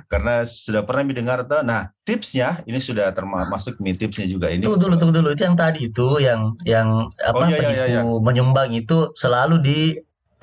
karena 0.05 0.35
sudah 0.45 0.85
pernah 0.85 1.01
mendengar 1.01 1.41
tuh. 1.49 1.65
Nah, 1.65 1.89
tipsnya 2.05 2.61
ini 2.69 2.77
sudah 2.77 3.09
termasuk 3.09 3.81
nih 3.81 3.97
tipsnya 3.97 4.29
juga 4.29 4.53
ini. 4.53 4.69
Tunggu 4.69 4.77
dulu, 4.77 4.95
tunggu 5.01 5.13
dulu. 5.17 5.29
Itu 5.33 5.49
yang 5.49 5.57
tadi 5.57 5.89
itu 5.89 6.07
yang 6.21 6.53
yang 6.61 7.09
apa 7.17 7.41
oh, 7.41 7.49
iya, 7.49 7.57
iya, 7.73 7.85
iya. 7.89 8.01
menyumbang 8.05 8.69
itu 8.77 9.09
selalu 9.17 9.55
di 9.65 9.79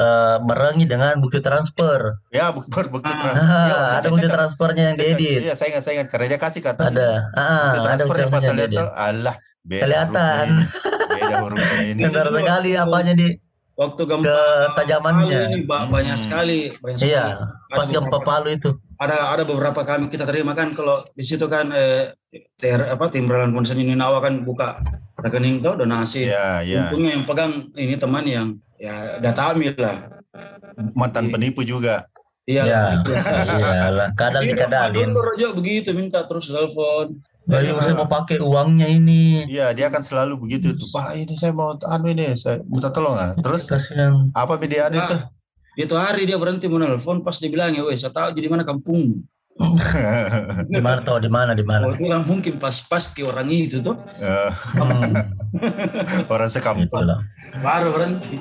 uh, 0.00 0.36
merengi 0.44 0.84
dengan 0.88 1.18
bukti 1.20 1.40
transfer. 1.40 2.20
Ya, 2.32 2.52
bukti, 2.52 2.70
bukti 2.72 3.10
transfer. 3.10 3.44
Ah, 3.44 3.66
ya, 3.68 3.76
ada 4.00 4.08
bukti 4.12 4.28
transfernya 4.28 4.84
yang 4.92 4.96
diedit. 4.96 5.40
Iya, 5.48 5.54
saya 5.56 5.76
ingat, 5.76 5.82
saya 5.84 5.94
ingat. 6.00 6.08
Karena 6.12 6.26
dia 6.36 6.40
kasih 6.40 6.60
kata. 6.64 6.82
Ada. 6.92 7.10
Ah, 7.36 7.64
bukti 7.72 7.80
transfer 7.84 8.16
yang 8.20 8.30
pas 8.32 8.44
lihat 8.44 8.70
tuh, 8.72 8.88
Allah, 8.92 9.34
beda 9.64 9.82
Kelihatan. 9.84 10.46
Beda 11.16 11.34
hurufnya 11.44 11.80
ini. 11.84 12.02
Benar 12.08 12.26
sekali 12.32 12.70
apanya 12.76 13.14
di 13.16 13.28
waktu 13.76 14.02
gempa 14.08 14.72
ketajamannya 14.72 15.40
ini 15.52 15.58
banyak 15.68 16.16
hmm. 16.16 16.24
sekali 16.24 16.58
banyak 16.80 17.00
iya 17.04 17.44
sekali. 17.44 17.76
pas 17.76 17.88
gempa 17.92 18.18
Palu 18.24 18.48
itu 18.56 18.72
ada 18.96 19.36
ada 19.36 19.44
beberapa 19.44 19.84
kami 19.84 20.08
kita 20.08 20.24
terima 20.24 20.56
kan 20.56 20.72
kalau 20.72 21.04
di 21.12 21.20
situ 21.20 21.44
kan 21.44 21.68
eh, 21.76 22.16
ter 22.56 22.80
apa 22.80 23.12
timbralan 23.12 23.52
konsen 23.52 23.76
ini 23.76 23.92
nawa 23.92 24.24
kan 24.24 24.40
buka 24.40 24.80
rekening 25.20 25.60
tuh 25.60 25.76
donasi 25.76 26.24
ya, 26.24 26.64
ya. 26.64 26.88
untungnya 26.88 27.20
yang 27.20 27.24
pegang 27.28 27.52
ini 27.76 27.94
teman 28.00 28.24
yang 28.24 28.56
ya 28.76 29.18
data 29.20 29.52
amil 29.52 29.74
lah 29.76 30.22
mantan 30.92 31.32
penipu 31.32 31.64
juga 31.64 32.06
iya 32.44 32.62
ya, 32.64 32.82
iyalah 33.60 34.08
kadang 34.14 34.44
dikadalin 34.44 35.12
Rojo 35.16 35.56
begitu 35.56 35.90
minta 35.96 36.24
terus 36.28 36.52
telepon 36.52 37.20
Dari 37.46 37.70
saya 37.78 37.94
mau 37.94 38.10
pakai 38.10 38.42
uangnya 38.42 38.90
ini. 38.90 39.46
Iya, 39.46 39.70
dia 39.70 39.86
akan 39.86 40.02
selalu 40.02 40.34
begitu 40.34 40.74
tuh. 40.74 40.90
Pak, 40.90 41.14
ini 41.14 41.38
saya 41.38 41.54
mau 41.54 41.78
anu 41.78 42.10
ini, 42.10 42.34
saya 42.34 42.58
minta 42.66 42.90
tolong 42.90 43.14
ah. 43.14 43.38
Terus 43.38 43.70
Kasian. 43.70 44.34
apa 44.34 44.58
media 44.58 44.90
nah, 44.90 44.98
itu? 44.98 45.14
Itu 45.86 45.94
hari 45.94 46.26
dia 46.26 46.42
berhenti 46.42 46.66
menelpon 46.66 47.22
pas 47.22 47.38
dibilang 47.38 47.70
ya, 47.70 47.86
wes 47.86 48.02
saya 48.02 48.10
tahu 48.10 48.34
jadi 48.34 48.50
mana 48.50 48.66
kampung. 48.66 49.22
di 50.72 50.80
mana 50.84 51.00
toh 51.00 51.16
di 51.16 51.32
mana 51.32 51.56
di 51.56 51.64
mana? 51.64 51.88
Oh, 51.88 51.96
itu 51.96 52.04
kan 52.12 52.22
mungkin 52.28 52.60
pas-pas 52.60 53.08
ke 53.08 53.24
orang 53.24 53.48
itu 53.48 53.80
tuh. 53.80 53.96
orang 56.32 56.50
sekampung. 56.52 57.08
Baru 57.64 57.88
berhenti. 57.96 58.36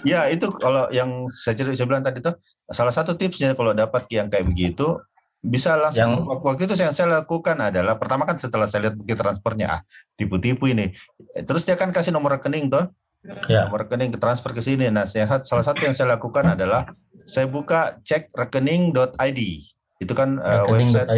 Ya 0.00 0.32
itu 0.32 0.48
kalau 0.56 0.88
yang 0.90 1.28
saya 1.28 1.54
cerita 1.60 1.76
saya 1.76 1.86
bilang 1.86 2.02
tadi 2.02 2.24
tuh 2.24 2.34
salah 2.72 2.90
satu 2.90 3.14
tipsnya 3.14 3.52
kalau 3.52 3.76
dapat 3.76 4.08
yang 4.08 4.32
kayak 4.32 4.48
begitu 4.48 4.96
bisa 5.40 5.76
langsung 5.76 6.24
yang, 6.24 6.40
waktu 6.40 6.68
itu 6.68 6.76
yang 6.76 6.92
saya 6.92 7.20
lakukan 7.20 7.56
adalah 7.56 7.96
pertama 7.96 8.28
kan 8.28 8.36
setelah 8.36 8.68
saya 8.68 8.88
lihat 8.88 8.96
bukti 8.96 9.12
transfernya 9.16 9.66
ah 9.76 9.80
tipu-tipu 10.16 10.68
ini 10.68 10.92
terus 11.48 11.64
dia 11.64 11.80
kan 11.80 11.92
kasih 11.92 12.12
nomor 12.12 12.36
rekening 12.36 12.68
tuh 12.68 12.92
ya. 13.48 13.68
nomor 13.68 13.86
rekening 13.86 14.12
ke 14.14 14.18
transfer 14.20 14.50
ke 14.54 14.62
sini 14.64 14.88
nah 14.88 15.04
saya 15.04 15.28
salah 15.44 15.64
satu 15.64 15.84
yang 15.84 15.94
saya 15.96 16.16
lakukan 16.16 16.56
adalah 16.56 16.88
saya 17.28 17.46
buka 17.46 18.00
cek 18.02 18.32
rekening.id 18.32 19.40
itu 20.00 20.16
kan 20.16 20.40
uh, 20.40 20.64
website 20.64 21.12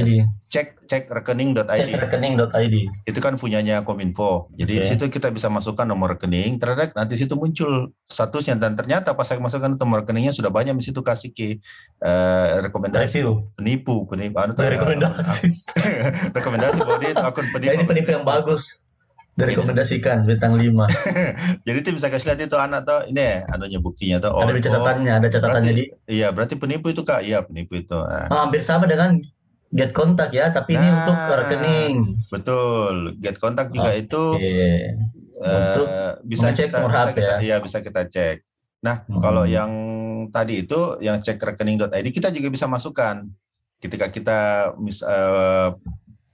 cek 0.51 0.83
cek 0.91 1.05
rekening.id. 1.07 1.63
Cek 1.65 2.03
rekening.id. 2.03 2.77
Itu 3.07 3.19
kan 3.23 3.39
punyanya 3.39 3.87
Kominfo. 3.87 4.51
Jadi 4.59 4.73
okay. 4.75 4.83
di 4.83 4.87
situ 4.91 5.05
kita 5.07 5.31
bisa 5.31 5.47
masukkan 5.47 5.87
nomor 5.87 6.19
rekening, 6.19 6.59
ternyata 6.59 6.91
nanti 6.99 7.15
situ 7.15 7.39
muncul 7.39 7.95
statusnya 8.11 8.59
dan 8.59 8.75
ternyata 8.75 9.15
pas 9.15 9.25
saya 9.25 9.39
masukkan 9.39 9.79
nomor 9.79 10.03
rekeningnya 10.03 10.35
sudah 10.35 10.51
banyak 10.51 10.75
di 10.75 10.85
situ 10.85 10.99
kasih 10.99 11.31
ke 11.31 11.63
uh, 12.03 12.59
rekomendasi 12.61 13.23
penipu, 13.55 14.03
penipu 14.11 14.37
anu 14.43 14.59
rekomendasi. 14.59 15.63
rekomendasi 16.37 16.79
bahwa 16.83 16.99
dia 16.99 17.11
itu 17.15 17.25
akun 17.25 17.47
penipu. 17.55 17.73
ini 17.79 17.85
penipu 17.87 18.11
yang 18.19 18.27
bagus 18.27 18.83
direkomendasikan 19.33 20.29
bintang 20.29 20.61
5 20.61 20.69
jadi 21.67 21.79
itu 21.81 21.91
bisa 21.97 22.13
kasih 22.13 22.33
lihat 22.33 22.41
itu 22.45 22.57
anak 22.61 22.85
tuh 22.85 23.01
ini 23.09 23.21
ya 23.21 23.37
anunya 23.49 23.81
buktinya 23.81 24.21
tuh. 24.21 24.33
Oh, 24.37 24.45
ada 24.45 24.61
catatannya 24.61 25.13
ada 25.13 25.29
catatannya 25.33 25.73
berarti, 25.73 25.89
di. 25.89 26.13
iya 26.13 26.29
berarti 26.29 26.55
penipu 26.61 26.93
itu 26.93 27.01
kak. 27.01 27.25
Iya 27.25 27.41
penipu 27.49 27.81
itu. 27.81 27.97
Nah. 27.97 28.29
oh, 28.29 28.41
hampir 28.45 28.61
sama 28.61 28.85
dengan 28.85 29.17
get 29.73 29.97
kontak 29.97 30.37
ya 30.37 30.53
tapi 30.53 30.77
nah, 30.77 30.85
ini 30.85 30.89
untuk 30.93 31.17
rekening. 31.17 31.95
betul. 32.29 32.95
Get 33.25 33.37
kontak 33.41 33.73
juga 33.73 33.97
okay. 33.97 34.05
itu 34.05 34.23
uh, 35.41 35.57
untuk 35.57 35.87
bisa 36.29 36.53
kita, 36.53 36.79
bisa 36.85 37.11
kita 37.17 37.25
ya. 37.25 37.37
iya 37.41 37.57
bisa 37.65 37.79
kita 37.81 38.01
cek. 38.13 38.45
Nah 38.85 39.09
hmm. 39.09 39.21
kalau 39.25 39.49
yang 39.49 39.73
tadi 40.29 40.69
itu 40.69 41.01
yang 41.01 41.25
cek 41.25 41.41
rekening.id 41.41 42.07
kita 42.13 42.29
juga 42.29 42.53
bisa 42.53 42.69
masukkan. 42.69 43.25
Ketika 43.83 44.15
kita 44.15 44.41
mis, 44.79 45.03
uh, 45.03 45.75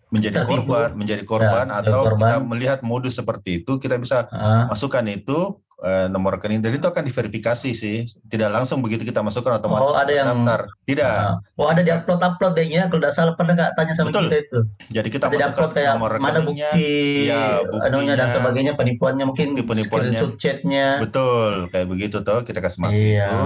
menjadi 0.09 0.41
Tertipu. 0.41 0.65
korban, 0.65 0.89
menjadi 0.97 1.23
korban 1.29 1.67
ya, 1.69 1.85
atau 1.85 2.01
korban. 2.09 2.21
kita 2.21 2.37
melihat 2.41 2.79
modus 2.81 3.21
seperti 3.21 3.61
itu, 3.65 3.77
kita 3.77 4.01
bisa 4.01 4.25
uh. 4.33 4.65
masukkan 4.73 5.05
itu 5.05 5.61
uh, 5.85 6.09
nomor 6.09 6.41
rekening. 6.41 6.65
Dan 6.65 6.81
itu 6.81 6.89
akan 6.89 7.05
diverifikasi 7.05 7.71
sih, 7.77 8.09
tidak 8.25 8.51
langsung 8.57 8.81
begitu 8.81 9.05
kita 9.05 9.21
masukkan 9.21 9.61
otomatis. 9.61 9.93
Oh 9.93 10.01
ada 10.01 10.09
yang 10.09 10.27
daftar, 10.33 10.61
tidak. 10.89 11.17
Uh. 11.21 11.61
Oh 11.61 11.67
ada 11.69 11.81
di 11.85 11.93
upload 11.93 12.21
upload 12.25 12.53
kayaknya, 12.57 12.89
kalau 12.89 13.01
tidak 13.05 13.15
salah 13.15 13.35
pernah 13.37 13.53
nggak 13.53 13.73
tanya 13.77 13.93
sama 13.93 14.09
Betul. 14.09 14.25
kita 14.25 14.37
itu. 14.41 14.59
Jadi 14.97 15.09
kita 15.13 15.25
ada 15.29 15.37
masukkan 15.37 15.71
kayak 15.77 15.93
nomor 16.01 16.13
mana 16.17 16.41
bukti, 16.41 16.93
ya, 17.29 17.61
buktinya 17.69 18.15
dan 18.17 18.29
sebagainya, 18.33 18.73
penipuannya 18.81 19.25
mungkin, 19.29 19.47
bukti 19.53 19.65
penipuannya, 19.69 20.21
chatnya. 20.41 21.05
Betul, 21.05 21.69
kayak 21.69 21.87
begitu 21.93 22.25
tuh 22.25 22.41
kita 22.49 22.65
kasih 22.65 22.81
masuk 22.81 22.97
iya. 22.97 23.29
itu 23.29 23.45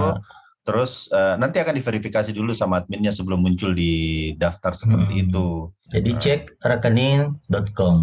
Terus 0.63 1.11
uh, 1.11 1.35
nanti 1.35 1.59
akan 1.59 1.75
diverifikasi 1.75 2.31
dulu 2.31 2.55
sama 2.55 2.79
adminnya 2.79 3.11
sebelum 3.11 3.43
muncul 3.43 3.75
di 3.75 4.31
daftar 4.39 4.71
seperti 4.71 5.13
hmm. 5.19 5.23
itu. 5.27 5.47
Jadi 5.93 6.09
cek 6.17 6.41
rekening.com. 6.65 7.97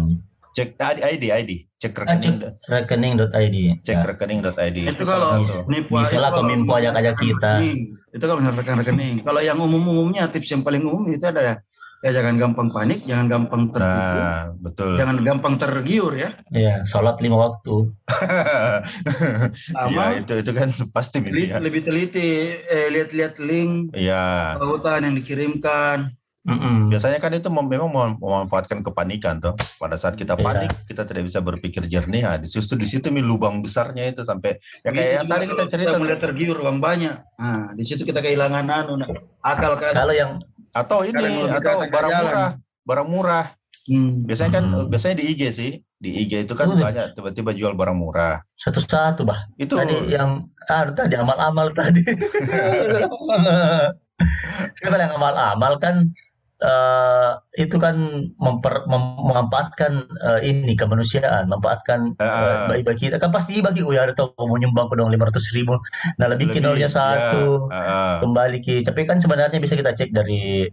Cek 0.51 0.75
ID 0.79 1.23
ID, 1.31 1.51
cek 1.79 1.95
rekening. 1.95 2.35
Ah, 2.43 2.53
rekening.id. 2.67 3.57
Cek 3.83 3.97
ya. 3.99 4.03
rekening.id. 4.03 4.77
Itu 4.95 5.03
kalau 5.07 5.43
nipu 5.67 5.95
bisa 5.99 6.19
lah 6.19 6.31
kominfo 6.35 6.75
aja 6.75 6.91
kayak 6.95 7.19
kita. 7.19 7.51
Itu 8.11 8.23
kalau 8.27 8.39
misalkan 8.43 8.79
rekening. 8.83 9.23
Kalau 9.23 9.39
yang 9.39 9.59
umum-umumnya 9.59 10.27
tips 10.31 10.51
yang 10.51 10.63
paling 10.63 10.83
umum 10.83 11.07
itu 11.07 11.23
ada 11.23 11.63
ya 12.01 12.09
jangan 12.09 12.35
gampang 12.41 12.73
panik, 12.73 13.05
jangan 13.05 13.29
gampang 13.29 13.69
tertipu, 13.69 14.17
nah, 14.17 14.49
betul. 14.57 14.97
jangan 14.97 15.15
gampang 15.21 15.53
tergiur 15.61 16.13
ya. 16.17 16.33
Iya, 16.49 16.81
sholat 16.81 17.21
lima 17.21 17.37
waktu. 17.37 17.93
Iya 19.71 20.25
itu 20.25 20.33
itu 20.41 20.51
kan 20.51 20.69
pasti 20.89 21.21
lebih, 21.21 21.53
ya. 21.53 21.57
lebih 21.61 21.81
teliti, 21.85 22.57
eh, 22.57 22.89
lihat-lihat 22.89 23.37
link, 23.37 23.93
iya. 23.93 24.57
tautan 24.57 25.05
yang 25.05 25.15
dikirimkan. 25.15 26.09
Mm 26.41 26.57
-mm. 26.57 26.77
Biasanya 26.89 27.21
kan 27.21 27.37
itu 27.37 27.53
memang 27.53 28.17
memanfaatkan 28.17 28.81
kepanikan 28.81 29.37
tuh. 29.37 29.53
Pada 29.77 29.93
saat 29.93 30.17
kita 30.17 30.33
iya. 30.33 30.41
panik, 30.41 30.73
yeah. 30.73 30.85
kita 30.89 31.05
tidak 31.05 31.29
bisa 31.29 31.37
berpikir 31.37 31.85
jernih. 31.85 32.25
Nah, 32.25 32.41
justru 32.41 32.81
di 32.81 32.89
situ 32.89 33.13
mi 33.13 33.21
lubang 33.21 33.61
besarnya 33.61 34.09
itu 34.09 34.25
sampai 34.25 34.57
ya 34.81 34.89
kayak 34.89 35.11
yang 35.21 35.27
tadi 35.29 35.45
kita 35.53 35.63
cerita. 35.69 35.93
Kita 35.93 36.01
mulai 36.01 36.17
tergiur 36.17 36.57
uang 36.65 36.81
banyak. 36.81 37.13
Nah, 37.37 37.77
di 37.77 37.83
situ 37.85 38.01
kita 38.01 38.25
kehilangan 38.25 38.65
anu 38.65 38.97
akal 39.45 39.77
kan. 39.77 39.93
Kalau 39.93 40.17
yang 40.17 40.41
atau 40.71 41.03
ini 41.03 41.51
atau 41.51 41.83
barang 41.83 42.11
jalan. 42.11 42.23
murah 42.23 42.49
barang 42.87 43.07
murah 43.11 43.45
hmm. 43.91 44.23
biasanya 44.25 44.51
kan 44.55 44.65
hmm. 44.71 44.87
biasanya 44.87 45.15
di 45.19 45.25
IG 45.35 45.41
sih 45.51 45.71
di 46.01 46.09
IG 46.25 46.47
itu 46.49 46.53
kan 46.57 46.71
banyak 46.71 47.13
tiba-tiba 47.13 47.51
jual 47.53 47.73
barang 47.75 47.97
murah 47.99 48.41
satu-satu 48.57 49.27
bah 49.27 49.45
itu 49.59 49.75
tadi 49.75 50.09
yang 50.09 50.47
ah 50.71 50.87
tadi 50.89 51.19
amal-amal 51.19 51.69
tadi 51.75 52.01
kalau 54.81 54.97
yang 54.97 55.13
amal-amal 55.13 55.75
kan 55.77 56.09
uh, 56.61 57.41
itu 57.57 57.75
kan 57.81 57.97
memper, 58.37 58.85
mem, 58.87 59.03
memanfaatkan 59.19 60.07
uh, 60.21 60.39
ini 60.41 60.73
kemanusiaan, 60.77 61.49
memanfaatkan 61.49 62.15
uh, 62.21 62.73
uh, 62.73 62.81
bagi 62.81 63.09
kita 63.09 63.17
kan 63.17 63.33
pasti 63.33 63.59
bagi 63.59 63.81
oh 63.83 63.91
ya 63.91 64.07
ada 64.07 64.15
tahu 64.15 64.31
mau 64.37 64.57
nyumbang 64.57 64.87
ke 64.87 64.95
dong 64.97 65.11
lima 65.11 65.27
ratus 65.27 65.51
ribu, 65.51 65.75
nah 66.21 66.29
lebih 66.29 66.53
kinolnya 66.53 66.87
satu 66.87 67.67
ya, 67.67 67.75
uh, 67.75 68.13
kembali 68.23 68.57
ki, 68.61 68.85
tapi 68.85 69.03
kan 69.03 69.19
sebenarnya 69.19 69.57
bisa 69.57 69.75
kita 69.75 69.91
cek 69.93 70.13
dari 70.13 70.69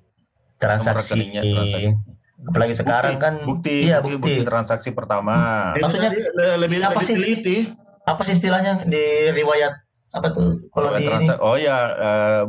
transaksi. 0.61 1.35
transaksi. 1.35 1.93
Apalagi 2.39 2.75
sekarang 2.79 3.19
kan 3.19 3.35
bukti, 3.43 3.91
iya, 3.91 3.99
bukti, 3.99 4.15
bukti, 4.15 4.33
bukti 4.39 4.47
transaksi 4.47 4.95
pertama. 4.95 5.75
Maksudnya 5.75 6.15
lebih, 6.55 6.87
apa 6.87 7.03
lebih 7.03 7.07
sih 7.07 7.17
teliti. 7.19 7.59
Apa 8.07 8.23
sih 8.25 8.39
istilahnya 8.39 8.87
di 8.87 9.35
riwayat 9.35 9.75
apa 10.17 10.33
tuh 10.33 10.65
kalau 10.73 10.97
di 10.97 11.05
ini? 11.05 11.29
Oh 11.45 11.59
ya 11.61 11.77
uh, 11.99 12.43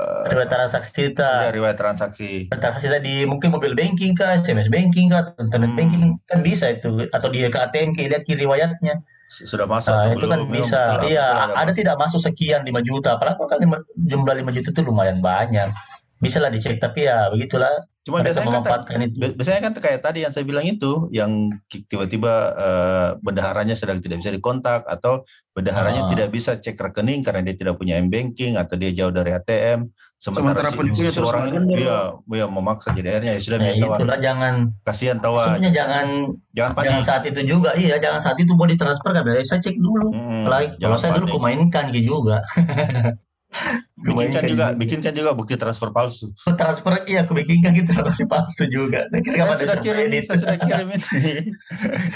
Uh, 0.00 0.24
riwayat 0.32 0.48
transaksi 0.48 0.90
kita. 0.96 1.30
Iya, 1.44 1.52
riwayat 1.52 1.76
transaksi. 1.76 2.48
Transaksi 2.48 2.88
tadi 2.88 3.28
mungkin 3.28 3.52
mobil 3.52 3.76
banking 3.76 4.16
kah, 4.16 4.32
SMS 4.40 4.72
banking 4.72 5.12
kah, 5.12 5.36
internet 5.36 5.76
hmm. 5.76 5.78
banking 5.78 6.02
kan 6.24 6.40
bisa 6.40 6.72
itu 6.72 7.04
atau 7.12 7.28
dia 7.28 7.52
ke 7.52 7.58
ATM 7.60 7.92
ke 7.92 8.08
lihat 8.08 8.24
riwayatnya. 8.24 9.04
Sudah 9.30 9.68
masuk 9.68 9.92
nah, 9.94 10.10
itu 10.10 10.26
kan 10.26 10.40
bisa. 10.48 10.98
Iya, 11.04 11.54
ada 11.54 11.70
tidak 11.70 12.00
masuk 12.00 12.18
sekian 12.18 12.64
5 12.66 12.80
juta. 12.82 13.14
Apalagi 13.14 13.44
kan 13.46 13.60
jumlah 13.94 14.34
5 14.42 14.56
juta 14.56 14.68
itu 14.72 14.82
lumayan 14.82 15.20
banyak 15.22 15.70
bisa 16.20 16.36
lah 16.36 16.52
dicek 16.52 16.76
tapi 16.76 17.08
ya 17.08 17.32
begitulah. 17.32 17.88
Cuma 18.04 18.24
biasanya 18.24 18.60
kan 18.64 19.00
itu. 19.04 19.16
biasanya 19.36 19.60
kan 19.60 19.72
kayak 19.76 20.00
tadi 20.00 20.24
yang 20.24 20.32
saya 20.32 20.44
bilang 20.44 20.64
itu 20.64 21.08
yang 21.12 21.52
tiba-tiba 21.68 22.32
uh, 22.56 23.08
bendaharanya 23.20 23.76
sedang 23.76 24.00
tidak 24.00 24.24
bisa 24.24 24.32
dikontak 24.32 24.84
atau 24.88 25.24
bendaharanya 25.52 26.08
ah. 26.08 26.08
tidak 26.12 26.28
bisa 26.32 26.56
cek 26.56 26.80
rekening 26.80 27.20
karena 27.24 27.44
dia 27.44 27.56
tidak 27.56 27.76
punya 27.76 28.00
m 28.00 28.08
banking 28.08 28.56
atau 28.56 28.76
dia 28.76 28.92
jauh 28.92 29.12
dari 29.12 29.36
ATM 29.36 29.88
sementara, 30.20 30.68
sementara 30.68 30.92
si, 30.92 31.20
orang 31.20 31.64
dia 31.72 32.12
ya 32.16 32.46
memaksa 32.48 32.92
jadi 32.92 33.16
akhirnya. 33.16 33.32
Ya 33.36 33.40
sudah 33.40 33.58
ya, 33.60 33.72
itulah 33.76 34.18
jangan. 34.20 34.54
Kasihan 34.84 35.16
tahu 35.20 35.34
sebenarnya 35.40 35.72
jangan 35.72 36.06
jangan 36.52 36.72
panik. 36.76 36.84
jangan 36.88 37.02
saat 37.04 37.22
itu 37.28 37.40
juga 37.44 37.70
iya 37.76 37.96
jangan 37.96 38.20
saat 38.20 38.36
itu 38.40 38.52
mau 38.52 38.68
ditransfer 38.68 39.12
kan 39.16 39.24
saya 39.44 39.60
cek 39.60 39.76
dulu. 39.76 40.08
Hmm, 40.12 40.44
kalau 40.76 40.96
saya 41.00 41.16
dulu 41.16 41.40
kumainkan 41.40 41.88
gitu 41.92 42.20
juga 42.20 42.44
bikinkan 44.00 44.42
juga 44.46 44.66
gitu. 44.72 44.78
bikinkan 44.78 45.12
juga 45.12 45.30
bukti 45.36 45.54
transfer 45.58 45.90
palsu. 45.92 46.32
Transfer 46.56 47.04
iya 47.04 47.26
aku 47.26 47.36
bikinkan 47.36 47.74
gitu 47.76 47.90
transaksi 47.92 48.24
palsu 48.24 48.64
juga. 48.70 49.10
Nah, 49.10 49.20
kira 49.20 49.52
saya 49.58 49.76
sudah 49.76 49.78
kirim 49.82 50.06
ini 50.08 50.18
saya 50.24 50.38
sudah 50.40 50.56
kirim 50.56 50.86
ini. 50.94 51.02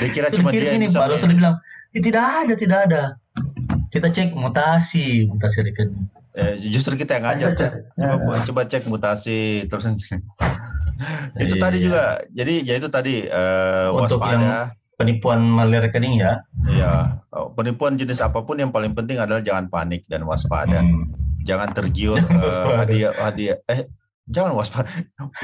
Dia 0.01 0.09
kira 0.15 0.27
cuma 0.33 0.49
dia 0.55 0.73
ini 0.79 0.87
pak 0.89 1.19
sudah 1.19 1.37
bilang 1.37 1.57
ya, 1.93 2.01
tidak 2.01 2.25
ada 2.25 2.55
tidak 2.55 2.79
ada. 2.89 3.03
Kita 3.91 4.09
cek 4.11 4.33
mutasi 4.35 5.27
mutasi 5.29 5.59
rekening. 5.67 6.07
Eh, 6.35 6.59
justru 6.67 6.99
kita 6.99 7.19
yang 7.19 7.25
ngajak 7.31 7.51
cek. 7.55 7.73
coba, 7.95 8.35
coba 8.43 8.63
cek 8.67 8.83
mutasi 8.91 9.67
terus. 9.71 9.87
Itu 11.43 11.55
tadi 11.59 11.83
iya. 11.83 11.85
juga. 11.85 12.05
Jadi 12.31 12.55
ya 12.63 12.75
itu 12.79 12.87
tadi 12.87 13.27
uh, 13.27 13.91
waspada. 13.99 14.71
penipuan 14.95 15.43
melalui 15.43 15.83
rekening 15.83 16.23
ya. 16.23 16.39
Iya, 16.71 17.19
oh, 17.35 17.51
penipuan 17.51 17.99
jenis 17.99 18.23
apa 18.23 18.47
pun 18.47 18.63
yang 18.63 18.71
paling 18.71 18.95
penting 18.95 19.19
adalah 19.19 19.43
jangan 19.43 19.67
panik 19.67 20.07
dan 20.07 20.23
waspada. 20.23 20.87
Hmm 20.87 21.24
jangan 21.45 21.71
tergiur 21.77 22.19
uh, 22.19 22.81
hadiah 22.81 23.13
hadiah 23.21 23.61
eh 23.69 23.87
jangan 24.25 24.57
waspada 24.57 24.89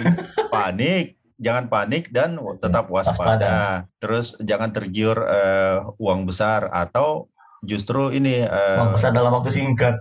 panik 0.54 1.20
jangan 1.40 1.72
panik 1.72 2.12
dan 2.12 2.36
tetap 2.60 2.92
waspada. 2.92 3.16
waspada. 3.16 3.56
Terus 3.98 4.36
jangan 4.44 4.70
tergiur 4.70 5.16
uh, 5.16 5.88
uang 5.96 6.28
besar 6.28 6.68
atau 6.68 7.32
justru 7.60 8.08
ini 8.12 8.44
uh, 8.44 8.80
uang 8.84 8.92
besar 9.00 9.10
dalam 9.16 9.32
waktu 9.32 9.52
singkat. 9.52 9.96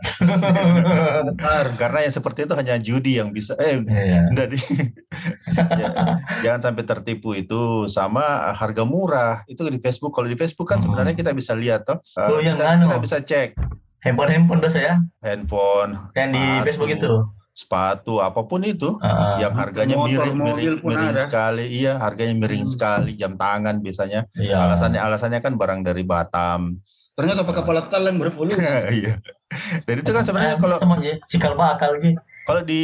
Karena 1.82 2.00
yang 2.04 2.14
seperti 2.14 2.44
itu 2.44 2.54
hanya 2.60 2.76
judi 2.80 3.24
yang 3.24 3.32
bisa 3.32 3.56
eh 3.56 3.80
yeah. 3.88 4.28
dari 4.36 4.60
ya, 5.80 6.20
jangan 6.44 6.72
sampai 6.72 6.84
tertipu 6.84 7.36
itu 7.36 7.88
sama 7.88 8.52
harga 8.52 8.84
murah 8.84 9.48
itu 9.48 9.64
di 9.72 9.80
Facebook. 9.80 10.12
Kalau 10.12 10.28
di 10.28 10.36
Facebook 10.36 10.68
kan 10.68 10.84
hmm. 10.84 10.86
sebenarnya 10.92 11.16
kita 11.16 11.32
bisa 11.32 11.56
lihat 11.56 11.88
toh. 11.88 12.04
Uh, 12.20 12.36
oh, 12.36 12.40
kita, 12.44 12.64
kita 12.84 12.98
bisa 13.00 13.18
cek 13.24 13.56
handphone 14.04 14.30
handphone 14.32 14.60
biasa 14.64 14.78
ya? 14.80 14.96
Handphone 15.24 15.92
yang 16.16 16.30
di 16.32 16.44
Facebook 16.66 16.92
itu 16.92 17.14
sepatu 17.52 18.24
apa 18.24 18.48
pun 18.48 18.64
itu 18.64 18.96
uh, 19.04 19.36
yang 19.44 19.52
harganya 19.52 20.00
motor, 20.00 20.32
miring 20.32 20.38
miring, 20.40 20.80
miring 20.80 21.18
sekali. 21.28 21.66
Iya 21.84 22.00
harganya 22.00 22.36
miring 22.40 22.64
hmm. 22.64 22.72
sekali 22.72 23.12
jam 23.20 23.36
tangan 23.36 23.84
biasanya. 23.84 24.26
Iya. 24.36 24.56
alasannya 24.64 25.00
alasannya 25.04 25.40
kan 25.44 25.60
barang 25.60 25.84
dari 25.84 26.08
Batam. 26.08 26.80
Ternyata 27.20 27.44
pakai 27.44 27.68
kepala 27.68 27.84
yang 28.08 28.16
berevolusi 28.16 28.64
iya. 29.04 29.20
Dan 29.84 29.96
itu 30.00 30.12
kan 30.16 30.24
sebenarnya 30.24 30.56
kalau 30.56 30.80
cikal 31.28 31.60
bakal 31.60 32.00
gitu 32.00 32.22
kalau 32.50 32.66
di 32.66 32.84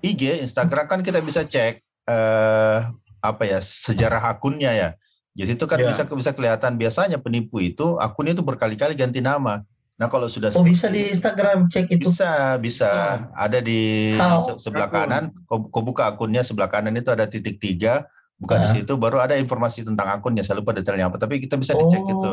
IG 0.00 0.40
Instagram 0.48 0.88
kan 0.88 1.00
kita 1.04 1.20
bisa 1.20 1.44
cek 1.44 1.84
eh, 2.08 2.78
apa 3.20 3.42
ya 3.44 3.60
sejarah 3.60 4.32
akunnya 4.32 4.72
ya. 4.72 4.90
Jadi 5.36 5.60
itu 5.60 5.66
kan 5.68 5.76
ya. 5.76 5.92
bisa 5.92 6.08
bisa 6.08 6.32
kelihatan. 6.32 6.80
Biasanya 6.80 7.20
penipu 7.20 7.60
itu 7.60 8.00
akunnya 8.00 8.32
itu 8.32 8.40
berkali-kali 8.40 8.96
ganti 8.96 9.20
nama 9.20 9.60
Nah 9.98 10.06
kalau 10.06 10.30
sudah 10.30 10.54
oh 10.54 10.62
bisa 10.62 10.86
di 10.86 11.10
Instagram 11.10 11.66
cek 11.66 11.90
itu. 11.90 12.06
Bisa 12.06 12.54
bisa. 12.62 12.86
Oh. 12.86 13.18
ada 13.34 13.58
di 13.58 14.14
oh. 14.14 14.54
sebelah 14.54 14.88
kanan. 14.88 15.34
Kau, 15.50 15.66
kau 15.68 15.82
buka 15.82 16.06
akunnya 16.06 16.46
sebelah 16.46 16.70
kanan 16.70 16.94
itu 16.94 17.10
ada 17.10 17.26
titik 17.26 17.58
tiga. 17.58 18.06
Buka 18.38 18.62
di 18.62 18.70
situ 18.70 18.94
baru 18.94 19.18
ada 19.18 19.34
informasi 19.34 19.82
tentang 19.82 20.06
akunnya. 20.14 20.46
Saya 20.46 20.62
lupa 20.62 20.70
detailnya 20.70 21.10
apa 21.10 21.18
tapi 21.18 21.42
kita 21.42 21.58
bisa 21.58 21.74
dicek 21.74 22.06
oh. 22.06 22.14
itu 22.14 22.32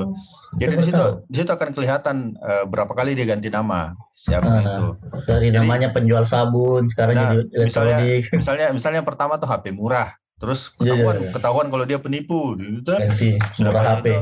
jadi 0.61 0.74
di 0.78 0.86
situ 0.86 1.05
di 1.26 1.36
situ 1.41 1.49
akan 1.49 1.70
kelihatan 1.74 2.38
uh, 2.38 2.63
berapa 2.70 2.93
kali 2.93 3.18
dia 3.18 3.26
ganti 3.26 3.49
nama 3.49 3.97
siapa 4.13 4.45
nah, 4.45 4.61
itu. 4.61 4.86
Dari 5.26 5.49
jadi, 5.49 5.66
namanya 5.66 5.89
penjual 5.89 6.24
sabun 6.24 6.86
sekarang 6.93 7.18
nah, 7.18 7.34
jadi 7.34 7.66
misalnya 7.66 7.97
misalnya 8.39 8.66
misalnya 8.70 8.97
yang 9.01 9.09
pertama 9.09 9.41
tuh 9.41 9.49
HP 9.49 9.74
murah. 9.74 10.13
Terus 10.38 10.70
iya, 10.84 10.93
iya, 10.93 10.93
ketahuan 10.93 11.16
yeah, 11.16 11.24
yeah, 11.26 11.34
ketahuan 11.34 11.68
kalau 11.74 11.86
dia 11.89 11.97
penipu. 11.97 12.53
Gitu. 12.53 12.93
Ganti, 12.93 13.30
sudah 13.57 13.72
HP 13.74 14.05
itu, 14.05 14.13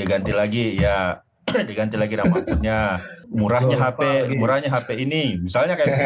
dia 0.00 0.06
ganti 0.08 0.32
lagi 0.32 0.64
ya 0.80 1.25
diganti 1.46 1.94
lagi 1.94 2.18
nama 2.18 2.42
akunnya 2.42 2.78
murahnya 3.30 3.76
HP 3.78 4.34
murahnya 4.38 4.70
HP 4.70 4.88
ini. 5.06 5.38
Misalnya 5.38 5.78
kayak 5.78 5.88
gitu. 5.90 6.02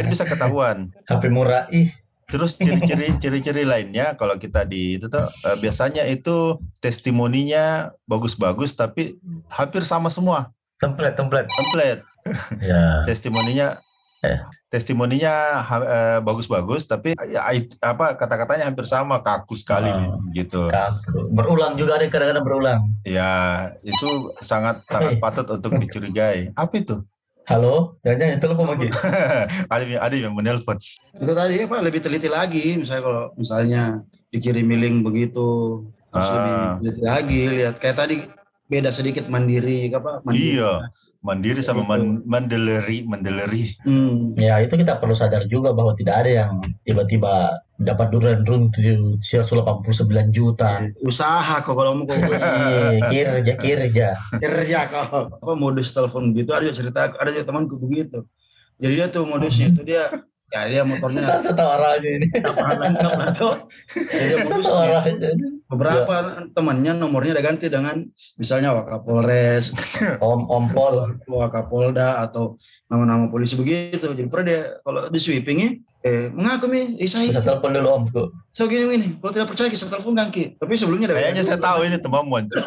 jadi 0.00 0.08
bisa 0.08 0.24
ketahuan. 0.28 0.92
HP 1.08 1.32
murah 1.32 1.68
ih. 1.72 1.88
Terus 2.28 2.56
ciri-ciri 2.56 3.16
ciri-ciri 3.20 3.62
lainnya 3.68 4.16
kalau 4.16 4.40
kita 4.40 4.64
di 4.64 4.96
itu 4.96 5.12
tuh 5.12 5.28
uh, 5.28 5.56
biasanya 5.60 6.08
itu 6.08 6.56
testimoninya 6.80 7.92
bagus-bagus 8.08 8.72
tapi 8.76 9.20
hampir 9.52 9.84
sama 9.84 10.08
semua. 10.08 10.52
Template 10.80 11.16
template. 11.16 11.48
Template. 11.52 12.02
Ya. 12.64 13.04
testimoninya 13.04 13.76
Eh. 14.24 14.38
Testimoninya 14.72 15.62
uh, 15.62 16.18
bagus-bagus, 16.24 16.90
tapi 16.90 17.14
ya, 17.30 17.46
apa 17.78 18.18
kata-katanya 18.18 18.66
hampir 18.66 18.82
sama, 18.88 19.22
kaku 19.22 19.54
sekali 19.54 19.86
uh, 19.86 20.18
gitu. 20.34 20.66
Kaku. 20.66 21.30
Berulang 21.30 21.78
juga 21.78 22.00
ada 22.00 22.10
kadang-kadang 22.10 22.42
berulang. 22.42 22.80
Ya, 23.06 23.70
itu 23.86 24.34
sangat 24.42 24.82
sangat 24.90 25.14
hey. 25.14 25.22
patut 25.22 25.46
untuk 25.46 25.78
dicurigai. 25.78 26.50
Apa 26.58 26.74
itu? 26.82 26.96
Halo, 27.44 28.00
jangan-jangan 28.02 28.40
telepon 28.40 28.66
lagi. 28.72 28.88
ada, 29.72 29.84
ada 29.84 30.16
yang 30.16 30.32
menelpon. 30.32 30.80
Itu 31.12 31.32
tadi 31.36 31.60
apa 31.60 31.76
lebih 31.84 32.00
teliti 32.00 32.26
lagi, 32.26 32.80
misalnya 32.80 33.02
kalau 33.04 33.24
misalnya 33.36 33.82
dikirim 34.32 34.64
link 34.74 35.04
begitu, 35.04 35.84
harus 36.10 36.30
ah. 36.32 36.34
lebih 36.34 36.56
teliti 36.80 37.02
lagi 37.04 37.40
lihat 37.62 37.74
kayak 37.78 37.96
tadi 38.00 38.16
beda 38.64 38.90
sedikit 38.90 39.28
mandiri 39.28 39.92
apa 39.92 40.24
mandiri. 40.24 40.56
Iya. 40.56 40.72
Mandiri 41.24 41.64
sama 41.64 41.88
man, 41.88 42.20
mandeleri, 42.28 43.08
mandeleri. 43.08 43.72
Hmm. 43.88 44.36
Ya 44.36 44.60
itu 44.60 44.76
kita 44.76 45.00
perlu 45.00 45.16
sadar 45.16 45.48
juga 45.48 45.72
bahwa 45.72 45.96
tidak 45.96 46.20
ada 46.20 46.30
yang 46.44 46.60
tiba-tiba 46.84 47.64
dapat 47.80 48.12
durian 48.12 48.44
runtuh 48.44 49.16
189 49.24 50.04
juta. 50.36 50.84
Usaha 51.00 51.64
kok 51.64 51.72
kalau 51.72 52.04
mau 52.04 52.06
iya, 53.08 53.40
kerja 53.40 53.56
kerja. 53.56 54.08
Kerja 54.36 54.78
kok. 54.92 55.40
Apa 55.40 55.52
modus 55.56 55.96
telepon 55.96 56.36
gitu 56.36 56.52
ada 56.52 56.68
cerita 56.68 57.08
ada 57.16 57.32
juga 57.32 57.48
temanku 57.48 57.80
begitu. 57.80 58.28
Jadi 58.76 58.92
dia 58.92 59.06
tuh 59.08 59.24
modusnya 59.24 59.72
itu 59.72 59.80
dia 59.80 60.12
ya 60.54 60.70
dia 60.70 60.82
motornya 60.86 61.34
setahu, 61.42 61.66
arahnya 61.66 62.10
ini 62.20 62.26
lengkap 62.54 63.12
lah 63.18 63.30
tuh 63.34 63.66
jadi 63.90 64.46
modus 64.46 64.70
beberapa 65.64 66.14
ya. 66.14 66.40
temannya 66.52 66.92
nomornya 66.94 67.40
udah 67.40 67.44
ganti 67.44 67.66
dengan 67.72 68.04
misalnya 68.36 68.76
Wakapolres 68.76 69.72
Om 70.22 70.46
Ompol 70.48 71.24
Wakapolda 71.24 72.20
atau 72.20 72.60
nama-nama 72.92 73.32
polisi 73.32 73.56
begitu. 73.56 74.12
Jadi 74.12 74.28
pernah 74.28 74.46
dia 74.46 74.60
kalau 74.84 75.08
di 75.08 75.18
sweepingnya 75.18 75.80
eh 76.04 76.28
mengaku 76.28 76.68
nih 76.68 77.00
eh, 77.00 77.08
saya 77.08 77.32
bisa 77.32 77.40
telepon 77.40 77.72
dulu 77.72 77.88
om 77.88 78.04
kok 78.12 78.28
so 78.52 78.68
gini 78.68 78.84
gini. 78.92 79.08
Kalau 79.16 79.32
tidak 79.32 79.48
percaya 79.48 79.72
bisa 79.72 79.88
telepon 79.88 80.12
ganki 80.12 80.52
tapi 80.60 80.76
sebelumnya 80.76 81.16
kayaknya 81.16 81.40
saya 81.40 81.56
tahu 81.56 81.88
ini 81.88 81.96
teman 81.96 82.28
muncul 82.28 82.60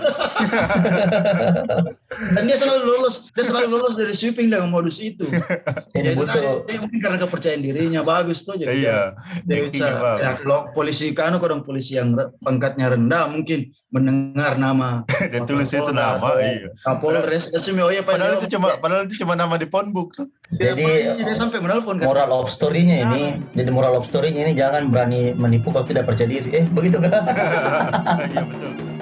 dan 2.33 2.43
dia 2.49 2.57
selalu 2.57 2.81
lulus 2.81 3.29
dia 3.29 3.45
selalu 3.45 3.77
lulus 3.77 3.93
dari 3.93 4.17
sweeping 4.17 4.49
dengan 4.49 4.73
modus 4.73 4.97
itu. 4.97 5.29
Ini 5.97 6.13
ya, 6.13 6.17
butuh 6.17 6.65
itu 6.65 6.81
mungkin 6.81 6.97
karena 6.97 7.17
kepercayaan 7.21 7.61
dirinya. 7.61 8.01
Bagus 8.01 8.41
tuh 8.41 8.57
jadi 8.57 8.73
iya 8.73 8.99
dia 9.45 9.69
bisa 9.69 10.17
ya, 10.17 10.33
kalau 10.41 10.73
polisi 10.73 11.13
kan 11.13 11.37
kadang 11.37 11.61
polisi 11.61 11.93
yang 11.93 12.17
pangkatnya 12.41 12.86
rendah 12.93 13.27
mungkin 13.31 13.71
mendengar 13.91 14.59
nama 14.59 15.03
dan 15.33 15.47
tulis 15.47 15.71
itu 15.71 15.91
nama 15.91 16.19
iya 16.39 16.71
Kapolres 16.83 17.51
oh 17.51 17.91
ya 17.91 18.03
padahal 18.03 18.39
itu 18.39 18.47
cuma 18.55 18.75
padahal 18.79 19.07
itu 19.07 19.15
cuma 19.23 19.33
nama 19.35 19.55
di 19.55 19.67
phone 19.67 19.91
book 19.95 20.15
tuh 20.15 20.27
jadi 20.55 21.15
dia 21.19 21.35
sampai 21.35 21.59
menelpon 21.59 21.99
kan 21.99 22.07
moral 22.07 22.31
of 22.31 22.47
story-nya 22.47 23.03
ini 23.07 23.39
jadi 23.55 23.69
moral 23.71 23.99
of 23.99 24.07
story-nya 24.07 24.47
ini 24.47 24.53
jangan 24.55 24.91
berani 24.91 25.31
menipu 25.35 25.69
kalau 25.71 25.85
tidak 25.85 26.09
percaya 26.09 26.29
diri. 26.29 26.49
Eh, 26.63 26.65
begitu 26.71 26.97
kan? 27.01 27.23
Iya 28.27 28.43
betul. 28.43 28.96